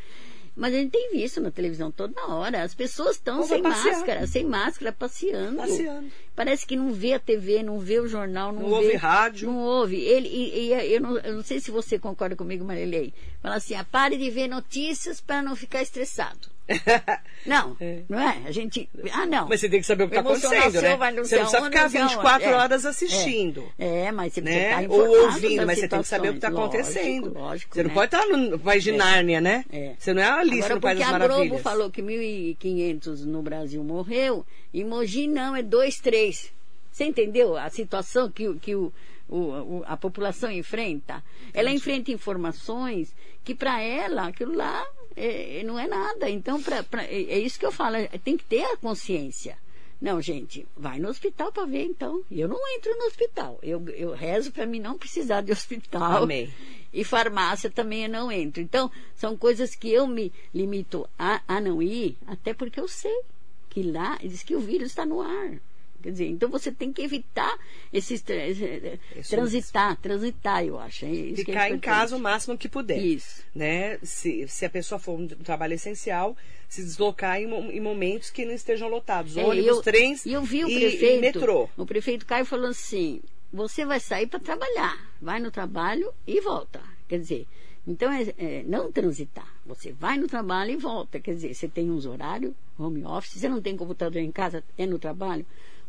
Mas 0.57 0.73
a 0.73 0.77
gente 0.77 0.89
tem 0.89 1.11
visto 1.11 1.39
na 1.39 1.51
televisão 1.51 1.91
toda 1.91 2.19
hora. 2.27 2.63
As 2.63 2.73
pessoas 2.73 3.15
estão 3.15 3.43
sem 3.43 3.61
máscara, 3.61 4.25
sem 4.25 4.43
máscara, 4.43 4.91
passeando. 4.91 5.57
Passeando. 5.57 6.11
Parece 6.35 6.65
que 6.65 6.75
não 6.75 6.91
vê 6.91 7.13
a 7.13 7.19
TV, 7.19 7.61
não 7.61 7.77
vê 7.79 7.99
o 7.99 8.07
jornal, 8.07 8.51
não, 8.51 8.63
não 8.63 8.69
vê, 8.69 8.75
ouve 8.75 8.95
rádio. 8.95 9.47
Não 9.47 9.59
ouve. 9.59 9.97
Ele, 9.97 10.27
e, 10.27 10.69
e 10.69 10.93
eu, 10.95 10.99
não, 10.99 11.17
eu, 11.19 11.35
não, 11.35 11.43
sei 11.43 11.59
se 11.59 11.69
você 11.69 11.99
concorda 11.99 12.35
comigo, 12.35 12.65
Marilei. 12.65 13.13
Fala 13.39 13.55
assim, 13.55 13.75
ah, 13.75 13.83
pare 13.83 14.17
de 14.17 14.31
ver 14.31 14.47
notícias 14.47 15.21
para 15.21 15.43
não 15.43 15.55
ficar 15.55 15.83
estressado. 15.83 16.56
Não, 17.45 17.77
é. 17.79 18.01
não 18.09 18.19
é? 18.19 18.41
A 18.45 18.51
gente. 18.51 18.89
Ah, 19.13 19.25
não. 19.25 19.47
Mas 19.47 19.61
você 19.61 19.69
tem 19.69 19.79
que 19.79 19.85
saber 19.85 20.03
o 20.03 20.09
que 20.09 20.17
está 20.17 20.29
acontecendo, 20.29 20.81
né? 20.81 20.97
Vai 20.97 21.15
você 21.15 21.37
não 21.37 21.45
precisa 21.45 21.63
ficar 21.63 21.87
24 21.87 22.49
é. 22.49 22.53
horas 22.53 22.85
assistindo. 22.85 23.71
É, 23.79 24.05
é 24.05 24.11
mas 24.11 24.33
você 24.33 24.41
né? 24.41 24.51
precisa 24.51 24.81
estar 24.81 24.93
Ou 24.93 25.21
ouvindo, 25.23 25.65
mas 25.65 25.79
você 25.79 25.87
tem 25.87 26.01
que 26.01 26.07
saber 26.07 26.29
o 26.29 26.31
que 26.31 26.37
está 26.39 26.49
acontecendo. 26.49 27.33
Lógico, 27.33 27.73
você 27.73 27.83
não 27.83 27.89
né? 27.89 27.93
pode 27.93 28.15
estar 28.15 28.27
no 28.27 28.59
país 28.59 28.83
de 28.83 28.91
é. 28.91 28.97
Nárnia, 28.97 29.39
né? 29.39 29.63
É. 29.71 29.93
Você 29.97 30.13
não 30.13 30.21
é 30.21 30.25
a 30.25 30.35
Alice 30.39 30.57
Agora, 30.57 30.75
no 30.75 30.81
País 30.81 30.99
das 30.99 31.09
Maravilhas. 31.09 31.39
a 31.39 31.47
Globo 31.47 31.63
falou 31.63 31.89
que 31.89 32.01
1.500 32.01 33.23
no 33.23 33.41
Brasil 33.41 33.81
morreu, 33.81 34.45
e 34.73 34.83
Mogi 34.83 35.27
não, 35.27 35.55
é 35.55 35.63
2, 35.63 35.99
3. 35.99 36.51
Você 36.91 37.05
entendeu 37.05 37.55
a 37.55 37.69
situação 37.69 38.29
que, 38.29 38.53
que 38.55 38.75
o, 38.75 38.91
o, 39.29 39.83
a 39.85 39.95
população 39.95 40.51
enfrenta? 40.51 41.23
Ela 41.53 41.71
enfrenta 41.71 42.11
informações 42.11 43.15
que 43.43 43.55
para 43.55 43.81
ela 43.81 44.27
aquilo 44.27 44.53
lá 44.53 44.85
é, 45.17 45.63
não 45.63 45.79
é 45.79 45.87
nada. 45.87 46.29
Então, 46.29 46.61
pra, 46.61 46.83
pra, 46.83 47.03
é, 47.03 47.23
é 47.23 47.39
isso 47.39 47.59
que 47.59 47.65
eu 47.65 47.71
falo, 47.71 47.95
é, 47.95 48.07
tem 48.23 48.37
que 48.37 48.45
ter 48.45 48.63
a 48.63 48.77
consciência. 48.77 49.57
Não, 49.99 50.21
gente, 50.21 50.67
vai 50.77 50.99
no 50.99 51.09
hospital 51.09 51.51
para 51.51 51.65
ver 51.65 51.83
então. 51.85 52.23
Eu 52.29 52.47
não 52.47 52.59
entro 52.75 52.95
no 52.97 53.05
hospital. 53.05 53.57
Eu, 53.63 53.83
eu 53.89 54.11
rezo 54.11 54.51
para 54.51 54.65
mim 54.65 54.79
não 54.79 54.97
precisar 54.97 55.41
de 55.41 55.51
hospital. 55.51 56.23
Amém. 56.23 56.53
E 56.93 57.03
farmácia 57.03 57.69
também 57.69 58.03
eu 58.03 58.09
não 58.09 58.31
entro. 58.31 58.61
Então, 58.61 58.91
são 59.15 59.35
coisas 59.35 59.75
que 59.75 59.91
eu 59.91 60.05
me 60.05 60.31
limito 60.53 61.09
a, 61.17 61.41
a 61.47 61.59
não 61.59 61.81
ir, 61.81 62.15
até 62.27 62.53
porque 62.53 62.79
eu 62.79 62.87
sei 62.87 63.21
que 63.69 63.81
lá 63.81 64.17
diz 64.21 64.43
que 64.43 64.55
o 64.55 64.59
vírus 64.59 64.89
está 64.89 65.05
no 65.05 65.21
ar. 65.21 65.59
Quer 66.01 66.11
dizer, 66.11 66.27
então 66.27 66.49
você 66.49 66.71
tem 66.71 66.93
que 66.93 67.01
evitar 67.01 67.57
esses 67.91 68.21
transitar, 68.21 69.89
mesmo. 69.89 70.01
transitar, 70.01 70.63
eu 70.63 70.79
acho. 70.79 71.05
É 71.05 71.35
Ficar 71.35 71.69
é 71.69 71.73
em 71.73 71.79
casa 71.79 72.15
o 72.15 72.19
máximo 72.19 72.57
que 72.57 72.69
puder. 72.69 73.03
Isso. 73.03 73.43
Né? 73.53 73.97
Se, 74.03 74.47
se 74.47 74.65
a 74.65 74.69
pessoa 74.69 74.99
for 74.99 75.19
um 75.19 75.27
trabalho 75.27 75.73
essencial, 75.73 76.37
se 76.69 76.83
deslocar 76.83 77.41
em, 77.41 77.45
em 77.45 77.79
momentos 77.79 78.29
que 78.29 78.45
não 78.45 78.53
estejam 78.53 78.87
lotados. 78.87 79.35
É, 79.37 79.43
ônibus, 79.43 79.67
eu, 79.67 79.81
trens 79.81 80.25
eu 80.25 80.43
vi 80.43 80.63
o 80.63 80.69
e, 80.69 80.79
prefeito, 80.79 81.17
e 81.17 81.21
metrô. 81.21 81.69
O 81.75 81.85
prefeito 81.85 82.25
Caio 82.25 82.45
falou 82.45 82.67
assim, 82.67 83.21
você 83.51 83.83
vai 83.83 83.99
sair 83.99 84.27
para 84.27 84.39
trabalhar. 84.39 85.11
Vai 85.19 85.39
no 85.39 85.49
trabalho 85.49 86.13
e 86.27 86.39
volta. 86.39 86.79
Quer 87.07 87.19
dizer, 87.19 87.47
então 87.87 88.11
é, 88.11 88.33
é, 88.37 88.63
não 88.67 88.91
transitar. 88.91 89.51
Você 89.65 89.91
vai 89.93 90.17
no 90.17 90.27
trabalho 90.27 90.71
e 90.71 90.75
volta. 90.75 91.19
Quer 91.19 91.33
dizer, 91.33 91.53
você 91.55 91.67
tem 91.67 91.89
uns 91.89 92.05
horários, 92.05 92.53
home 92.77 93.03
office, 93.03 93.39
você 93.39 93.49
não 93.49 93.61
tem 93.61 93.75
computador 93.75 94.21
em 94.21 94.31
casa, 94.31 94.63
é 94.77 94.85
no 94.85 94.99
trabalho 94.99 95.45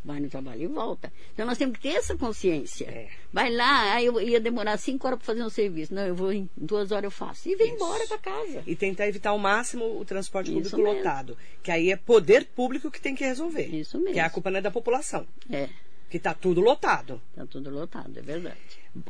vai 0.09 0.21
no 0.21 0.29
trabalho 0.31 0.63
e 0.63 0.67
volta. 0.67 1.13
Então 1.35 1.45
nós 1.45 1.59
temos 1.59 1.77
que 1.77 1.83
ter 1.83 1.97
essa 1.97 2.17
consciência. 2.17 2.87
É. 2.87 3.09
Vai 3.31 3.51
lá, 3.53 3.93
aí 3.93 4.07
eu 4.07 4.19
ia 4.19 4.41
demorar 4.41 4.79
cinco 4.79 5.07
horas 5.07 5.19
para 5.19 5.27
fazer 5.27 5.43
um 5.43 5.51
serviço. 5.51 5.95
Não, 5.95 6.07
eu 6.07 6.15
vou 6.15 6.33
em 6.33 6.49
duas 6.57 6.91
horas 6.91 7.05
eu 7.05 7.11
faço. 7.11 7.47
E 7.47 7.55
vem 7.55 7.67
Isso. 7.67 7.77
embora 7.77 8.07
para 8.07 8.19
casa. 8.19 8.63
E 8.67 8.75
tentar 8.75 9.07
evitar 9.07 9.31
ao 9.31 9.39
máximo 9.39 9.85
o 10.01 10.05
transporte 10.07 10.51
público 10.51 10.81
lotado. 10.81 11.37
Que 11.63 11.71
aí 11.71 11.93
é 11.93 11.97
poder 11.97 12.47
público 12.47 12.91
que 12.91 13.01
tem 13.01 13.15
que 13.15 13.23
resolver. 13.23 13.67
Isso 13.67 13.99
mesmo. 13.99 14.15
Que 14.15 14.21
a 14.21 14.31
culpa 14.31 14.51
não 14.51 14.59
é 14.59 14.63
da 14.63 14.71
população. 14.71 15.27
É. 15.51 15.69
Que 16.09 16.17
está 16.17 16.33
tudo 16.33 16.63
lotado. 16.63 17.21
Está 17.33 17.45
tudo 17.45 17.69
lotado, 17.69 18.19
é 18.19 18.23
verdade. 18.23 18.57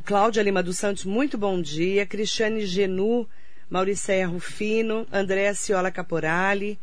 Cláudia 0.03 0.43
Lima 0.43 0.61
dos 0.61 0.77
Santos, 0.77 1.05
muito 1.05 1.37
bom 1.37 1.61
dia. 1.61 2.05
Cristiane 2.05 2.65
Genu, 2.65 3.25
Mauricéia 3.69 4.27
Rufino, 4.27 5.07
Andréa 5.13 5.53
Ciola 5.53 5.91
Caporali. 5.91 6.77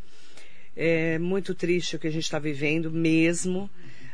É 0.74 1.18
muito 1.18 1.54
triste 1.54 1.96
o 1.96 1.98
que 1.98 2.06
a 2.06 2.10
gente 2.10 2.24
está 2.24 2.38
vivendo 2.38 2.90
mesmo. 2.90 3.68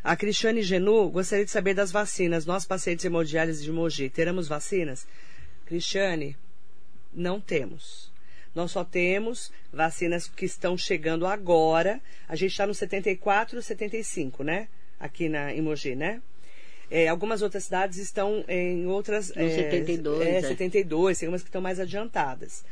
A 0.04 0.16
Cristiane 0.16 0.62
Genu 0.62 1.08
gostaria 1.10 1.44
de 1.44 1.50
saber 1.50 1.74
das 1.74 1.92
vacinas. 1.92 2.44
Nós, 2.44 2.66
pacientes 2.66 3.04
hemodiálise 3.04 3.62
de 3.62 3.70
Mogi, 3.70 4.10
teremos 4.10 4.48
vacinas? 4.48 5.06
Cristiane, 5.64 6.36
não 7.14 7.40
temos. 7.40 8.10
Nós 8.52 8.72
só 8.72 8.84
temos 8.84 9.52
vacinas 9.72 10.26
que 10.26 10.44
estão 10.44 10.76
chegando 10.76 11.24
agora. 11.24 12.00
A 12.28 12.34
gente 12.34 12.50
está 12.50 12.66
no 12.66 12.74
74, 12.74 13.62
75, 13.62 14.42
né? 14.42 14.66
Aqui 14.98 15.28
na, 15.28 15.54
em 15.54 15.62
Mogi, 15.62 15.94
né? 15.94 16.20
É, 16.90 17.06
algumas 17.08 17.40
outras 17.40 17.64
cidades 17.64 17.96
estão 17.96 18.44
em 18.48 18.86
outras. 18.86 19.32
No 19.34 19.42
é, 19.42 19.50
72. 19.50 20.26
É, 20.26 20.36
é, 20.36 20.42
72, 20.42 21.18
tem 21.20 21.28
umas 21.28 21.42
que 21.42 21.48
estão 21.48 21.62
mais 21.62 21.78
adiantadas. 21.78 22.64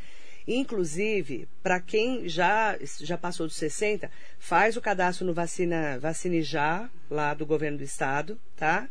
Inclusive, 0.46 1.48
para 1.62 1.80
quem 1.80 2.28
já, 2.28 2.76
já 3.00 3.16
passou 3.18 3.46
dos 3.46 3.56
60, 3.56 4.10
faz 4.38 4.76
o 4.76 4.80
cadastro 4.80 5.26
no 5.26 5.34
Vacina 5.34 5.98
Vacine 5.98 6.42
Já, 6.42 6.90
lá 7.10 7.34
do 7.34 7.44
governo 7.44 7.78
do 7.78 7.84
estado, 7.84 8.38
tá? 8.56 8.88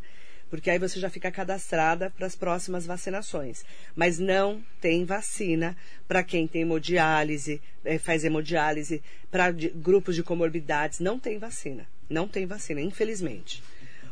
Porque 0.49 0.69
aí 0.69 0.79
você 0.79 0.99
já 0.99 1.09
fica 1.09 1.31
cadastrada 1.31 2.09
para 2.09 2.25
as 2.25 2.35
próximas 2.35 2.85
vacinações. 2.85 3.63
Mas 3.95 4.17
não 4.17 4.63
tem 4.81 5.05
vacina 5.05 5.77
para 6.07 6.23
quem 6.23 6.47
tem 6.47 6.63
hemodiálise, 6.63 7.61
é, 7.85 7.99
faz 7.99 8.23
hemodiálise, 8.23 9.03
para 9.29 9.51
grupos 9.51 10.15
de 10.15 10.23
comorbidades. 10.23 10.99
Não 10.99 11.19
tem 11.19 11.37
vacina. 11.37 11.87
Não 12.09 12.27
tem 12.27 12.47
vacina, 12.47 12.81
infelizmente. 12.81 13.61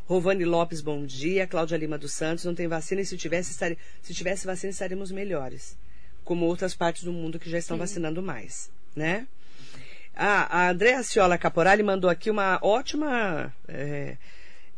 Rovane 0.06 0.46
Lopes, 0.46 0.80
bom 0.80 1.06
dia. 1.06 1.48
Cláudia 1.48 1.76
Lima 1.76 1.98
dos 1.98 2.14
Santos, 2.14 2.46
não 2.46 2.54
tem 2.54 2.68
vacina 2.68 3.02
e 3.02 3.06
se 3.06 3.18
tivesse, 3.18 3.54
se 4.04 4.14
tivesse 4.14 4.46
vacina 4.46 4.70
estaríamos 4.70 5.12
melhores 5.12 5.76
como 6.28 6.46
outras 6.46 6.76
partes 6.76 7.04
do 7.04 7.14
mundo 7.14 7.40
que 7.40 7.50
já 7.50 7.58
estão 7.58 7.78
Sim. 7.78 7.80
vacinando 7.80 8.22
mais, 8.22 8.70
né? 8.94 9.26
Ah, 10.14 10.66
a 10.66 10.70
Andréa 10.72 11.02
Ciola 11.02 11.38
Caporali 11.38 11.82
mandou 11.82 12.10
aqui 12.10 12.30
uma 12.30 12.60
ótima 12.62 13.54
é, 13.66 14.18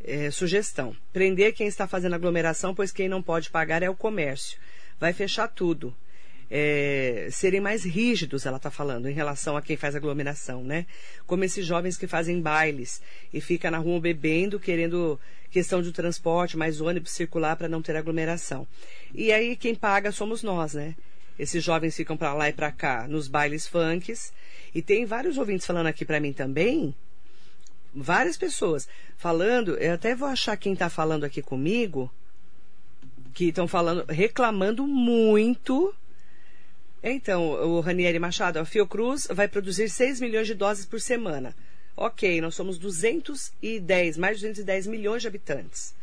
é, 0.03 0.29
sugestão. 0.29 0.95
Prender 1.11 1.53
quem 1.53 1.65
está 1.65 1.87
fazendo 1.87 2.13
aglomeração, 2.13 2.75
pois 2.75 2.91
quem 2.91 3.09
não 3.09 3.23
pode 3.23 3.49
pagar 3.49 3.81
é 3.81 3.89
o 3.89 3.95
comércio. 3.95 4.59
Vai 4.99 5.11
fechar 5.11 5.47
tudo. 5.47 5.95
É, 6.51 7.29
serem 7.31 7.61
mais 7.61 7.83
rígidos, 7.83 8.45
ela 8.45 8.57
está 8.57 8.69
falando, 8.69 9.07
em 9.07 9.13
relação 9.13 9.57
a 9.57 9.61
quem 9.61 9.77
faz 9.77 9.95
aglomeração, 9.95 10.63
né? 10.63 10.85
Como 11.25 11.43
esses 11.43 11.65
jovens 11.65 11.97
que 11.97 12.05
fazem 12.05 12.41
bailes 12.41 13.01
e 13.33 13.41
fica 13.41 13.71
na 13.71 13.79
rua 13.79 13.99
bebendo, 13.99 14.59
querendo 14.59 15.19
questão 15.49 15.81
de 15.81 15.91
transporte, 15.91 16.57
mais 16.57 16.79
ônibus 16.79 17.11
circular 17.11 17.55
para 17.55 17.67
não 17.67 17.81
ter 17.81 17.95
aglomeração. 17.95 18.67
E 19.15 19.31
aí 19.31 19.55
quem 19.55 19.73
paga 19.73 20.11
somos 20.11 20.43
nós, 20.43 20.75
né? 20.75 20.95
Esses 21.39 21.63
jovens 21.63 21.95
ficam 21.95 22.17
para 22.17 22.33
lá 22.33 22.49
e 22.49 22.53
para 22.53 22.69
cá 22.69 23.07
nos 23.07 23.29
bailes 23.29 23.65
funks. 23.65 24.33
E 24.75 24.81
tem 24.81 25.05
vários 25.05 25.37
ouvintes 25.37 25.65
falando 25.65 25.87
aqui 25.87 26.03
para 26.03 26.19
mim 26.19 26.33
também. 26.33 26.93
Várias 27.95 28.35
pessoas 28.35 28.89
falando. 29.15 29.77
Eu 29.77 29.93
até 29.93 30.13
vou 30.13 30.27
achar 30.27 30.57
quem 30.57 30.73
está 30.73 30.89
falando 30.89 31.23
aqui 31.23 31.41
comigo. 31.41 32.11
Que 33.33 33.45
estão 33.45 33.69
falando, 33.69 34.05
reclamando 34.11 34.85
muito. 34.85 35.95
Então, 37.01 37.51
o 37.51 37.79
Ranieri 37.79 38.19
Machado, 38.19 38.59
a 38.59 38.65
Fiocruz 38.65 39.25
vai 39.31 39.47
produzir 39.47 39.89
6 39.89 40.19
milhões 40.19 40.45
de 40.45 40.53
doses 40.53 40.85
por 40.85 40.99
semana. 40.99 41.55
Ok, 41.95 42.41
nós 42.41 42.53
somos 42.53 42.77
210, 42.77 44.17
mais 44.17 44.39
de 44.39 44.47
210 44.47 44.87
milhões 44.87 45.21
de 45.21 45.29
habitantes. 45.29 45.95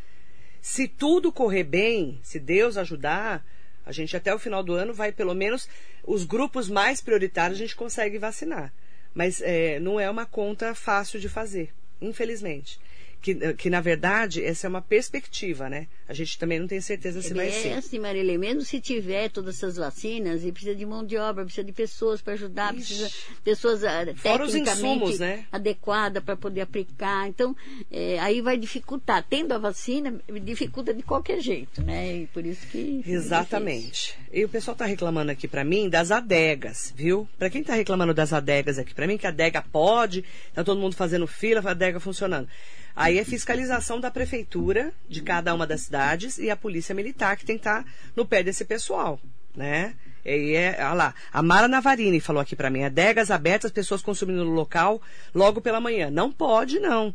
Se 0.63 0.89
tudo 0.89 1.31
correr 1.31 1.65
bem, 1.65 2.19
se 2.23 2.41
Deus 2.41 2.79
ajudar, 2.79 3.45
a 3.87 3.93
gente 3.93 4.17
até 4.17 4.35
o 4.35 4.39
final 4.39 4.63
do 4.63 4.75
ano 4.75 4.93
vai, 4.93 5.13
pelo 5.13 5.35
menos, 5.35 5.69
os 6.05 6.25
grupos 6.25 6.69
mais 6.69 7.01
prioritários 7.01 7.59
a 7.59 7.63
gente 7.63 7.77
consegue 7.77 8.19
vacinar. 8.19 8.73
Mas 9.15 9.41
é, 9.41 9.81
não 9.81 9.99
é 9.99 10.11
uma 10.11 10.27
conta 10.27 10.75
fácil 10.75 11.19
de 11.19 11.29
fazer, 11.29 11.73
infelizmente 12.03 12.79
que, 13.27 13.55
que 13.55 13.69
na 13.69 13.81
verdade 13.81 14.45
essa 14.45 14.69
é 14.69 14.71
uma 14.71 14.81
perspectiva, 14.81 15.69
né? 15.69 15.89
A 16.09 16.15
gente 16.15 16.39
também 16.39 16.61
não 16.61 16.69
tem 16.69 16.81
certeza 16.81 17.21
se 17.21 17.33
é 17.33 17.35
vai 17.35 17.51
ser. 17.51 17.69
É 17.69 17.75
assim, 17.75 17.99
Marília, 17.99 18.39
mesmo 18.39 18.61
se 18.63 18.81
tiver 18.81 19.29
todas 19.31 19.57
essas 19.57 19.77
vacinas, 19.77 20.45
e 20.45 20.53
precisa 20.53 20.77
de 20.77 20.87
mão 20.87 21.05
de 21.05 21.17
obra, 21.17 21.45
precisa 21.45 21.65
de 21.65 21.73
pessoas 21.73 22.23
para 22.23 22.35
ajudar, 22.35 22.73
Ixi. 22.73 22.95
precisa 22.95 23.09
de 23.09 23.41
pessoas 23.43 23.83
uh, 23.83 24.15
tecnicamente 24.23 25.19
né? 25.19 25.45
adequadas 25.51 26.23
para 26.23 26.37
poder 26.37 26.61
aplicar. 26.61 27.27
Então, 27.27 27.57
é, 27.91 28.21
aí 28.21 28.41
vai 28.41 28.57
dificultar. 28.57 29.27
Tendo 29.29 29.53
a 29.53 29.59
vacina, 29.59 30.15
dificulta 30.43 30.95
de 30.95 31.03
qualquer 31.03 31.41
jeito, 31.41 31.83
né? 31.83 32.19
E 32.19 32.27
por 32.29 32.47
isso 32.47 32.65
que. 32.69 33.03
Exatamente. 33.05 34.17
E 34.33 34.45
o 34.45 34.49
pessoal 34.49 34.75
está 34.75 34.87
reclamando 34.87 35.33
aqui 35.33 35.49
para 35.49 35.65
mim 35.65 35.89
das 35.89 36.13
adegas, 36.13 36.93
viu? 36.95 37.29
Para 37.37 37.51
quem 37.51 37.63
está 37.63 37.75
reclamando 37.75 38.15
das 38.15 38.33
adegas 38.33 38.79
aqui 38.79 38.95
para 38.95 39.09
mim, 39.09 39.19
que 39.19 39.27
a 39.27 39.31
adega 39.31 39.63
pode, 39.63 40.25
tá 40.55 40.63
todo 40.63 40.81
mundo 40.81 40.95
fazendo 40.95 41.27
fila, 41.27 41.61
a 41.65 41.71
adega 41.73 41.99
funcionando. 41.99 42.49
Aí 42.97 43.19
é 43.19 43.25
fiscalização 43.25 44.01
da 44.01 44.11
prefeitura 44.11 44.91
de 45.07 45.21
cada 45.21 45.55
uma 45.55 45.67
das 45.67 45.83
cidades 45.83 46.39
e 46.39 46.49
a 46.49 46.57
polícia 46.57 46.95
militar 46.95 47.37
que 47.37 47.45
tem 47.45 47.57
que 47.57 47.61
estar 47.61 47.85
no 48.17 48.25
pé 48.25 48.43
desse 48.43 48.65
pessoal, 48.65 49.21
né? 49.55 49.95
E 50.25 50.55
é, 50.55 50.77
olha 50.81 50.93
lá, 50.95 51.15
a 51.31 51.43
Mara 51.43 51.69
Navarini 51.69 52.21
falou 52.21 52.41
aqui 52.41 52.57
para 52.57 52.71
mim, 52.71 52.85
adegas 52.85 53.31
abertas, 53.31 53.71
pessoas 53.71 54.01
consumindo 54.01 54.45
no 54.45 54.51
local 54.51 55.01
logo 55.35 55.61
pela 55.61 55.79
manhã. 55.79 56.11
Não 56.11 56.33
pode, 56.33 56.81
não. 56.81 57.15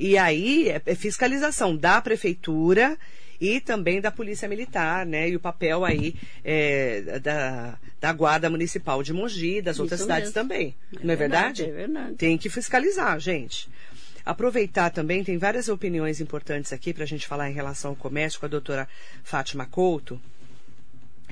E 0.00 0.18
aí 0.18 0.68
é, 0.68 0.82
é 0.84 0.94
fiscalização 0.96 1.76
da 1.76 2.00
prefeitura 2.02 2.98
e 3.40 3.60
também 3.60 4.00
da 4.00 4.10
Polícia 4.10 4.48
Militar, 4.48 5.06
né? 5.06 5.30
E 5.30 5.36
o 5.36 5.40
papel 5.40 5.84
aí 5.84 6.14
é, 6.44 7.18
da, 7.20 7.78
da 8.00 8.12
Guarda 8.12 8.50
Municipal 8.50 9.02
de 9.02 9.12
Mogi, 9.12 9.62
das 9.62 9.76
Isso 9.76 9.82
outras 9.82 10.00
mesmo. 10.00 10.12
cidades 10.12 10.32
também. 10.32 10.74
É 10.94 11.04
não 11.04 11.14
é 11.14 11.16
verdade? 11.16 11.62
verdade? 11.62 11.82
É 11.82 11.86
verdade. 11.86 12.14
Tem 12.16 12.36
que 12.36 12.50
fiscalizar, 12.50 13.18
gente. 13.18 13.68
Aproveitar 14.24 14.90
também, 14.90 15.24
tem 15.24 15.38
várias 15.38 15.68
opiniões 15.68 16.20
importantes 16.20 16.72
aqui 16.72 16.92
para 16.92 17.04
a 17.04 17.06
gente 17.06 17.26
falar 17.26 17.50
em 17.50 17.54
relação 17.54 17.92
ao 17.92 17.96
comércio 17.96 18.38
com 18.40 18.46
a 18.46 18.48
doutora 18.48 18.88
Fátima 19.22 19.66
Couto. 19.66 20.20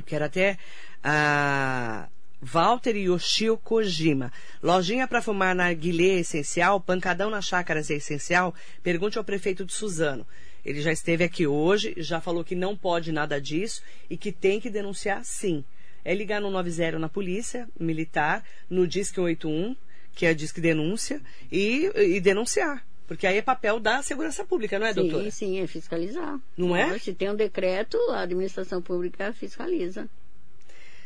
Quero 0.07 0.25
até 0.25 0.57
ah, 1.03 2.09
Walter 2.41 2.97
Yoshio 2.97 3.57
Kojima. 3.57 4.33
Lojinha 4.63 5.09
para 5.09 5.21
fumar 5.21 5.55
na 5.55 5.73
Guilê 5.73 6.21
Essencial, 6.21 6.81
pancadão 6.81 7.31
na 7.31 7.41
Chácaras 7.41 7.91
é 7.91 7.95
Essencial? 7.95 8.55
Pergunte 8.83 9.19
ao 9.19 9.25
prefeito 9.25 9.65
de 9.65 9.73
Suzano. 9.73 10.27
Ele 10.65 10.81
já 10.81 10.93
esteve 10.93 11.25
aqui 11.25 11.47
hoje, 11.47 11.95
já 11.97 12.21
falou 12.21 12.45
que 12.45 12.55
não 12.55 12.77
pode 12.77 13.11
nada 13.11 13.41
disso 13.41 13.83
e 14.09 14.17
que 14.17 14.31
tem 14.31 14.61
que 14.61 14.71
denunciar 14.71 15.25
sim. 15.25 15.65
É 16.05 16.15
ligar 16.15 16.41
no 16.41 16.51
90 16.51 16.99
na 16.99 17.09
polícia 17.09 17.69
militar, 17.79 18.45
no 18.71 18.87
Disque 18.87 19.21
81, 19.21 19.77
que 20.19 20.27
é 20.27 20.31
a 20.31 20.35
Disque 20.35 20.61
Denúncia, 20.61 21.21
e, 21.51 21.89
e 21.95 22.21
denunciar. 22.21 22.85
Porque 23.07 23.25
aí 23.25 23.39
é 23.39 23.43
papel 23.43 23.79
da 23.79 24.03
segurança 24.03 24.45
pública, 24.45 24.77
não 24.77 24.87
é, 24.89 24.93
sim, 24.93 25.01
doutora? 25.01 25.23
Sim, 25.23 25.31
sim, 25.31 25.61
é 25.61 25.67
fiscalizar. 25.69 26.41
Não 26.57 26.75
é? 26.75 26.99
Se 26.99 27.15
tem 27.15 27.31
um 27.31 27.37
decreto, 27.37 27.97
a 28.11 28.23
administração 28.23 28.83
pública 28.83 29.33
fiscaliza. 29.33 30.09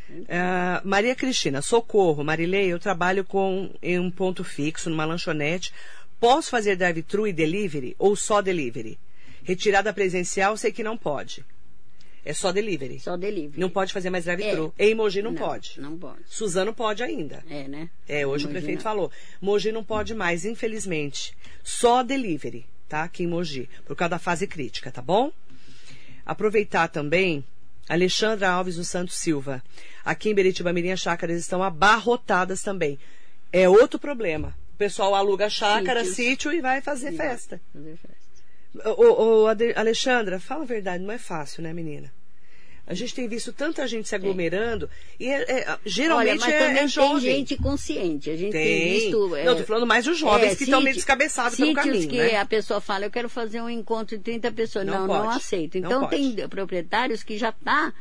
Uh, 0.09 0.81
Maria 0.83 1.15
Cristina, 1.15 1.61
socorro, 1.61 2.25
Marilei, 2.25 2.73
eu 2.73 2.79
trabalho 2.79 3.23
com 3.23 3.71
em 3.83 3.99
um 3.99 4.11
ponto 4.11 4.43
fixo, 4.43 4.89
numa 4.89 5.05
lanchonete. 5.05 5.75
Posso 6.19 6.49
fazer 6.49 6.75
drive-thru 6.75 7.27
e 7.27 7.35
delivery 7.35 7.95
ou 7.99 8.17
só 8.17 8.41
delivery? 8.41 8.99
Retirada 9.45 9.93
presencial, 9.93 10.57
sei 10.57 10.73
que 10.73 10.83
não 10.83 10.97
pode. 10.97 11.45
É 12.25 12.33
só 12.33 12.53
delivery. 12.53 13.01
Só 13.01 13.17
delivery. 13.17 13.61
Não 13.61 13.69
pode 13.69 13.93
fazer 13.93 14.09
mais 14.09 14.25
drive-thru. 14.25 14.73
É. 14.79 14.87
Em 14.87 14.95
Mogi 14.95 15.21
não, 15.21 15.33
não, 15.33 15.39
pode. 15.39 15.81
Não 15.81 15.99
pode. 15.99 16.21
Suzano 16.29 16.73
pode 16.73 17.03
ainda. 17.03 17.43
É, 17.51 17.67
né? 17.67 17.91
É, 18.09 18.25
hoje 18.27 18.47
o 18.47 18.49
prefeito 18.49 18.77
não. 18.77 18.83
falou. 18.83 19.11
Mogi 19.41 19.73
não 19.73 19.83
pode 19.83 20.15
mais, 20.15 20.45
infelizmente. 20.45 21.37
Só 21.65 22.03
delivery, 22.03 22.65
tá? 22.89 23.03
Aqui 23.03 23.25
em 23.25 23.27
Mogi. 23.27 23.69
Por 23.85 23.97
causa 23.97 24.11
da 24.11 24.19
fase 24.21 24.47
crítica, 24.47 24.93
tá 24.93 25.03
bom? 25.03 25.33
Aproveitar 26.25 26.87
também 26.89 27.45
Alexandra 27.89 28.49
Alves 28.51 28.77
dos 28.77 28.89
Santos 28.89 29.17
Silva. 29.17 29.63
Aqui 30.05 30.31
em 30.31 30.35
Beritiba 30.35 30.73
Mirim, 30.73 30.93
as 30.93 31.01
chácaras 31.01 31.41
estão 31.41 31.63
abarrotadas 31.63 32.63
também. 32.63 32.99
É 33.53 33.69
outro 33.69 33.99
problema. 33.99 34.57
O 34.75 34.77
pessoal 34.79 35.15
aluga 35.15 35.51
chácara, 35.51 36.05
Sítios. 36.05 36.17
sítio 36.17 36.53
e 36.53 36.61
vai 36.61 36.81
fazer 36.81 37.11
Sim, 37.11 37.17
festa. 37.17 37.61
Fazer 37.73 37.97
festa. 37.97 38.22
Ô, 38.85 39.45
ô, 39.45 39.47
Alexandra, 39.77 40.41
fala 40.41 40.63
a 40.63 40.67
verdade, 40.67 41.05
não 41.05 41.13
é 41.13 41.19
fácil, 41.19 41.63
né, 41.63 41.73
menina? 41.73 42.13
A 42.85 42.95
gente 42.95 43.15
tem 43.15 43.29
visto 43.29 43.53
tanta 43.53 43.87
gente 43.87 44.09
se 44.09 44.15
aglomerando 44.15 44.91
é. 45.21 45.25
e 45.25 45.29
é, 45.29 45.61
é, 45.61 45.79
geralmente 45.85 46.43
Olha, 46.43 46.53
é, 46.53 46.79
é 46.79 46.89
jovem. 46.89 47.23
tem 47.23 47.37
gente 47.37 47.57
consciente. 47.57 48.29
A 48.29 48.37
gente 48.37 48.51
tem, 48.51 48.79
tem 48.81 48.93
visto. 48.95 49.37
É, 49.37 49.45
não, 49.45 49.57
tô 49.57 49.65
falando 49.65 49.87
mais 49.87 50.05
dos 50.05 50.19
jovens 50.19 50.57
que 50.57 50.65
estão 50.65 50.81
meio 50.81 50.95
descabeçados 50.95 51.57
pelo 51.57 51.75
caminho. 51.75 52.09
que 52.09 52.19
né? 52.19 52.37
a 52.37 52.45
pessoa 52.45 52.81
fala, 52.81 53.07
eu 53.07 53.11
quero 53.11 53.29
fazer 53.29 53.61
um 53.61 53.71
encontro 53.71 54.17
de 54.17 54.25
30 54.25 54.51
pessoas. 54.53 54.85
Não, 54.85 55.07
não, 55.07 55.07
não 55.07 55.31
aceito. 55.31 55.79
Então 55.79 56.03
não 56.03 56.09
tem 56.09 56.35
proprietários 56.49 57.23
que 57.23 57.39
já 57.39 57.51
está 57.51 57.95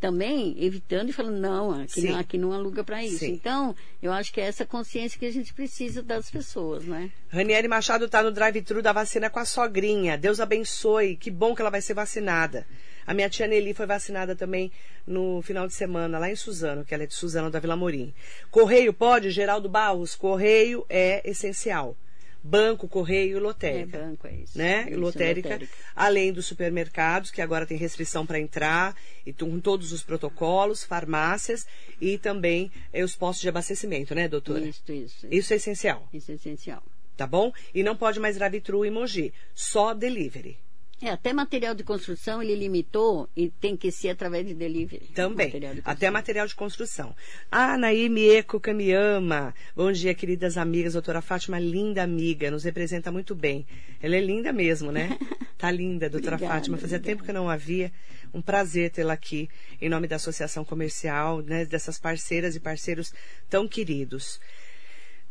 também 0.00 0.56
evitando 0.58 1.10
e 1.10 1.12
falando, 1.12 1.38
não, 1.38 1.70
aqui, 1.82 2.02
não, 2.02 2.18
aqui 2.18 2.38
não 2.38 2.52
aluga 2.52 2.84
para 2.84 3.04
isso. 3.04 3.18
Sim. 3.18 3.32
Então, 3.32 3.74
eu 4.02 4.12
acho 4.12 4.32
que 4.32 4.40
é 4.40 4.44
essa 4.44 4.64
consciência 4.64 5.18
que 5.18 5.26
a 5.26 5.32
gente 5.32 5.52
precisa 5.52 6.02
das 6.02 6.30
pessoas, 6.30 6.84
né? 6.84 7.10
Ranieri 7.28 7.68
Machado 7.68 8.04
está 8.04 8.22
no 8.22 8.30
drive-thru 8.30 8.80
da 8.80 8.92
vacina 8.92 9.28
com 9.28 9.38
a 9.38 9.44
sogrinha. 9.44 10.16
Deus 10.16 10.40
abençoe, 10.40 11.16
que 11.16 11.30
bom 11.30 11.54
que 11.54 11.60
ela 11.60 11.70
vai 11.70 11.80
ser 11.80 11.94
vacinada. 11.94 12.66
A 13.06 13.14
minha 13.14 13.28
tia 13.28 13.46
Nelly 13.46 13.72
foi 13.72 13.86
vacinada 13.86 14.36
também 14.36 14.70
no 15.06 15.40
final 15.42 15.66
de 15.66 15.74
semana, 15.74 16.18
lá 16.18 16.30
em 16.30 16.36
Suzano, 16.36 16.84
que 16.84 16.92
ela 16.92 17.04
é 17.04 17.06
de 17.06 17.14
Suzano 17.14 17.50
da 17.50 17.58
Vila 17.58 17.74
Morim. 17.74 18.12
Correio 18.50 18.92
pode? 18.92 19.30
Geraldo 19.30 19.68
Barros, 19.68 20.14
correio 20.14 20.84
é 20.88 21.22
essencial 21.28 21.96
banco, 22.42 22.88
correio 22.88 23.36
e 23.36 23.40
lotérica. 23.40 23.98
É, 23.98 24.00
banco, 24.00 24.26
é 24.26 24.34
isso. 24.34 24.56
Né? 24.56 24.84
É 24.86 24.90
isso, 24.90 25.00
lotérica, 25.00 25.48
lotérica, 25.50 25.76
além 25.94 26.32
dos 26.32 26.46
supermercados, 26.46 27.30
que 27.30 27.42
agora 27.42 27.66
tem 27.66 27.76
restrição 27.76 28.24
para 28.24 28.38
entrar, 28.38 28.96
e 29.26 29.32
com 29.32 29.58
todos 29.60 29.92
os 29.92 30.02
protocolos, 30.02 30.84
farmácias 30.84 31.66
e 32.00 32.18
também 32.18 32.70
é, 32.92 33.02
os 33.02 33.14
postos 33.16 33.42
de 33.42 33.48
abastecimento, 33.48 34.14
né, 34.14 34.28
doutora? 34.28 34.66
Isso, 34.66 34.82
isso. 34.92 35.26
Isso 35.30 35.52
é 35.52 35.56
essencial. 35.56 36.08
Isso 36.12 36.30
é 36.30 36.34
essencial. 36.34 36.82
Tá 37.16 37.26
bom? 37.26 37.52
E 37.74 37.82
não 37.82 37.96
pode 37.96 38.20
mais 38.20 38.36
drive-thru 38.36 38.86
e 38.86 38.90
Mogi, 38.90 39.34
só 39.54 39.92
delivery. 39.92 40.56
É, 41.00 41.10
até 41.10 41.32
material 41.32 41.76
de 41.76 41.84
construção 41.84 42.42
ele 42.42 42.56
limitou 42.56 43.28
e 43.36 43.48
tem 43.48 43.76
que 43.76 43.88
ser 43.92 44.08
através 44.08 44.44
de 44.44 44.52
delivery. 44.52 45.06
Também. 45.14 45.46
Material 45.46 45.74
de 45.74 45.82
até 45.84 46.10
material 46.10 46.46
de 46.46 46.56
construção. 46.56 47.14
Ah, 47.50 47.78
Naime 47.78 48.28
Eco 48.28 48.58
Kamiyama. 48.58 49.54
Bom 49.76 49.92
dia, 49.92 50.12
queridas 50.12 50.58
amigas. 50.58 50.94
Doutora 50.94 51.22
Fátima, 51.22 51.60
linda 51.60 52.02
amiga, 52.02 52.50
nos 52.50 52.64
representa 52.64 53.12
muito 53.12 53.32
bem. 53.32 53.64
Ela 54.02 54.16
é 54.16 54.20
linda 54.20 54.52
mesmo, 54.52 54.90
né? 54.90 55.16
Tá 55.58 55.72
linda, 55.72 56.08
doutora 56.08 56.36
obrigada, 56.36 56.54
Fátima. 56.54 56.76
Fazia 56.76 56.98
obrigada. 56.98 57.16
tempo 57.16 57.24
que 57.24 57.30
eu 57.32 57.34
não 57.34 57.50
a 57.50 57.56
via. 57.56 57.90
Um 58.32 58.40
prazer 58.40 58.90
tê-la 58.90 59.14
aqui 59.14 59.48
em 59.80 59.88
nome 59.88 60.06
da 60.06 60.14
Associação 60.14 60.64
Comercial, 60.64 61.42
né, 61.42 61.64
dessas 61.64 61.98
parceiras 61.98 62.54
e 62.54 62.60
parceiros 62.60 63.12
tão 63.50 63.66
queridos. 63.66 64.38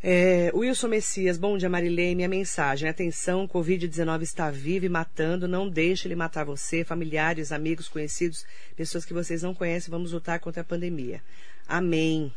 É, 0.01 0.51
Wilson 0.53 0.89
Messias, 0.89 1.39
bom 1.39 1.57
dia 1.57 1.67
Marilei, 1.67 2.13
minha 2.13 2.27
mensagem, 2.27 2.87
atenção, 2.87 3.47
Covid-19 3.47 4.21
está 4.21 4.51
vivo 4.51 4.85
e 4.85 4.89
matando, 4.89 5.47
não 5.47 5.67
deixe 5.67 6.07
ele 6.07 6.15
matar 6.15 6.45
você, 6.45 6.83
familiares, 6.83 7.51
amigos, 7.51 7.87
conhecidos, 7.87 8.45
pessoas 8.75 9.03
que 9.03 9.13
vocês 9.13 9.41
não 9.41 9.55
conhecem, 9.55 9.89
vamos 9.89 10.11
lutar 10.11 10.39
contra 10.39 10.61
a 10.61 10.65
pandemia. 10.65 11.23
Amém. 11.67 12.31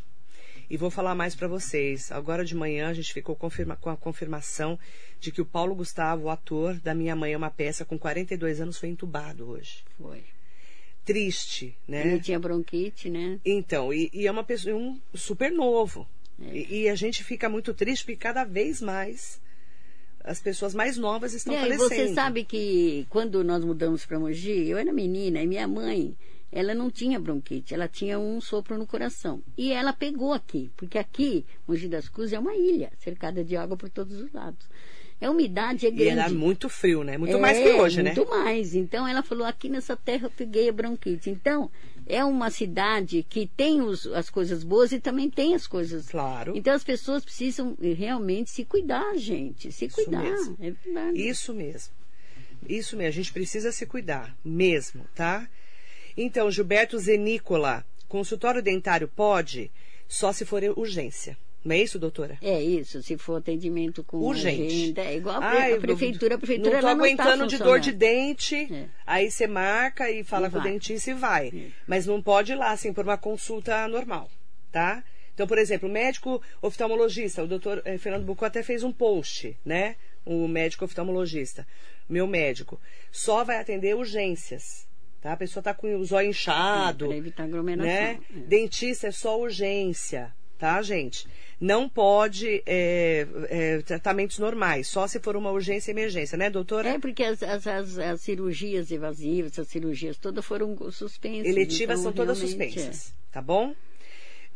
E 0.70 0.76
vou 0.78 0.90
falar 0.90 1.14
mais 1.14 1.34
para 1.34 1.48
vocês. 1.48 2.10
Agora 2.10 2.46
de 2.46 2.54
manhã 2.54 2.88
a 2.88 2.94
gente 2.94 3.12
ficou 3.12 3.36
confirma, 3.36 3.76
com 3.76 3.90
a 3.90 3.96
confirmação 3.96 4.78
de 5.18 5.30
que 5.30 5.42
o 5.42 5.44
Paulo 5.44 5.74
Gustavo, 5.74 6.24
o 6.24 6.30
ator 6.30 6.74
da 6.76 6.94
Minha 6.94 7.14
Mãe 7.14 7.34
é 7.34 7.36
uma 7.36 7.50
peça, 7.50 7.84
com 7.84 7.98
42 7.98 8.60
anos, 8.60 8.78
foi 8.78 8.88
entubado 8.88 9.50
hoje. 9.50 9.84
Foi. 9.98 10.22
Triste, 11.04 11.76
né? 11.86 12.06
Ele 12.06 12.20
tinha 12.20 12.38
bronquite, 12.38 13.10
né? 13.10 13.38
Então, 13.44 13.92
e, 13.92 14.08
e 14.14 14.26
é 14.26 14.30
uma 14.30 14.44
pessoa, 14.44 14.76
um 14.76 14.98
super 15.12 15.50
novo, 15.50 16.08
é. 16.40 16.56
E, 16.56 16.82
e, 16.82 16.88
a 16.88 16.94
gente 16.94 17.22
fica 17.22 17.48
muito 17.48 17.74
triste 17.74 18.04
porque 18.04 18.16
cada 18.16 18.44
vez 18.44 18.80
mais 18.80 19.40
as 20.24 20.40
pessoas 20.40 20.74
mais 20.74 20.96
novas 20.96 21.34
estão 21.34 21.54
é, 21.54 21.60
falecendo. 21.60 21.88
Você 21.88 22.14
sabe 22.14 22.44
que 22.44 23.06
quando 23.08 23.42
nós 23.42 23.64
mudamos 23.64 24.04
para 24.04 24.18
Mogi, 24.18 24.68
eu 24.68 24.78
era 24.78 24.92
menina 24.92 25.42
e 25.42 25.46
minha 25.46 25.66
mãe, 25.66 26.14
ela 26.52 26.74
não 26.74 26.90
tinha 26.90 27.18
bronquite, 27.18 27.74
ela 27.74 27.88
tinha 27.88 28.18
um 28.18 28.40
sopro 28.40 28.76
no 28.76 28.86
coração. 28.86 29.42
E 29.56 29.72
ela 29.72 29.92
pegou 29.92 30.32
aqui, 30.32 30.70
porque 30.76 30.98
aqui, 30.98 31.44
Mogi 31.66 31.88
das 31.88 32.08
Cruzes 32.08 32.32
é 32.32 32.38
uma 32.38 32.54
ilha, 32.54 32.92
cercada 32.98 33.44
de 33.44 33.56
água 33.56 33.76
por 33.76 33.88
todos 33.88 34.20
os 34.20 34.32
lados. 34.32 34.66
A 35.20 35.30
umidade 35.30 35.86
é 35.86 35.90
grande. 35.90 36.04
E 36.04 36.18
era 36.18 36.30
muito 36.30 36.68
frio, 36.68 37.04
né? 37.04 37.18
Muito 37.18 37.36
é, 37.36 37.38
mais 37.40 37.58
que 37.58 37.68
hoje, 37.68 38.02
muito 38.02 38.08
né? 38.08 38.14
Muito 38.14 38.30
mais. 38.30 38.74
Então 38.74 39.06
ela 39.06 39.22
falou: 39.22 39.46
aqui 39.46 39.68
nessa 39.68 39.94
terra 39.94 40.26
eu 40.26 40.30
peguei 40.30 40.68
a 40.70 40.72
bronquite. 40.72 41.28
Então, 41.28 41.70
é 42.10 42.24
uma 42.24 42.50
cidade 42.50 43.22
que 43.28 43.46
tem 43.46 43.80
os, 43.80 44.06
as 44.08 44.28
coisas 44.28 44.64
boas 44.64 44.92
e 44.92 45.00
também 45.00 45.30
tem 45.30 45.54
as 45.54 45.66
coisas. 45.66 46.08
Claro. 46.08 46.56
Então 46.56 46.74
as 46.74 46.84
pessoas 46.84 47.24
precisam 47.24 47.76
realmente 47.80 48.50
se 48.50 48.64
cuidar, 48.64 49.16
gente. 49.16 49.72
Se 49.72 49.86
Isso 49.86 49.94
cuidar. 49.94 50.22
Mesmo. 50.22 50.56
É 50.60 50.70
verdade. 50.70 51.28
Isso 51.28 51.54
mesmo. 51.54 51.94
Isso 52.68 52.96
mesmo. 52.96 53.08
A 53.08 53.12
gente 53.12 53.32
precisa 53.32 53.72
se 53.72 53.86
cuidar, 53.86 54.36
mesmo, 54.44 55.06
tá? 55.14 55.48
Então, 56.16 56.50
Gilberto 56.50 56.98
Zenícola, 56.98 57.84
consultório 58.08 58.62
dentário 58.62 59.08
pode, 59.08 59.70
só 60.08 60.32
se 60.32 60.44
for 60.44 60.62
urgência. 60.76 61.36
Não 61.62 61.74
é 61.74 61.78
isso, 61.78 61.98
doutora? 61.98 62.38
É 62.40 62.60
isso, 62.62 63.02
se 63.02 63.18
for 63.18 63.36
atendimento 63.36 64.02
com 64.02 64.16
Urgente. 64.16 64.66
agenda, 64.66 65.02
é 65.02 65.16
igual 65.16 65.42
a, 65.42 65.46
Ai, 65.46 65.74
a 65.74 65.80
prefeitura, 65.80 66.36
a 66.36 66.38
prefeitura 66.38 66.76
não 66.76 66.80
tô 66.80 66.86
aguentando 66.86 67.36
não 67.36 67.46
de 67.46 67.58
dor 67.58 67.78
de 67.80 67.92
dente, 67.92 68.56
é. 68.72 68.88
aí 69.06 69.30
você 69.30 69.46
marca 69.46 70.10
e 70.10 70.24
fala 70.24 70.48
e 70.48 70.50
com 70.50 70.58
vai. 70.58 70.68
o 70.68 70.72
dentista 70.72 71.10
e 71.10 71.14
vai. 71.14 71.48
É. 71.48 71.66
Mas 71.86 72.06
não 72.06 72.22
pode 72.22 72.52
ir 72.52 72.54
lá, 72.54 72.70
assim, 72.70 72.94
por 72.94 73.04
uma 73.04 73.18
consulta 73.18 73.86
normal, 73.88 74.30
tá? 74.72 75.04
Então, 75.34 75.46
por 75.46 75.58
exemplo, 75.58 75.88
o 75.88 75.92
médico 75.92 76.42
oftalmologista, 76.62 77.42
o 77.42 77.46
doutor 77.46 77.82
eh, 77.84 77.98
Fernando 77.98 78.24
Bucco 78.24 78.44
até 78.44 78.62
fez 78.62 78.82
um 78.82 78.92
post, 78.92 79.56
né? 79.64 79.96
O 80.24 80.48
médico 80.48 80.84
oftalmologista, 80.84 81.66
meu 82.08 82.26
médico, 82.26 82.80
só 83.10 83.44
vai 83.44 83.58
atender 83.58 83.94
urgências. 83.94 84.86
Tá? 85.20 85.32
A 85.32 85.36
pessoa 85.36 85.60
está 85.60 85.74
com 85.74 85.94
o 85.94 86.04
zóio 86.04 86.30
inchado. 86.30 87.06
É, 87.06 87.08
para 87.08 87.16
evitar 87.16 87.44
aglomeração. 87.44 87.90
Né? 87.90 88.18
É. 88.34 88.38
Dentista 88.40 89.08
é 89.08 89.10
só 89.10 89.38
urgência, 89.38 90.32
tá, 90.60 90.80
gente? 90.82 91.26
não 91.60 91.88
pode 91.88 92.62
é, 92.64 93.26
é, 93.50 93.82
tratamentos 93.82 94.38
normais, 94.38 94.88
só 94.88 95.06
se 95.06 95.20
for 95.20 95.36
uma 95.36 95.50
urgência 95.50 95.90
e 95.90 95.92
emergência, 95.92 96.38
né, 96.38 96.48
doutora? 96.48 96.88
É, 96.88 96.98
porque 96.98 97.22
as, 97.22 97.42
as, 97.42 97.66
as, 97.66 97.98
as 97.98 98.20
cirurgias 98.22 98.90
evasivas, 98.90 99.58
as 99.58 99.68
cirurgias 99.68 100.16
todas 100.16 100.44
foram 100.44 100.74
suspensas. 100.90 101.46
Eletivas 101.46 102.00
então, 102.00 102.04
são 102.04 102.12
todas 102.12 102.38
suspensas, 102.38 103.10
é. 103.10 103.34
tá 103.34 103.42
bom? 103.42 103.74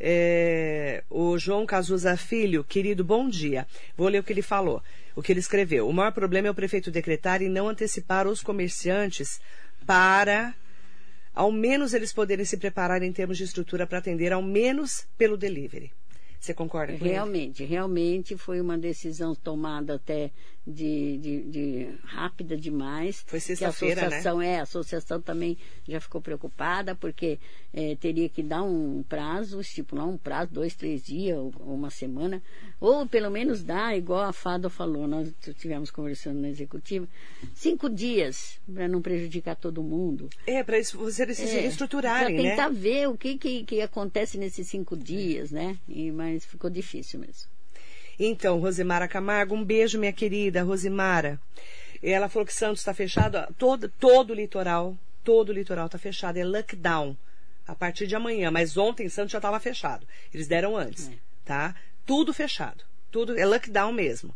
É, 0.00 1.05
o 1.11 1.38
João 1.38 1.66
Cazuza 1.66 2.16
Filho, 2.16 2.64
querido, 2.64 3.05
bom 3.05 3.28
dia. 3.28 3.66
Vou 3.96 4.09
ler 4.09 4.20
o 4.20 4.24
que 4.24 4.32
ele 4.32 4.42
falou, 4.42 4.82
o 5.14 5.22
que 5.22 5.30
ele 5.30 5.40
escreveu. 5.40 5.86
O 5.86 5.92
maior 5.92 6.11
problema 6.11 6.48
é 6.48 6.50
o 6.50 6.55
prefeito 6.55 6.90
decretar 6.90 7.42
e 7.42 7.50
não 7.50 7.68
antecipar 7.68 8.26
os 8.26 8.42
comerciantes 8.42 9.40
para, 9.86 10.55
ao 11.35 11.51
menos, 11.51 11.93
eles 11.93 12.12
poderem 12.12 12.45
se 12.45 12.57
preparar 12.57 13.03
em 13.03 13.12
termos 13.12 13.37
de 13.37 13.45
estrutura 13.45 13.87
para 13.87 13.99
atender, 13.99 14.32
ao 14.32 14.43
menos 14.43 15.07
pelo 15.18 15.37
delivery. 15.37 15.91
Você 16.45 16.53
concorda 16.53 16.92
com 16.99 17.03
Realmente, 17.03 17.62
ele? 17.62 17.70
realmente 17.70 18.36
foi 18.36 18.61
uma 18.61 18.76
decisão 18.76 19.34
tomada 19.34 19.95
até 19.95 20.30
de, 20.66 21.18
de, 21.18 21.42
de 21.42 21.88
rápida 22.05 22.57
demais. 22.57 23.22
Foi 23.26 23.38
sexta-feira, 23.38 24.03
né? 24.03 24.07
A 24.07 24.09
associação, 24.09 24.42
é, 24.42 24.59
a 24.59 24.62
associação 24.62 25.20
também 25.20 25.59
já 25.86 26.01
ficou 26.01 26.20
preocupada, 26.20 26.95
porque 26.95 27.38
é, 27.72 27.95
teria 27.97 28.28
que 28.28 28.42
dar 28.42 28.62
um 28.62 29.03
prazo, 29.07 29.61
estipular 29.61 30.07
um 30.07 30.16
prazo, 30.16 30.53
dois, 30.53 30.74
três 30.74 31.03
dias, 31.05 31.36
ou, 31.38 31.53
ou 31.61 31.74
uma 31.74 31.90
semana, 31.90 32.42
ou 32.80 33.07
pelo 33.07 33.30
menos 33.30 33.62
dar, 33.62 33.97
igual 33.97 34.22
a 34.22 34.32
Fado 34.32 34.70
falou, 34.70 35.07
nós 35.07 35.32
estivemos 35.47 35.90
conversando 35.90 36.40
na 36.40 36.49
executiva, 36.49 37.07
cinco 37.55 37.90
dias, 37.90 38.59
para 38.72 38.88
não 38.88 39.03
prejudicar 39.03 39.57
todo 39.57 39.82
mundo. 39.82 40.30
É, 40.47 40.62
para 40.62 40.76
vocês 40.82 41.36
se 41.36 41.42
é, 41.45 41.66
estruturarem, 41.66 42.36
né? 42.36 42.51
tentar 42.51 42.70
né? 42.70 42.78
ver 42.78 43.09
o 43.09 43.16
que, 43.16 43.36
que, 43.36 43.64
que 43.64 43.80
acontece 43.82 44.38
nesses 44.38 44.66
cinco 44.66 44.97
dias, 44.97 45.51
né? 45.51 45.76
E, 45.86 46.11
mas 46.11 46.34
ficou 46.41 46.70
difícil 46.70 47.20
mesmo. 47.20 47.49
Então, 48.18 48.61
Rosemara 48.61 49.09
Camargo, 49.09 49.55
um 49.55 49.64
beijo, 49.64 49.99
minha 49.99 50.12
querida 50.12 50.62
Rosemara. 50.62 51.41
Ela 52.03 52.28
falou 52.28 52.47
que 52.47 52.55
Santos 52.55 52.80
está 52.80 52.95
fechado, 52.95 53.39
todo, 53.59 53.89
todo 53.89 54.30
o 54.30 54.35
litoral, 54.35 54.97
todo 55.22 55.49
o 55.49 55.53
litoral 55.53 55.87
está 55.87 55.99
fechado, 55.99 56.37
é 56.37 56.45
lockdown 56.45 57.16
a 57.66 57.74
partir 57.74 58.07
de 58.07 58.14
amanhã, 58.14 58.51
mas 58.51 58.76
ontem 58.76 59.09
Santos 59.09 59.32
já 59.32 59.39
estava 59.39 59.59
fechado. 59.59 60.07
Eles 60.32 60.47
deram 60.47 60.76
antes, 60.76 61.09
é. 61.09 61.12
tá? 61.45 61.74
Tudo 62.05 62.32
fechado. 62.32 62.85
Tudo 63.11 63.39
é 63.39 63.47
lockdown 63.47 63.93
mesmo. 63.93 64.35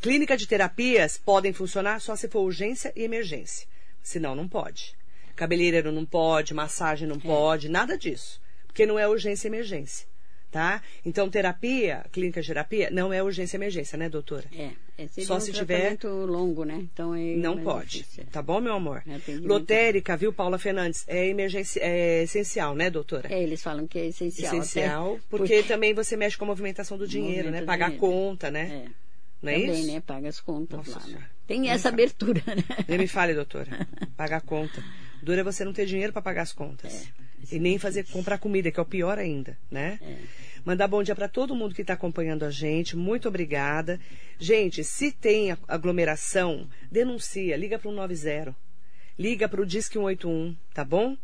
Clínica 0.00 0.36
de 0.36 0.46
terapias 0.46 1.18
podem 1.18 1.52
funcionar 1.52 2.00
só 2.00 2.14
se 2.14 2.28
for 2.28 2.40
urgência 2.40 2.92
e 2.94 3.02
emergência. 3.02 3.66
Senão 4.02 4.34
não 4.34 4.46
pode. 4.46 4.96
Cabeleireiro 5.34 5.90
não 5.90 6.04
pode, 6.04 6.54
massagem 6.54 7.08
não 7.08 7.16
é. 7.16 7.20
pode, 7.20 7.68
nada 7.68 7.98
disso. 7.98 8.40
Porque 8.66 8.86
não 8.86 8.98
é 8.98 9.08
urgência 9.08 9.48
e 9.48 9.50
emergência 9.50 10.06
tá? 10.50 10.82
Então, 11.04 11.28
terapia, 11.28 12.04
clínica 12.10 12.40
de 12.40 12.48
terapia, 12.48 12.90
não 12.90 13.12
é 13.12 13.22
urgência 13.22 13.56
e 13.56 13.58
emergência, 13.58 13.98
né, 13.98 14.08
doutora? 14.08 14.44
É. 14.52 14.70
é 14.96 15.08
Só 15.22 15.36
um 15.36 15.40
se 15.40 15.52
tiver. 15.52 15.98
longo, 16.04 16.64
né? 16.64 16.76
Então 16.92 17.14
é 17.14 17.36
não 17.36 17.58
pode. 17.58 17.98
Difícil. 17.98 18.24
Tá 18.30 18.42
bom, 18.42 18.60
meu 18.60 18.74
amor? 18.74 19.02
Lotérica, 19.42 20.16
viu, 20.16 20.32
Paula 20.32 20.58
Fernandes? 20.58 21.04
É, 21.06 21.26
emergência, 21.26 21.80
é 21.82 22.22
essencial, 22.22 22.74
né, 22.74 22.90
doutora? 22.90 23.32
É, 23.32 23.42
eles 23.42 23.62
falam 23.62 23.86
que 23.86 23.98
é 23.98 24.06
essencial. 24.06 24.54
Essencial, 24.54 25.20
porque, 25.28 25.54
porque, 25.54 25.62
também 25.62 25.94
você 25.94 26.16
mexe 26.16 26.36
com 26.36 26.44
a 26.44 26.48
movimentação 26.48 26.96
do 26.96 27.06
dinheiro, 27.06 27.50
né? 27.50 27.62
Pagar 27.62 27.90
dinheiro. 27.90 28.06
conta, 28.06 28.50
né? 28.50 28.84
É. 28.86 29.08
Não 29.40 29.52
é 29.52 29.60
também, 29.60 29.80
isso? 29.80 29.92
né? 29.92 30.00
Paga 30.00 30.28
as 30.28 30.40
contas 30.40 30.86
Nossa, 30.86 30.98
lá. 30.98 31.06
Né? 31.06 31.24
Tem 31.46 31.70
essa 31.70 31.88
abertura, 31.88 32.42
né? 32.46 32.64
Nem 32.88 32.98
me 32.98 33.06
fale, 33.06 33.34
doutora. 33.34 33.86
Pagar 34.16 34.40
conta. 34.42 34.82
Dura 35.22 35.40
é 35.40 35.44
você 35.44 35.64
não 35.64 35.72
ter 35.72 35.86
dinheiro 35.86 36.12
para 36.12 36.22
pagar 36.22 36.42
as 36.42 36.52
contas. 36.52 36.92
É, 36.94 37.27
e 37.50 37.58
nem 37.58 37.78
fazer 37.78 38.04
comprar 38.06 38.38
comida, 38.38 38.70
que 38.70 38.78
é 38.78 38.82
o 38.82 38.86
pior 38.86 39.18
ainda, 39.18 39.56
né? 39.70 39.98
É. 40.02 40.16
Mandar 40.64 40.88
bom 40.88 41.02
dia 41.02 41.14
para 41.14 41.28
todo 41.28 41.54
mundo 41.54 41.74
que 41.74 41.82
está 41.82 41.94
acompanhando 41.94 42.44
a 42.44 42.50
gente. 42.50 42.96
Muito 42.96 43.28
obrigada. 43.28 43.98
Gente, 44.38 44.84
se 44.84 45.10
tem 45.10 45.56
aglomeração, 45.66 46.68
denuncia. 46.90 47.56
Liga 47.56 47.78
para 47.78 47.88
o 47.88 47.92
90. 47.92 48.54
Liga 49.18 49.48
para 49.48 49.62
o 49.62 49.66
Disque 49.66 49.94
181, 49.94 50.54
tá 50.74 50.84
bom? 50.84 51.16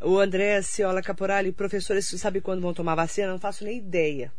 O 0.00 0.18
André 0.18 0.60
Ciola 0.60 1.00
Caporali, 1.00 1.52
professores, 1.52 2.06
sabe 2.06 2.40
quando 2.40 2.60
vão 2.60 2.74
tomar 2.74 2.94
vacina? 2.94 3.28
Não 3.28 3.38
faço 3.38 3.64
nem 3.64 3.78
ideia. 3.78 4.32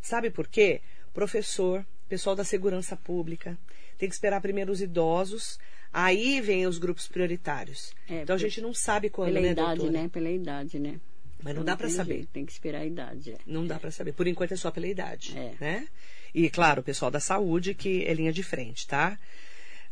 Sabe 0.00 0.30
por 0.30 0.46
quê? 0.46 0.80
Professor, 1.12 1.84
pessoal 2.08 2.36
da 2.36 2.44
segurança 2.44 2.96
pública, 2.96 3.58
tem 3.98 4.08
que 4.08 4.14
esperar 4.14 4.40
primeiro 4.40 4.70
os 4.70 4.80
idosos, 4.80 5.58
aí 5.92 6.40
vem 6.40 6.66
os 6.66 6.78
grupos 6.78 7.06
prioritários. 7.08 7.92
É, 8.08 8.22
então 8.22 8.36
a 8.36 8.38
gente 8.38 8.60
não 8.60 8.72
sabe 8.72 9.10
quando, 9.10 9.28
pela 9.28 9.40
né, 9.40 9.50
idade, 9.50 9.80
doutora? 9.80 10.02
né? 10.02 10.08
Pela 10.08 10.30
idade, 10.30 10.78
né? 10.78 11.00
Mas 11.42 11.54
não, 11.54 11.60
não 11.60 11.64
dá 11.64 11.76
para 11.76 11.88
saber. 11.88 12.26
Tem 12.32 12.44
que 12.44 12.52
esperar 12.52 12.80
a 12.80 12.86
idade. 12.86 13.32
É. 13.32 13.38
Não 13.46 13.66
dá 13.66 13.78
para 13.78 13.90
saber. 13.90 14.12
Por 14.12 14.26
enquanto 14.26 14.52
é 14.52 14.56
só 14.56 14.70
pela 14.70 14.86
idade. 14.86 15.36
É. 15.36 15.54
Né? 15.60 15.88
E, 16.34 16.48
claro, 16.50 16.80
o 16.80 16.84
pessoal 16.84 17.10
da 17.10 17.20
saúde 17.20 17.74
que 17.74 18.04
é 18.04 18.14
linha 18.14 18.32
de 18.32 18.42
frente, 18.42 18.86
tá? 18.86 19.18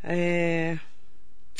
É... 0.03 0.79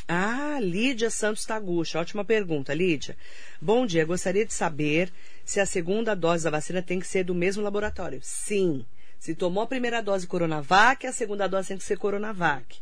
Ah, 0.07 0.59
Lídia 0.61 1.11
Santos 1.11 1.45
Tagucha. 1.45 1.99
Ótima 1.99 2.25
pergunta, 2.25 2.73
Lídia. 2.73 3.17
Bom 3.61 3.87
dia. 3.87 4.05
Gostaria 4.05 4.45
de 4.45 4.53
saber 4.53 5.13
se 5.45 5.61
a 5.61 5.67
segunda 5.67 6.15
dose 6.15 6.45
da 6.45 6.51
vacina 6.51 6.83
tem 6.83 7.01
que 7.01 7.07
ser 7.07 7.25
do 7.25 7.35
mesmo 7.35 7.63
laboratório. 7.63 8.21
Sim. 8.23 8.85
Se 9.19 9.35
tomou 9.35 9.63
a 9.63 9.67
primeira 9.67 10.01
dose 10.01 10.27
Coronavac, 10.27 11.07
a 11.07 11.13
segunda 11.13 11.49
dose 11.49 11.69
tem 11.69 11.79
que 11.79 11.85
ser 11.85 11.99
Coronavac. 11.99 12.79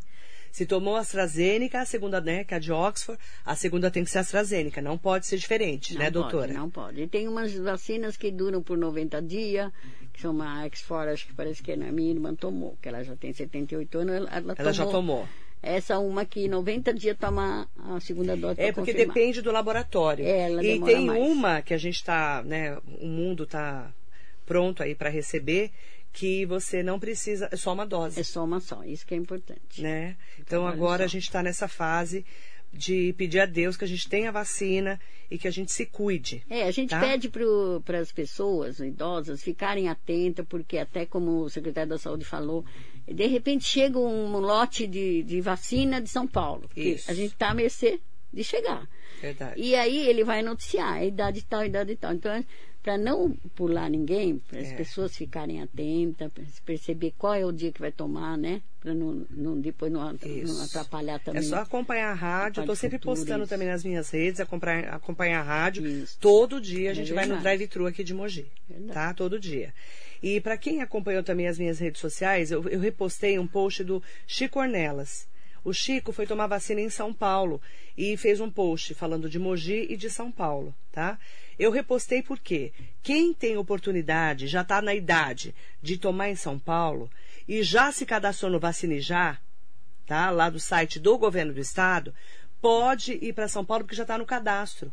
Se 0.57 0.65
tomou 0.65 0.97
AstraZeneca, 0.97 1.83
a 1.83 1.85
segunda, 1.85 2.19
né, 2.19 2.43
que 2.43 2.55
é 2.55 2.57
a 2.57 2.59
de 2.59 2.73
Oxford, 2.73 3.21
a 3.45 3.55
segunda 3.55 3.91
tem 3.91 4.03
que 4.03 4.11
ser 4.11 4.21
AstraZeneca. 4.21 4.81
Não 4.81 4.97
pode 4.97 5.27
ser 5.27 5.37
diferente, 5.37 5.93
não 5.93 5.99
né, 5.99 6.07
pode, 6.07 6.15
doutora? 6.15 6.51
Não 6.55 6.71
pode. 6.71 7.03
E 7.03 7.07
tem 7.07 7.29
umas 7.29 7.53
vacinas 7.53 8.17
que 8.17 8.31
duram 8.31 8.63
por 8.63 8.79
90 8.79 9.21
dias, 9.21 9.71
que 10.15 10.23
são 10.23 10.31
uma 10.31 10.65
Oxford, 10.65 11.13
acho 11.13 11.27
que 11.27 11.35
parece 11.35 11.63
que 11.63 11.73
a 11.73 11.77
minha 11.77 12.11
irmã 12.11 12.35
tomou, 12.35 12.75
que 12.81 12.89
ela 12.89 13.05
já 13.05 13.15
tem 13.17 13.35
78 13.35 13.99
anos, 13.99 14.15
ela, 14.15 14.31
ela, 14.35 14.55
ela 14.57 14.73
já 14.73 14.87
tomou. 14.87 15.29
Essa 15.63 15.99
uma 15.99 16.25
que 16.25 16.49
90 16.49 16.95
dias 16.95 17.19
toma 17.21 17.69
a 17.77 18.01
segunda 18.01 18.35
dose. 18.35 18.59
É 18.59 18.73
porque 18.73 18.93
confirmar. 18.93 19.15
depende 19.15 19.43
do 19.43 19.53
laboratório. 19.53 20.25
É, 20.25 20.51
e 20.51 20.81
tem 20.81 21.05
mais. 21.05 21.23
uma 21.23 21.61
que 21.61 21.75
a 21.75 21.79
gente 21.79 21.97
está, 21.97 22.43
né, 22.43 22.79
o 22.99 23.07
mundo 23.07 23.43
está 23.43 23.93
pronto 24.47 24.83
aí 24.83 24.95
para 24.95 25.11
receber, 25.11 25.71
que 26.17 26.47
você 26.47 26.83
não 26.83 26.99
precisa, 26.99 27.47
é 27.53 27.57
só 27.57 27.75
uma 27.75 27.85
dose. 27.85 28.19
É 28.19 28.23
só 28.23 28.43
uma 28.43 28.59
só, 28.59 28.83
isso 28.83 29.07
que 29.07 29.13
é 29.13 29.19
importante. 29.19 29.83
Né? 29.83 30.17
Então, 30.41 30.63
então 30.63 30.67
agora 30.67 31.05
a 31.05 31.07
gente 31.07 31.25
está 31.25 31.43
nessa 31.43 31.69
fase 31.69 32.25
de 32.73 33.13
pedir 33.19 33.39
a 33.41 33.45
Deus 33.45 33.77
que 33.77 33.85
a 33.85 33.89
gente 33.89 34.09
tenha 34.09 34.33
vacina 34.33 34.99
e 35.31 35.37
que 35.37 35.47
a 35.47 35.51
gente 35.51 35.71
se 35.71 35.85
cuide. 35.85 36.43
É, 36.49 36.63
a 36.63 36.71
gente 36.71 36.89
tá? 36.89 37.01
pede 37.01 37.31
para 37.85 37.99
as 37.99 38.11
pessoas 38.11 38.79
idosas 38.79 39.43
ficarem 39.43 39.91
atentas, 39.91 40.47
porque 40.49 40.79
até 40.79 41.05
como 41.05 41.43
o 41.43 41.51
secretário 41.51 41.91
da 41.91 41.99
Saúde 41.99 42.25
falou, 42.25 42.65
de 43.07 43.27
repente 43.27 43.65
chega 43.65 43.99
um 43.99 44.39
lote 44.39 44.87
de, 44.87 45.23
de 45.23 45.43
vacina 45.43 46.01
de 46.01 46.09
São 46.09 46.27
Paulo. 46.27 46.71
Isso. 46.75 47.11
A 47.11 47.15
gente 47.15 47.35
está 47.35 47.51
à 47.51 47.55
mercê 47.55 48.01
de 48.33 48.43
chegar. 48.43 48.89
Verdade. 49.21 49.61
E 49.61 49.75
aí 49.75 50.09
ele 50.09 50.25
vai 50.25 50.43
noticiar 50.43 51.05
idade 51.05 51.45
tal, 51.45 51.65
idade 51.65 51.97
tal. 51.97 52.13
Então, 52.13 52.45
para 52.87 52.97
não 52.97 53.33
pular 53.57 53.91
ninguém, 53.91 54.39
para 54.39 54.61
as 54.61 54.69
é. 54.69 54.77
pessoas 54.77 55.17
ficarem 55.17 55.61
atentas, 55.61 56.31
para 56.33 56.45
perceber 56.65 57.13
qual 57.19 57.35
é 57.35 57.45
o 57.45 57.51
dia 57.51 57.73
que 57.73 57.81
vai 57.81 57.91
tomar, 57.91 58.39
né? 58.39 58.63
Para 58.81 58.95
não, 58.95 59.27
não, 59.29 59.61
depois 59.61 59.91
não, 59.91 60.01
não, 60.01 60.63
atrapalhar 60.63 61.19
também. 61.19 61.41
É 61.41 61.45
só 61.45 61.57
acompanhar 61.57 62.13
a 62.13 62.15
rádio. 62.15 62.61
Estou 62.61 62.77
sempre 62.77 63.01
postando 63.01 63.43
isso. 63.43 63.51
também 63.51 63.67
nas 63.67 63.83
minhas 63.83 64.09
redes, 64.11 64.39
acompanhar, 64.39 64.95
acompanhar 64.95 65.41
a 65.41 65.43
rádio. 65.43 65.85
Isso. 65.85 66.17
Todo 66.21 66.61
dia 66.61 66.93
a 66.93 66.95
gente 66.95 67.11
é 67.11 67.15
vai 67.15 67.27
no 67.27 67.41
drive-thru 67.41 67.87
aqui 67.87 68.05
de 68.05 68.15
Mogi. 68.15 68.47
Verdade. 68.69 68.93
Tá? 68.93 69.13
Todo 69.13 69.41
dia. 69.41 69.75
E 70.23 70.41
para 70.41 70.57
quem 70.57 70.81
acompanhou 70.81 71.25
também 71.25 71.49
as 71.49 71.59
minhas 71.59 71.81
redes 71.81 72.01
sociais, 72.01 72.53
eu, 72.53 72.69
eu 72.69 72.79
repostei 72.79 73.37
um 73.37 73.49
post 73.49 73.83
do 73.83 74.01
Chico 74.29 74.61
Ornelas. 74.61 75.27
O 75.67 75.73
Chico 75.73 76.13
foi 76.13 76.29
tomar 76.29 76.47
vacina 76.47 76.81
em 76.81 76.89
São 76.89 77.13
Paulo 77.13 77.61
e 77.99 78.17
fez 78.17 78.41
um 78.41 78.49
post 78.49 78.95
falando 78.95 79.29
de 79.29 79.37
Mogi 79.37 79.85
e 79.91 79.97
de 79.97 80.09
São 80.09 80.31
Paulo, 80.31 80.73
tá? 80.93 81.19
Eu 81.59 81.73
repostei 81.73 82.23
porque 82.23 82.73
quem 83.03 83.35
tem 83.35 83.57
oportunidade, 83.57 84.47
já 84.47 84.61
está 84.61 84.81
na 84.81 84.95
idade 84.95 85.53
de 85.83 85.99
tomar 85.99 86.29
em 86.29 86.37
São 86.37 86.57
Paulo 86.57 87.11
e 87.49 87.65
já 87.65 87.91
se 87.91 88.07
cadastrou 88.07 88.49
no 88.49 88.61
Vacinejar, 88.61 89.43
tá? 90.07 90.31
Lá 90.31 90.49
do 90.49 90.61
site 90.61 91.01
do 91.01 91.19
governo 91.19 91.53
do 91.53 91.59
estado, 91.59 92.15
pode 92.61 93.15
ir 93.21 93.33
para 93.33 93.49
São 93.49 93.65
Paulo 93.65 93.83
porque 93.83 93.97
já 93.97 94.05
está 94.05 94.17
no 94.17 94.25
cadastro. 94.25 94.93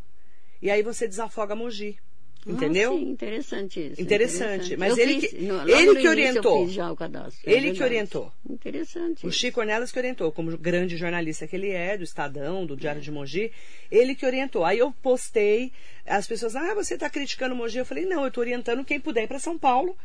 E 0.60 0.72
aí 0.72 0.82
você 0.82 1.08
desafoga 1.08 1.56
Mogi. 1.56 2.00
Entendeu? 2.46 2.94
Ah, 2.94 2.98
sim, 2.98 3.10
interessante 3.10 3.80
isso. 3.80 4.02
Interessante. 4.02 4.74
interessante. 4.74 4.78
Mas 4.78 4.98
eu 4.98 5.04
ele 5.04 5.22
fiz, 5.22 5.30
que, 5.30 5.41
no, 5.44 5.70
ele 5.70 5.96
que 5.96 6.08
orientou. 6.08 6.96
Cadastro. 6.98 7.50
É 7.50 7.54
ele 7.54 7.72
que 7.72 7.84
orientou. 7.84 8.32
Interessante. 8.50 9.26
O 9.26 9.32
Chico 9.32 9.60
Ornelas 9.60 9.91
que 9.91 10.00
orientou, 10.00 10.32
como 10.32 10.58
grande 10.58 10.98
jornalista 10.98 11.48
que 11.48 11.56
ele 11.56 11.70
é, 11.70 11.98
do 11.98 12.04
Estadão, 12.04 12.66
do 12.66 12.76
Diário 12.76 13.00
é. 13.00 13.02
de 13.02 13.12
Mogi, 13.12 13.52
ele 13.89 14.14
que 14.16 14.26
orientou. 14.26 14.66
Aí 14.66 14.80
eu 14.80 14.91
postei, 14.91 15.72
as 16.06 16.28
pessoas, 16.28 16.56
ah, 16.56 16.74
você 16.74 16.96
está 16.96 17.10
criticando 17.10 17.56
Mogi? 17.56 17.78
Eu 17.78 17.86
falei, 17.86 18.06
não, 18.06 18.24
eu 18.24 18.28
estou 18.28 18.41
orientando 18.41 18.84
quem 18.84 19.00
puder 19.00 19.24
ir 19.24 19.28
para 19.28 19.39
São 19.39 19.58
Paulo 19.58 19.96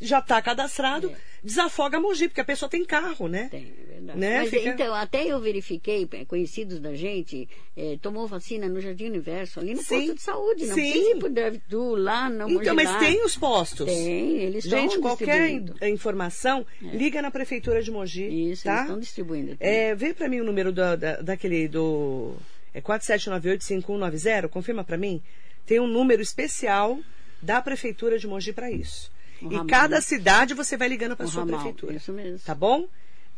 já 0.00 0.18
está 0.20 0.40
cadastrado, 0.40 1.10
é. 1.10 1.16
desafoga 1.42 1.98
Mogi, 2.00 2.28
porque 2.28 2.40
a 2.40 2.44
pessoa 2.44 2.68
tem 2.68 2.84
carro, 2.84 3.28
né? 3.28 3.48
Tem, 3.50 3.62
é 3.62 3.92
verdade. 3.94 4.18
Né? 4.18 4.38
Mas, 4.40 4.50
Fica... 4.50 4.68
então, 4.70 4.94
até 4.94 5.26
eu 5.26 5.40
verifiquei, 5.40 6.08
é, 6.12 6.24
conhecidos 6.24 6.78
da 6.80 6.94
gente, 6.94 7.48
é, 7.76 7.98
tomou 8.00 8.26
vacina 8.26 8.68
no 8.68 8.80
Jardim 8.80 9.06
Universo, 9.06 9.60
ali 9.60 9.74
no 9.74 9.82
Sim. 9.82 9.96
posto 10.00 10.14
de 10.14 10.22
saúde, 10.22 10.66
não 10.66 10.74
Sim. 10.74 10.90
precisa 10.92 11.10
ir 11.10 11.18
pro 11.18 11.30
drive-thru 11.30 11.94
lá, 11.96 12.30
Então, 12.48 12.74
mas 12.74 12.98
tem 12.98 13.24
os 13.24 13.36
postos. 13.36 13.86
Tem, 13.86 14.38
eles 14.38 14.64
estão 14.64 14.78
Gente, 14.80 14.98
qualquer 15.00 15.62
informação, 15.88 16.64
É. 16.82 16.96
liga 16.96 17.20
na 17.20 17.30
Prefeitura 17.30 17.82
de 17.82 17.90
Mogi, 17.90 18.50
Isso, 18.52 18.64
tá? 18.64 18.70
eles 18.70 18.82
estão 18.82 18.98
distribuindo. 19.00 19.56
É, 19.60 19.94
vê 19.94 20.14
para 20.14 20.28
mim 20.28 20.40
o 20.40 20.44
número 20.44 20.72
da, 20.72 20.96
da- 20.96 21.16
daquele 21.20 21.68
do 21.68 22.34
é 22.72 22.80
47985190, 22.80 24.48
confirma 24.48 24.84
para 24.84 24.96
mim. 24.96 25.20
Tem 25.66 25.80
um 25.80 25.86
número 25.86 26.22
especial 26.22 26.98
da 27.42 27.60
prefeitura 27.60 28.18
de 28.18 28.26
Mogi 28.26 28.52
para 28.52 28.70
isso. 28.70 29.10
O 29.42 29.46
e 29.46 29.54
ramal, 29.54 29.66
cada 29.66 30.00
cidade 30.00 30.54
você 30.54 30.76
vai 30.76 30.88
ligando 30.88 31.16
para 31.16 31.26
O 31.26 31.28
sua 31.28 31.42
ramal, 31.42 31.60
prefeitura. 31.60 31.94
isso 31.94 32.12
mesmo. 32.12 32.38
Tá 32.40 32.54
bom? 32.54 32.88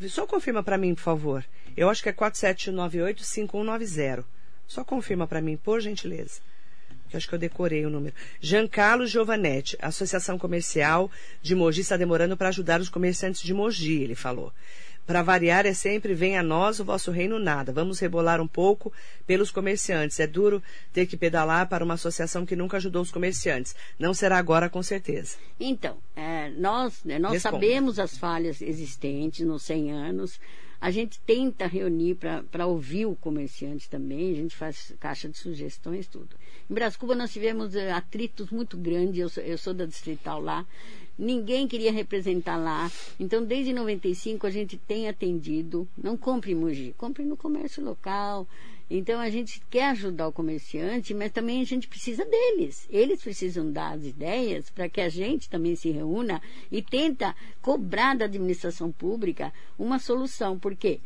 Só 0.08 0.26
confirma 0.26 0.62
para 0.62 0.78
mim, 0.78 0.94
por 0.94 1.02
favor. 1.02 1.44
Eu 1.76 1.90
acho 1.90 2.02
que 2.02 2.08
é 2.08 2.12
47985190. 2.12 4.24
Só 4.66 4.84
confirma 4.84 5.26
para 5.26 5.40
mim, 5.40 5.56
por 5.56 5.80
gentileza. 5.80 6.40
que 7.08 7.16
acho 7.16 7.28
que 7.28 7.34
eu 7.34 7.38
decorei 7.38 7.84
o 7.84 7.90
número. 7.90 8.14
Giancarlo 8.40 9.06
Giovanetti, 9.06 9.76
Associação 9.82 10.38
Comercial 10.38 11.10
de 11.42 11.54
Mogi 11.56 11.80
está 11.80 11.96
demorando 11.96 12.36
para 12.36 12.48
ajudar 12.48 12.80
os 12.80 12.88
comerciantes 12.88 13.42
de 13.42 13.52
Mogi, 13.52 14.00
ele 14.02 14.14
falou. 14.14 14.52
Para 15.10 15.22
variar 15.22 15.66
é 15.66 15.74
sempre 15.74 16.14
vem 16.14 16.38
a 16.38 16.42
nós 16.42 16.78
o 16.78 16.84
vosso 16.84 17.10
reino 17.10 17.36
nada. 17.36 17.72
Vamos 17.72 17.98
rebolar 17.98 18.40
um 18.40 18.46
pouco 18.46 18.92
pelos 19.26 19.50
comerciantes. 19.50 20.20
É 20.20 20.26
duro 20.28 20.62
ter 20.92 21.04
que 21.04 21.16
pedalar 21.16 21.68
para 21.68 21.84
uma 21.84 21.94
associação 21.94 22.46
que 22.46 22.54
nunca 22.54 22.76
ajudou 22.76 23.02
os 23.02 23.10
comerciantes. 23.10 23.74
Não 23.98 24.14
será 24.14 24.38
agora 24.38 24.70
com 24.70 24.80
certeza. 24.84 25.36
Então, 25.58 25.96
é, 26.14 26.50
nós, 26.50 27.02
né, 27.02 27.18
nós 27.18 27.42
sabemos 27.42 27.98
as 27.98 28.16
falhas 28.16 28.62
existentes 28.62 29.44
nos 29.44 29.64
100 29.64 29.90
anos. 29.90 30.38
A 30.80 30.92
gente 30.92 31.18
tenta 31.26 31.66
reunir 31.66 32.16
para 32.48 32.66
ouvir 32.66 33.04
o 33.04 33.16
comerciante 33.16 33.90
também, 33.90 34.32
a 34.32 34.36
gente 34.36 34.56
faz 34.56 34.94
caixa 34.98 35.28
de 35.28 35.36
sugestões, 35.36 36.06
tudo. 36.06 36.36
Em 36.70 36.72
Brascuba 36.72 37.14
nós 37.14 37.32
tivemos 37.32 37.74
uh, 37.74 37.92
atritos 37.94 38.48
muito 38.50 38.78
grandes, 38.78 39.18
eu 39.18 39.28
sou, 39.28 39.42
eu 39.42 39.58
sou 39.58 39.74
da 39.74 39.84
distrital 39.84 40.40
lá, 40.40 40.64
ninguém 41.20 41.68
queria 41.68 41.92
representar 41.92 42.56
lá. 42.56 42.90
Então, 43.18 43.44
desde 43.44 43.72
95 43.72 44.46
a 44.46 44.50
gente 44.50 44.78
tem 44.78 45.08
atendido, 45.08 45.86
não 45.96 46.16
compre 46.16 46.52
em 46.52 46.54
Mogi, 46.54 46.94
compre 46.96 47.24
no 47.24 47.36
comércio 47.36 47.84
local, 47.84 48.48
então 48.90 49.20
a 49.20 49.30
gente 49.30 49.62
quer 49.70 49.90
ajudar 49.90 50.26
o 50.26 50.32
comerciante, 50.32 51.14
mas 51.14 51.30
também 51.30 51.60
a 51.60 51.64
gente 51.64 51.86
precisa 51.86 52.24
deles. 52.24 52.88
Eles 52.90 53.22
precisam 53.22 53.70
dar 53.70 53.92
as 53.92 54.04
ideias 54.04 54.68
para 54.68 54.88
que 54.88 55.00
a 55.00 55.08
gente 55.08 55.48
também 55.48 55.76
se 55.76 55.90
reúna 55.90 56.42
e 56.72 56.82
tenta 56.82 57.36
cobrar 57.62 58.16
da 58.16 58.24
administração 58.24 58.90
pública 58.90 59.52
uma 59.78 60.00
solução. 60.00 60.58
Por 60.58 60.74
quê? 60.74 61.00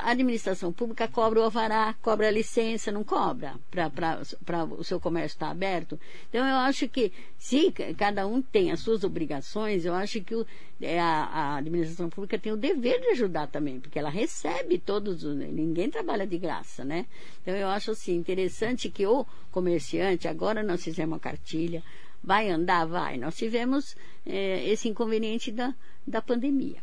A 0.00 0.10
administração 0.10 0.72
pública 0.72 1.06
cobra 1.06 1.40
o 1.40 1.42
alvará, 1.42 1.94
cobra 2.00 2.28
a 2.28 2.30
licença, 2.30 2.90
não 2.90 3.04
cobra 3.04 3.54
para 3.70 4.66
o 4.78 4.82
seu 4.82 4.98
comércio 4.98 5.36
estar 5.36 5.50
aberto. 5.50 6.00
Então, 6.28 6.46
eu 6.46 6.56
acho 6.56 6.88
que 6.88 7.12
se 7.36 7.70
cada 7.96 8.26
um 8.26 8.40
tem 8.40 8.72
as 8.72 8.80
suas 8.80 9.04
obrigações, 9.04 9.84
eu 9.84 9.94
acho 9.94 10.22
que 10.22 10.34
o, 10.34 10.46
é, 10.80 10.98
a, 10.98 11.24
a, 11.24 11.56
administração 11.56 12.08
pública 12.08 12.38
tem 12.38 12.52
o 12.52 12.56
dever 12.56 12.98
de 13.00 13.08
ajudar 13.08 13.46
também, 13.48 13.78
porque 13.78 13.98
ela 13.98 14.08
recebe 14.08 14.78
todos, 14.78 15.22
ninguém 15.22 15.90
trabalha 15.90 16.26
de 16.26 16.38
graça, 16.38 16.82
né? 16.82 17.04
Então, 17.42 17.54
eu 17.54 17.68
acho 17.68 17.90
assim, 17.90 18.16
interessante 18.16 18.88
que 18.88 19.06
o 19.06 19.26
comerciante, 19.50 20.26
agora 20.26 20.62
nós 20.62 20.82
fizemos 20.82 21.12
uma 21.12 21.20
cartilha, 21.20 21.82
vai 22.22 22.48
andar? 22.48 22.86
Vai. 22.86 23.18
Nós 23.18 23.36
tivemos 23.36 23.94
é, 24.24 24.66
esse 24.66 24.88
inconveniente 24.88 25.52
da, 25.52 25.74
da 26.06 26.22
pandemia 26.22 26.82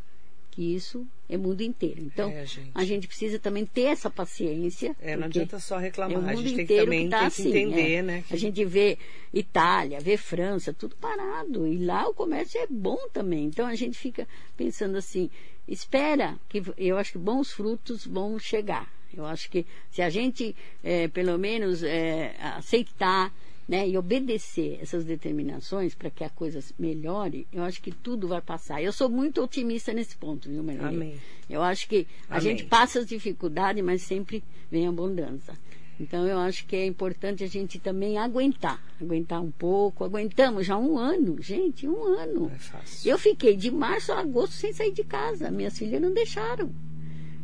que 0.51 0.75
isso 0.75 1.07
é 1.29 1.37
mundo 1.37 1.61
inteiro. 1.61 2.01
Então, 2.01 2.29
é, 2.29 2.45
gente. 2.45 2.71
a 2.75 2.83
gente 2.83 3.07
precisa 3.07 3.39
também 3.39 3.65
ter 3.65 3.83
essa 3.83 4.09
paciência. 4.09 4.95
É, 5.01 5.15
não 5.15 5.25
adianta 5.25 5.59
só 5.59 5.77
reclamar, 5.77 6.15
é 6.15 6.19
o 6.19 6.21
mundo 6.21 6.29
a 6.29 6.35
gente 6.35 6.55
tem 6.57 6.65
que 6.67 6.75
também 6.75 7.03
que 7.05 7.09
tá 7.09 7.25
assim, 7.25 7.49
entender, 7.49 7.93
é. 7.93 8.01
né? 8.01 8.23
Que... 8.27 8.33
A 8.33 8.37
gente 8.37 8.65
vê 8.65 8.97
Itália, 9.33 9.99
vê 10.01 10.17
França, 10.17 10.73
tudo 10.73 10.95
parado. 10.97 11.65
E 11.65 11.77
lá 11.77 12.07
o 12.07 12.13
comércio 12.13 12.59
é 12.59 12.67
bom 12.69 12.99
também. 13.13 13.45
Então 13.45 13.65
a 13.65 13.75
gente 13.75 13.97
fica 13.97 14.27
pensando 14.57 14.97
assim, 14.97 15.29
espera 15.67 16.37
que 16.49 16.61
eu 16.77 16.97
acho 16.97 17.13
que 17.13 17.17
bons 17.17 17.51
frutos 17.51 18.05
vão 18.05 18.37
chegar. 18.37 18.91
Eu 19.15 19.25
acho 19.25 19.49
que 19.49 19.65
se 19.89 20.01
a 20.01 20.09
gente, 20.09 20.55
é, 20.83 21.07
pelo 21.07 21.37
menos, 21.37 21.83
é, 21.83 22.35
aceitar 22.39 23.33
né, 23.71 23.87
e 23.87 23.97
obedecer 23.97 24.79
essas 24.81 25.05
determinações 25.05 25.95
para 25.95 26.09
que 26.09 26.25
a 26.25 26.29
coisa 26.29 26.61
melhore, 26.77 27.47
eu 27.53 27.63
acho 27.63 27.81
que 27.81 27.89
tudo 27.89 28.27
vai 28.27 28.41
passar. 28.41 28.83
Eu 28.83 28.91
sou 28.91 29.07
muito 29.07 29.41
otimista 29.41 29.93
nesse 29.93 30.17
ponto, 30.17 30.49
viu, 30.49 30.61
Maria? 30.61 30.89
Amém. 30.89 31.15
Eu 31.49 31.61
acho 31.61 31.87
que 31.87 32.05
a 32.29 32.35
Amém. 32.35 32.41
gente 32.41 32.65
passa 32.65 32.99
as 32.99 33.05
dificuldades, 33.05 33.81
mas 33.81 34.01
sempre 34.01 34.43
vem 34.69 34.85
a 34.87 34.89
abundância. 34.89 35.53
Então 35.97 36.27
eu 36.27 36.37
acho 36.39 36.65
que 36.65 36.75
é 36.75 36.85
importante 36.85 37.45
a 37.45 37.47
gente 37.47 37.79
também 37.79 38.17
aguentar, 38.17 38.83
aguentar 38.99 39.41
um 39.41 39.51
pouco. 39.51 40.03
Aguentamos 40.03 40.65
já 40.65 40.77
um 40.77 40.97
ano, 40.97 41.41
gente, 41.41 41.87
um 41.87 42.03
ano. 42.03 42.51
É 42.53 42.57
fácil. 42.57 43.09
Eu 43.09 43.17
fiquei 43.17 43.55
de 43.55 43.71
março 43.71 44.11
a 44.11 44.19
agosto 44.19 44.51
sem 44.51 44.73
sair 44.73 44.91
de 44.91 45.05
casa. 45.05 45.49
Minhas 45.49 45.77
filhas 45.77 46.01
não 46.01 46.13
deixaram. 46.13 46.69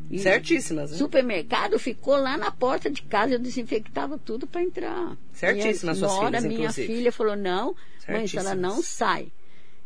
E 0.09 0.19
Certíssimas, 0.19 0.91
né? 0.91 0.97
Supermercado 0.97 1.77
ficou 1.77 2.15
lá 2.15 2.37
na 2.37 2.49
porta 2.49 2.89
de 2.89 3.01
casa, 3.01 3.33
eu 3.33 3.39
desinfectava 3.39 4.17
tudo 4.17 4.47
para 4.47 4.63
entrar. 4.63 5.17
Certíssimas 5.33 5.97
minha, 5.97 6.09
suas 6.09 6.19
hora, 6.19 6.41
filhas, 6.41 6.57
minha 6.57 6.71
filha 6.71 7.11
falou, 7.11 7.35
não, 7.35 7.75
mãe, 8.07 8.25
ela 8.35 8.55
não 8.55 8.81
sai. 8.81 9.31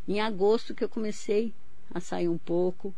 Em 0.07 0.21
agosto 0.21 0.75
que 0.75 0.83
eu 0.83 0.89
comecei 0.89 1.53
a 1.93 1.99
sair 1.99 2.27
um 2.27 2.37
pouco, 2.37 2.93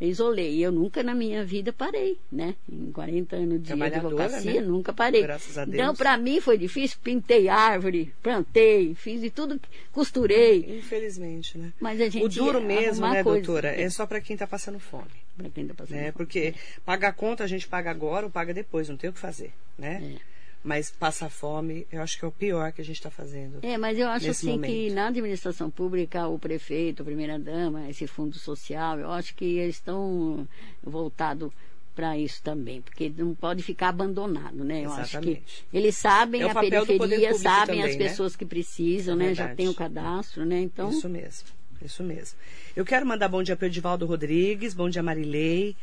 isolei. 0.00 0.64
Eu 0.64 0.72
nunca 0.72 1.02
na 1.02 1.14
minha 1.14 1.44
vida 1.44 1.72
parei, 1.72 2.18
né? 2.30 2.54
Em 2.70 2.90
40 2.92 3.36
anos 3.36 3.62
de 3.62 3.72
advocacia, 3.72 4.60
né? 4.60 4.66
nunca 4.66 4.92
parei. 4.92 5.22
Graças 5.22 5.56
a 5.56 5.64
Deus. 5.64 5.74
Então, 5.74 5.94
para 5.94 6.16
mim 6.16 6.40
foi 6.40 6.58
difícil. 6.58 6.98
Pintei 7.02 7.48
árvore, 7.48 8.12
plantei, 8.22 8.94
fiz 8.94 9.20
de 9.20 9.30
tudo, 9.30 9.60
costurei. 9.92 10.78
Infelizmente, 10.78 11.58
né? 11.58 11.72
Mas 11.80 12.00
a 12.00 12.08
gente 12.08 12.24
o 12.24 12.28
duro 12.28 12.60
mesmo, 12.60 13.06
né, 13.06 13.22
coisa, 13.22 13.46
doutora, 13.46 13.68
é 13.68 13.88
só 13.90 14.06
para 14.06 14.20
quem 14.20 14.34
está 14.34 14.46
passando 14.46 14.78
fome. 14.78 15.04
Para 15.36 15.48
quem 15.50 15.64
está 15.64 15.74
passando 15.74 15.96
né? 15.96 16.02
fome. 16.04 16.12
Porque 16.12 16.54
pagar 16.84 17.12
conta 17.12 17.44
a 17.44 17.46
gente 17.46 17.66
paga 17.68 17.90
agora 17.90 18.26
ou 18.26 18.32
paga 18.32 18.52
depois, 18.52 18.88
não 18.88 18.96
tem 18.96 19.10
o 19.10 19.12
que 19.12 19.18
fazer, 19.18 19.52
né? 19.78 20.16
É. 20.20 20.33
Mas 20.64 20.90
passar 20.90 21.28
fome, 21.28 21.86
eu 21.92 22.00
acho 22.00 22.18
que 22.18 22.24
é 22.24 22.28
o 22.28 22.32
pior 22.32 22.72
que 22.72 22.80
a 22.80 22.84
gente 22.84 22.96
está 22.96 23.10
fazendo. 23.10 23.58
É, 23.60 23.76
mas 23.76 23.98
eu 23.98 24.08
acho 24.08 24.30
assim 24.30 24.52
momento. 24.52 24.70
que 24.70 24.90
na 24.90 25.08
administração 25.08 25.70
pública, 25.70 26.26
o 26.26 26.38
prefeito, 26.38 27.02
a 27.02 27.04
primeira-dama, 27.04 27.90
esse 27.90 28.06
fundo 28.06 28.38
social, 28.38 28.98
eu 28.98 29.10
acho 29.12 29.34
que 29.34 29.44
eles 29.44 29.76
estão 29.76 30.48
voltados 30.82 31.52
para 31.94 32.18
isso 32.18 32.42
também, 32.42 32.80
porque 32.80 33.12
não 33.14 33.34
pode 33.34 33.62
ficar 33.62 33.90
abandonado, 33.90 34.64
né? 34.64 34.80
Eu 34.80 34.90
Exatamente. 34.90 35.42
acho 35.46 35.64
que 35.70 35.76
eles 35.76 35.96
sabem 35.96 36.42
é 36.42 36.50
a 36.50 36.54
periferia, 36.54 37.34
sabem 37.34 37.76
também, 37.76 37.82
as 37.82 37.96
né? 37.96 38.08
pessoas 38.08 38.32
né? 38.32 38.38
que 38.38 38.46
precisam, 38.46 39.14
é 39.14 39.18
né? 39.18 39.34
Já 39.34 39.54
tem 39.54 39.68
o 39.68 39.74
cadastro, 39.74 40.46
né? 40.46 40.60
Então. 40.60 40.90
Isso 40.90 41.08
mesmo, 41.08 41.48
isso 41.82 42.02
mesmo. 42.02 42.38
Eu 42.74 42.86
quero 42.86 43.06
mandar 43.06 43.28
bom 43.28 43.42
dia 43.42 43.54
para 43.54 43.64
o 43.64 43.68
Edivaldo 43.68 44.06
Rodrigues, 44.06 44.72
bom 44.72 44.88
dia 44.88 45.02
Marilei, 45.02 45.76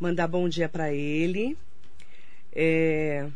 mandar 0.00 0.26
bom 0.26 0.48
dia 0.48 0.68
para 0.68 0.92
ele. 0.92 1.56
É... 2.52 3.28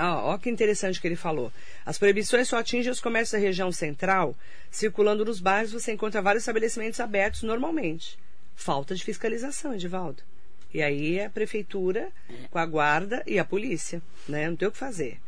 Ah, 0.00 0.16
ó 0.24 0.38
que 0.38 0.48
interessante 0.48 0.98
que 0.98 1.06
ele 1.06 1.16
falou. 1.16 1.52
As 1.84 1.98
proibições 1.98 2.48
só 2.48 2.56
atingem 2.56 2.90
os 2.90 3.00
comércios 3.00 3.32
da 3.32 3.46
região 3.46 3.70
central. 3.70 4.34
Circulando 4.70 5.26
nos 5.26 5.40
bairros, 5.40 5.72
você 5.72 5.92
encontra 5.92 6.22
vários 6.22 6.42
estabelecimentos 6.42 7.00
abertos 7.00 7.42
normalmente. 7.42 8.18
Falta 8.56 8.94
de 8.94 9.04
fiscalização, 9.04 9.74
Edivaldo. 9.74 10.22
E 10.72 10.80
aí 10.82 11.18
é 11.18 11.26
a 11.26 11.30
prefeitura 11.30 12.10
com 12.50 12.58
a 12.58 12.64
guarda 12.64 13.22
e 13.26 13.38
a 13.38 13.44
polícia, 13.44 14.00
né? 14.26 14.48
Não 14.48 14.56
tem 14.56 14.68
o 14.68 14.72
que 14.72 14.78
fazer. 14.78 15.20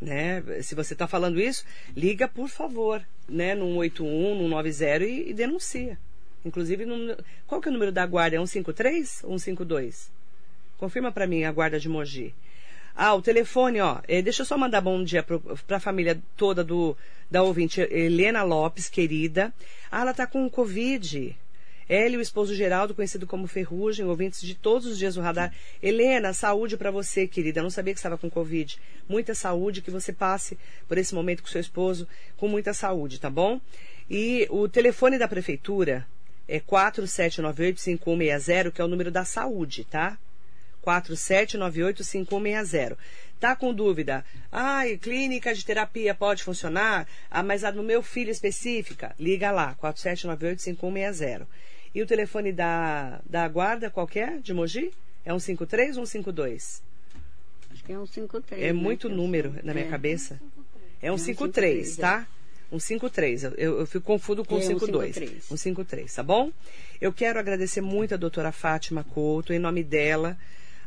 Né? 0.00 0.42
Se 0.62 0.74
você 0.74 0.94
está 0.94 1.06
falando 1.06 1.40
isso, 1.40 1.64
liga, 1.96 2.26
por 2.26 2.48
favor, 2.48 3.04
né? 3.28 3.54
no 3.54 3.66
181, 3.66 4.42
no 4.42 4.48
90 4.48 5.04
e, 5.04 5.30
e 5.30 5.34
denuncia. 5.34 5.98
Inclusive, 6.44 6.84
no, 6.86 7.16
qual 7.46 7.60
que 7.60 7.68
é 7.68 7.70
o 7.70 7.72
número 7.72 7.92
da 7.92 8.04
guarda? 8.06 8.36
É 8.36 8.38
153 8.38 9.22
ou 9.24 9.38
152? 9.38 10.10
Confirma 10.76 11.12
para 11.12 11.26
mim 11.26 11.44
a 11.44 11.52
guarda 11.52 11.78
de 11.78 11.88
Mogi. 11.88 12.34
Ah, 13.00 13.14
o 13.14 13.22
telefone, 13.22 13.80
ó. 13.80 14.00
É, 14.08 14.20
deixa 14.20 14.42
eu 14.42 14.44
só 14.44 14.58
mandar 14.58 14.80
bom 14.80 15.04
dia 15.04 15.22
para 15.22 15.76
a 15.76 15.80
família 15.80 16.20
toda 16.36 16.64
do 16.64 16.96
da 17.30 17.44
ouvinte 17.44 17.80
Helena 17.80 18.42
Lopes, 18.42 18.88
querida. 18.88 19.54
Ah, 19.88 20.00
ela 20.00 20.12
tá 20.12 20.26
com 20.26 20.50
Covid. 20.50 21.38
Ela 21.88 22.14
e 22.14 22.16
o 22.16 22.20
esposo 22.20 22.56
Geraldo, 22.56 22.96
conhecido 22.96 23.24
como 23.24 23.46
Ferrugem, 23.46 24.04
ouvintes 24.04 24.40
de 24.40 24.56
todos 24.56 24.88
os 24.88 24.98
dias 24.98 25.14
do 25.14 25.20
radar. 25.20 25.54
Helena, 25.80 26.32
saúde 26.32 26.76
para 26.76 26.90
você, 26.90 27.28
querida. 27.28 27.60
Eu 27.60 27.62
não 27.62 27.70
sabia 27.70 27.94
que 27.94 28.00
estava 28.00 28.18
com 28.18 28.28
Covid. 28.28 28.76
Muita 29.08 29.32
saúde, 29.32 29.80
que 29.80 29.92
você 29.92 30.12
passe 30.12 30.58
por 30.88 30.98
esse 30.98 31.14
momento 31.14 31.44
com 31.44 31.48
seu 31.48 31.60
esposo 31.60 32.08
com 32.36 32.48
muita 32.48 32.74
saúde, 32.74 33.20
tá 33.20 33.30
bom? 33.30 33.60
E 34.10 34.48
o 34.50 34.68
telefone 34.68 35.18
da 35.18 35.28
prefeitura 35.28 36.04
é 36.48 36.58
4798-5160, 36.58 38.72
que 38.72 38.80
é 38.80 38.84
o 38.84 38.88
número 38.88 39.12
da 39.12 39.24
saúde, 39.24 39.84
tá? 39.84 40.18
47985160. 40.88 42.96
Tá 43.38 43.54
com 43.54 43.74
dúvida? 43.74 44.24
Ai, 44.50 44.96
clínica 44.96 45.54
de 45.54 45.62
terapia 45.64 46.12
pode 46.14 46.42
funcionar? 46.42 47.06
Ah, 47.30 47.42
mas 47.42 47.62
a 47.62 47.70
do 47.70 47.82
meu 47.82 48.02
filho 48.02 48.30
específica? 48.30 49.14
Liga 49.18 49.50
lá, 49.50 49.76
47985160. 49.80 51.46
E 51.94 52.02
o 52.02 52.06
telefone 52.06 52.50
da, 52.52 53.20
da 53.28 53.46
guarda 53.46 53.90
qualquer, 53.90 54.40
de 54.40 54.54
Mogi? 54.54 54.90
É 55.24 55.30
153 55.30 55.96
ou 55.98 56.06
152? 56.06 56.82
Acho 57.70 57.84
que 57.84 57.92
é 57.92 57.96
153. 57.96 58.62
É 58.62 58.66
né? 58.66 58.72
muito 58.72 59.08
número 59.08 59.54
na 59.62 59.72
minha 59.74 59.86
é. 59.86 59.90
cabeça. 59.90 60.40
É 61.00 61.08
153, 61.08 61.96
tá? 61.96 62.26
153. 62.70 63.44
Eu, 63.44 63.52
eu 63.56 63.86
fico 63.86 64.04
confuso 64.04 64.44
com 64.44 64.58
é, 64.58 64.62
52. 64.62 65.14
153. 65.14 65.44
153, 65.44 66.14
tá 66.14 66.22
bom? 66.22 66.52
Eu 67.00 67.12
quero 67.12 67.38
agradecer 67.38 67.80
muito 67.80 68.14
a 68.14 68.16
doutora 68.16 68.50
Fátima 68.50 69.04
Couto, 69.04 69.52
em 69.52 69.60
nome 69.60 69.84
dela 69.84 70.36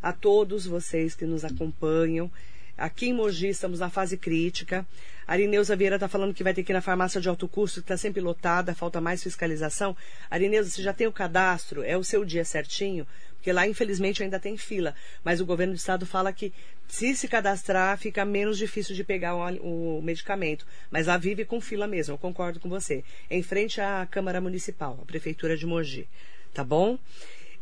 a 0.01 0.11
todos 0.11 0.65
vocês 0.65 1.15
que 1.15 1.25
nos 1.25 1.45
acompanham. 1.45 2.31
Aqui 2.77 3.09
em 3.09 3.13
Mogi 3.13 3.49
estamos 3.49 3.79
na 3.79 3.89
fase 3.89 4.17
crítica. 4.17 4.85
A 5.27 5.33
Arineuza 5.33 5.75
Vieira 5.75 5.97
está 5.97 6.07
falando 6.07 6.33
que 6.33 6.43
vai 6.43 6.53
ter 6.53 6.63
que 6.63 6.71
ir 6.71 6.73
na 6.73 6.81
farmácia 6.81 7.21
de 7.21 7.29
alto 7.29 7.47
custo, 7.47 7.81
que 7.81 7.85
está 7.85 7.95
sempre 7.95 8.19
lotada, 8.21 8.73
falta 8.73 8.99
mais 8.99 9.21
fiscalização. 9.21 9.95
Arineuza, 10.29 10.69
você 10.69 10.81
já 10.81 10.91
tem 10.91 11.05
o 11.05 11.11
cadastro? 11.11 11.83
É 11.83 11.95
o 11.95 12.03
seu 12.03 12.25
dia 12.25 12.43
certinho? 12.43 13.05
Porque 13.35 13.51
lá, 13.51 13.67
infelizmente, 13.67 14.23
ainda 14.23 14.39
tem 14.39 14.57
fila. 14.57 14.95
Mas 15.23 15.39
o 15.39 15.45
governo 15.45 15.73
do 15.73 15.77
estado 15.77 16.05
fala 16.05 16.33
que 16.33 16.51
se 16.87 17.15
se 17.15 17.27
cadastrar, 17.27 17.97
fica 17.97 18.25
menos 18.25 18.57
difícil 18.57 18.95
de 18.95 19.03
pegar 19.03 19.35
o, 19.35 19.97
o 19.97 20.01
medicamento. 20.01 20.65
Mas 20.89 21.07
lá 21.07 21.17
vive 21.17 21.45
com 21.45 21.61
fila 21.61 21.87
mesmo, 21.87 22.15
eu 22.15 22.17
concordo 22.17 22.59
com 22.59 22.67
você. 22.67 23.03
Em 23.29 23.43
frente 23.43 23.79
à 23.79 24.07
Câmara 24.09 24.41
Municipal, 24.41 24.99
a 25.01 25.05
Prefeitura 25.05 25.55
de 25.55 25.65
Mogi. 25.65 26.07
Tá 26.53 26.63
bom? 26.63 26.97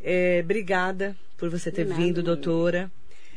É, 0.01 0.39
obrigada 0.43 1.15
por 1.39 1.49
você 1.49 1.71
ter 1.71 1.85
vindo, 1.85 2.21
doutora. 2.21 2.91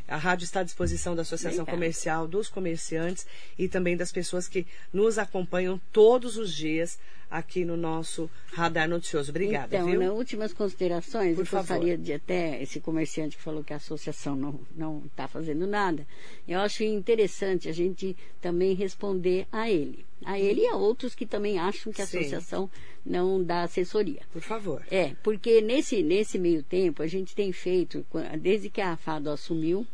A 0.08 0.16
rádio 0.16 0.44
está 0.44 0.60
à 0.60 0.62
disposição 0.64 1.14
da 1.14 1.22
Associação. 1.22 1.64
Comercial, 1.64 2.26
dos 2.26 2.48
comerciantes 2.48 3.26
e 3.58 3.68
também 3.68 3.96
das 3.96 4.10
pessoas 4.10 4.48
que 4.48 4.66
nos 4.92 5.16
acompanham 5.16 5.80
todos 5.92 6.36
os 6.36 6.52
dias 6.52 6.98
aqui 7.32 7.64
no 7.64 7.76
nosso 7.76 8.30
Radar 8.52 8.88
Noticioso. 8.88 9.30
Obrigada, 9.30 9.74
então, 9.74 9.86
viu? 9.88 9.98
nas 9.98 10.10
últimas 10.10 10.52
considerações, 10.52 11.34
Por 11.34 11.42
eu 11.42 11.46
favor. 11.46 11.66
gostaria 11.66 11.96
de 11.96 12.12
até 12.12 12.62
esse 12.62 12.78
comerciante 12.78 13.36
que 13.36 13.42
falou 13.42 13.64
que 13.64 13.72
a 13.72 13.76
associação 13.76 14.36
não 14.76 15.02
está 15.06 15.26
fazendo 15.26 15.66
nada, 15.66 16.06
eu 16.46 16.60
acho 16.60 16.84
interessante 16.84 17.68
a 17.68 17.72
gente 17.72 18.14
também 18.40 18.74
responder 18.74 19.46
a 19.50 19.70
ele. 19.70 20.04
A 20.24 20.38
ele 20.38 20.60
e 20.60 20.68
a 20.68 20.76
outros 20.76 21.14
que 21.14 21.26
também 21.26 21.58
acham 21.58 21.92
que 21.92 22.02
a 22.02 22.06
Sim. 22.06 22.18
associação 22.18 22.70
não 23.04 23.42
dá 23.42 23.62
assessoria. 23.62 24.20
Por 24.32 24.42
favor. 24.42 24.82
É, 24.90 25.14
porque 25.22 25.60
nesse, 25.60 26.02
nesse 26.02 26.38
meio 26.38 26.62
tempo 26.62 27.02
a 27.02 27.06
gente 27.06 27.34
tem 27.34 27.50
feito, 27.50 28.06
desde 28.40 28.68
que 28.68 28.80
a 28.80 28.96
FADO 28.96 29.30
assumiu, 29.30 29.84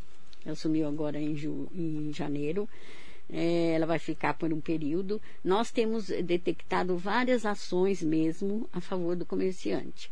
assumiu 0.44 0.86
agora 0.88 1.18
em, 1.18 1.34
ju, 1.34 1.68
em 1.74 2.12
janeiro, 2.12 2.68
é, 3.30 3.72
ela 3.74 3.86
vai 3.86 3.98
ficar 3.98 4.34
por 4.34 4.52
um 4.52 4.60
período. 4.60 5.20
Nós 5.44 5.70
temos 5.70 6.08
detectado 6.08 6.96
várias 6.96 7.44
ações 7.44 8.02
mesmo 8.02 8.68
a 8.72 8.80
favor 8.80 9.14
do 9.16 9.26
comerciante. 9.26 10.10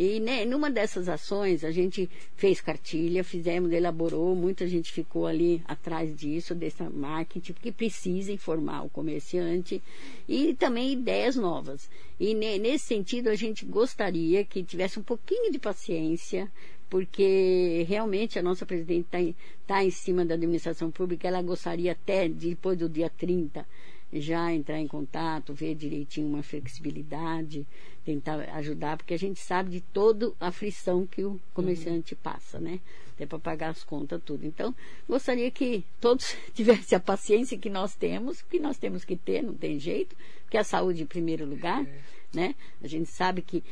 E 0.00 0.20
né, 0.20 0.44
numa 0.44 0.70
dessas 0.70 1.08
ações 1.08 1.64
a 1.64 1.72
gente 1.72 2.08
fez 2.36 2.60
cartilha, 2.60 3.24
fizemos, 3.24 3.72
elaborou, 3.72 4.32
muita 4.36 4.64
gente 4.68 4.92
ficou 4.92 5.26
ali 5.26 5.60
atrás 5.66 6.16
disso, 6.16 6.54
desse 6.54 6.84
marketing, 6.84 7.52
porque 7.52 7.72
precisa 7.72 8.30
informar 8.30 8.84
o 8.84 8.88
comerciante 8.88 9.82
e 10.28 10.54
também 10.54 10.92
ideias 10.92 11.34
novas. 11.34 11.90
E 12.20 12.32
né, 12.32 12.58
nesse 12.58 12.84
sentido 12.84 13.28
a 13.28 13.34
gente 13.34 13.64
gostaria 13.64 14.44
que 14.44 14.62
tivesse 14.62 15.00
um 15.00 15.02
pouquinho 15.02 15.50
de 15.50 15.58
paciência, 15.58 16.48
porque 16.88 17.84
realmente 17.88 18.38
a 18.38 18.42
nossa 18.42 18.64
presidente 18.64 19.06
está 19.06 19.20
em, 19.20 19.34
tá 19.66 19.84
em 19.84 19.90
cima 19.90 20.24
da 20.24 20.34
administração 20.34 20.90
pública, 20.90 21.28
ela 21.28 21.42
gostaria 21.42 21.92
até, 21.92 22.28
depois 22.28 22.78
do 22.78 22.88
dia 22.88 23.10
30, 23.10 23.66
já 24.12 24.52
entrar 24.52 24.78
em 24.78 24.86
contato, 24.86 25.52
ver 25.52 25.74
direitinho 25.74 26.28
uma 26.28 26.42
flexibilidade, 26.42 27.66
tentar 28.04 28.40
ajudar, 28.54 28.96
porque 28.96 29.12
a 29.12 29.18
gente 29.18 29.38
sabe 29.38 29.70
de 29.70 29.80
toda 29.80 30.32
a 30.40 30.48
aflição 30.48 31.06
que 31.06 31.22
o 31.22 31.38
comerciante 31.52 32.14
uhum. 32.14 32.20
passa, 32.22 32.58
né? 32.58 32.80
Até 33.12 33.26
para 33.26 33.38
pagar 33.38 33.68
as 33.70 33.84
contas, 33.84 34.22
tudo. 34.24 34.46
Então, 34.46 34.74
gostaria 35.06 35.50
que 35.50 35.84
todos 36.00 36.34
tivessem 36.54 36.96
a 36.96 37.00
paciência 37.00 37.58
que 37.58 37.68
nós 37.68 37.94
temos, 37.94 38.40
que 38.40 38.58
nós 38.58 38.78
temos 38.78 39.04
que 39.04 39.14
ter, 39.14 39.42
não 39.42 39.52
tem 39.52 39.78
jeito, 39.78 40.16
que 40.48 40.56
a 40.56 40.64
saúde 40.64 41.02
em 41.02 41.06
primeiro 41.06 41.44
lugar, 41.44 41.84
é. 41.84 42.00
Né? 42.32 42.54
A 42.82 42.86
gente 42.86 43.08
sabe 43.10 43.42
que 43.42 43.62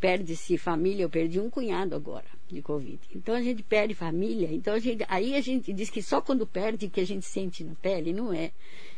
perde-se 0.00 0.58
família, 0.58 1.04
eu 1.04 1.10
perdi 1.10 1.38
um 1.38 1.48
cunhado 1.48 1.94
agora 1.94 2.26
de 2.48 2.60
Covid. 2.60 2.98
Então 3.14 3.34
a 3.34 3.42
gente 3.42 3.62
perde 3.62 3.94
família, 3.94 4.48
então 4.52 4.74
a 4.74 4.78
gente, 4.78 5.04
aí 5.08 5.34
a 5.34 5.40
gente 5.40 5.72
diz 5.72 5.90
que 5.90 6.02
só 6.02 6.20
quando 6.20 6.46
perde 6.46 6.88
que 6.88 7.00
a 7.00 7.06
gente 7.06 7.24
sente 7.24 7.62
na 7.62 7.74
pele, 7.74 8.12
não 8.12 8.32
é. 8.32 8.50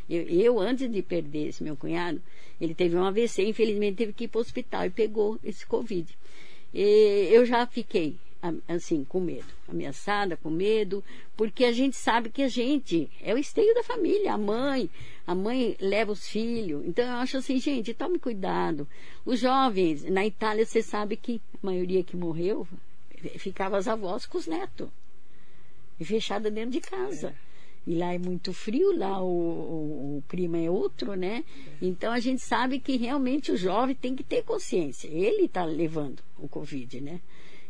Eu, 0.08 0.22
eu, 0.22 0.60
antes 0.60 0.90
de 0.90 1.02
perder 1.02 1.48
esse 1.48 1.62
meu 1.62 1.76
cunhado, 1.76 2.20
ele 2.60 2.74
teve 2.74 2.96
um 2.96 3.04
AVC, 3.04 3.44
infelizmente 3.44 3.96
teve 3.96 4.12
que 4.12 4.24
ir 4.24 4.28
para 4.28 4.38
o 4.38 4.42
hospital 4.42 4.86
e 4.86 4.90
pegou 4.90 5.38
esse 5.44 5.66
Covid. 5.66 6.16
E 6.74 7.28
eu 7.30 7.44
já 7.44 7.66
fiquei 7.66 8.16
assim, 8.66 9.04
com 9.04 9.20
medo, 9.20 9.46
ameaçada, 9.68 10.36
com 10.36 10.50
medo, 10.50 11.02
porque 11.36 11.64
a 11.64 11.72
gente 11.72 11.96
sabe 11.96 12.28
que 12.28 12.42
a 12.42 12.48
gente 12.48 13.08
é 13.22 13.32
o 13.32 13.38
esteio 13.38 13.72
da 13.74 13.84
família, 13.84 14.34
a 14.34 14.38
mãe, 14.38 14.90
a 15.26 15.34
mãe 15.34 15.76
leva 15.80 16.12
os 16.12 16.26
filhos. 16.26 16.84
Então 16.84 17.04
eu 17.04 17.14
acho 17.14 17.36
assim, 17.36 17.58
gente, 17.58 17.94
tome 17.94 18.18
cuidado. 18.18 18.88
Os 19.24 19.40
jovens, 19.40 20.02
na 20.04 20.26
Itália, 20.26 20.66
você 20.66 20.82
sabe 20.82 21.16
que 21.16 21.40
a 21.62 21.66
maioria 21.66 22.02
que 22.02 22.16
morreu 22.16 22.66
ficava 23.38 23.76
as 23.76 23.86
avós 23.86 24.26
com 24.26 24.38
os 24.38 24.46
netos. 24.46 24.88
E 26.00 26.04
fechada 26.04 26.50
dentro 26.50 26.72
de 26.72 26.80
casa. 26.80 27.28
É. 27.28 27.52
E 27.84 27.96
lá 27.96 28.14
é 28.14 28.18
muito 28.18 28.52
frio, 28.52 28.96
lá 28.96 29.20
o, 29.20 29.26
o, 29.26 30.16
o, 30.18 30.24
clima 30.28 30.56
é 30.56 30.70
outro, 30.70 31.16
né? 31.16 31.44
Então 31.80 32.12
a 32.12 32.20
gente 32.20 32.40
sabe 32.40 32.78
que 32.78 32.96
realmente 32.96 33.50
o 33.50 33.56
jovem 33.56 33.94
tem 33.94 34.14
que 34.14 34.22
ter 34.22 34.44
consciência. 34.44 35.08
Ele 35.08 35.46
está 35.46 35.64
levando 35.64 36.22
o 36.38 36.48
Covid, 36.48 37.00
né? 37.00 37.20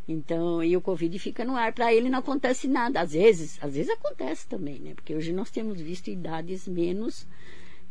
Então, 0.07 0.62
e 0.62 0.76
o 0.76 0.80
Covid 0.80 1.18
fica 1.18 1.44
no 1.44 1.57
ar. 1.57 1.72
Para 1.72 1.94
ele 1.94 2.11
não 2.11 2.18
acontece 2.18 2.66
nada. 2.66 3.00
Às 3.00 3.12
vezes, 3.12 3.59
às 3.62 3.74
vezes 3.74 3.90
acontece 3.90 4.46
também, 4.48 4.78
né? 4.78 4.94
Porque 4.94 5.14
hoje 5.14 5.32
nós 5.32 5.50
temos 5.50 5.80
visto 5.80 6.09
idades 6.09 6.66
menos 6.66 7.26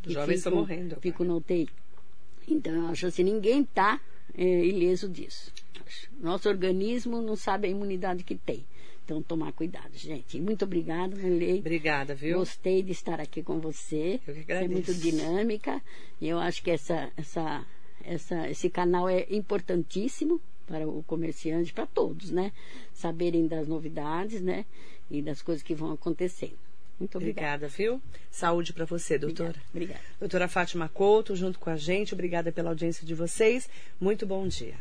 que 0.02 0.12
jovens 0.12 0.38
ficam, 0.38 0.52
estão 0.52 0.56
morrendo. 0.56 0.96
Ficam 1.00 1.26
no 1.26 1.38
UTI. 1.38 1.70
Então, 2.48 2.74
eu 2.74 2.88
acho 2.88 3.08
assim, 3.08 3.24
ninguém 3.24 3.62
está 3.62 4.00
é, 4.38 4.66
ileso 4.66 5.08
disso. 5.08 5.52
Nosso 6.20 6.50
organismo 6.50 7.22
não 7.22 7.36
sabe 7.36 7.68
a 7.68 7.72
imunidade 7.72 8.24
que 8.24 8.36
tem. 8.36 8.66
Então, 9.04 9.22
tomar 9.22 9.52
cuidado, 9.52 9.92
gente. 9.94 10.40
Muito 10.40 10.64
obrigada, 10.64 11.16
Marley. 11.16 11.60
Obrigada, 11.60 12.16
viu? 12.16 12.38
Gostei 12.38 12.84
de 12.84 12.92
estar 12.92 13.20
aqui 13.20 13.42
com 13.42 13.60
você. 13.60 14.20
Eu 14.28 14.34
que 14.34 14.42
agradeço. 14.42 14.72
É 14.72 14.74
muito 14.74 14.94
dinâmica. 14.94 15.82
E 16.20 16.28
eu 16.28 16.40
acho 16.40 16.64
que 16.64 16.72
essa, 16.72 17.12
essa, 17.18 17.66
essa, 18.04 18.50
esse 18.50 18.70
canal 18.70 19.10
é 19.10 19.26
importantíssimo 19.30 20.40
para 20.72 20.88
o 20.88 21.04
comerciante, 21.04 21.74
para 21.74 21.86
todos, 21.86 22.32
né? 22.32 22.54
Saberem 22.94 23.46
das 23.46 23.68
novidades, 23.68 24.42
né? 24.42 24.66
E 25.10 25.22
das 25.22 25.42
coisas 25.42 25.62
que 25.62 25.76
vão 25.76 25.92
acontecendo. 25.92 26.58
Muito 26.98 27.18
obrigada. 27.18 27.66
Obrigada, 27.66 27.68
viu? 27.68 28.02
Saúde 28.30 28.72
para 28.72 28.86
você, 28.86 29.18
doutora. 29.18 29.50
Obrigada, 29.50 29.70
obrigada. 29.74 30.02
Doutora 30.20 30.48
Fátima 30.48 30.88
Couto, 30.88 31.36
junto 31.36 31.60
com 31.60 31.70
a 31.70 31.76
gente. 31.76 32.14
Obrigada 32.14 32.52
pela 32.52 32.70
audiência 32.70 33.06
de 33.06 33.14
vocês. 33.14 33.70
Muito 34.00 34.26
bom 34.26 34.48
dia. 34.48 34.76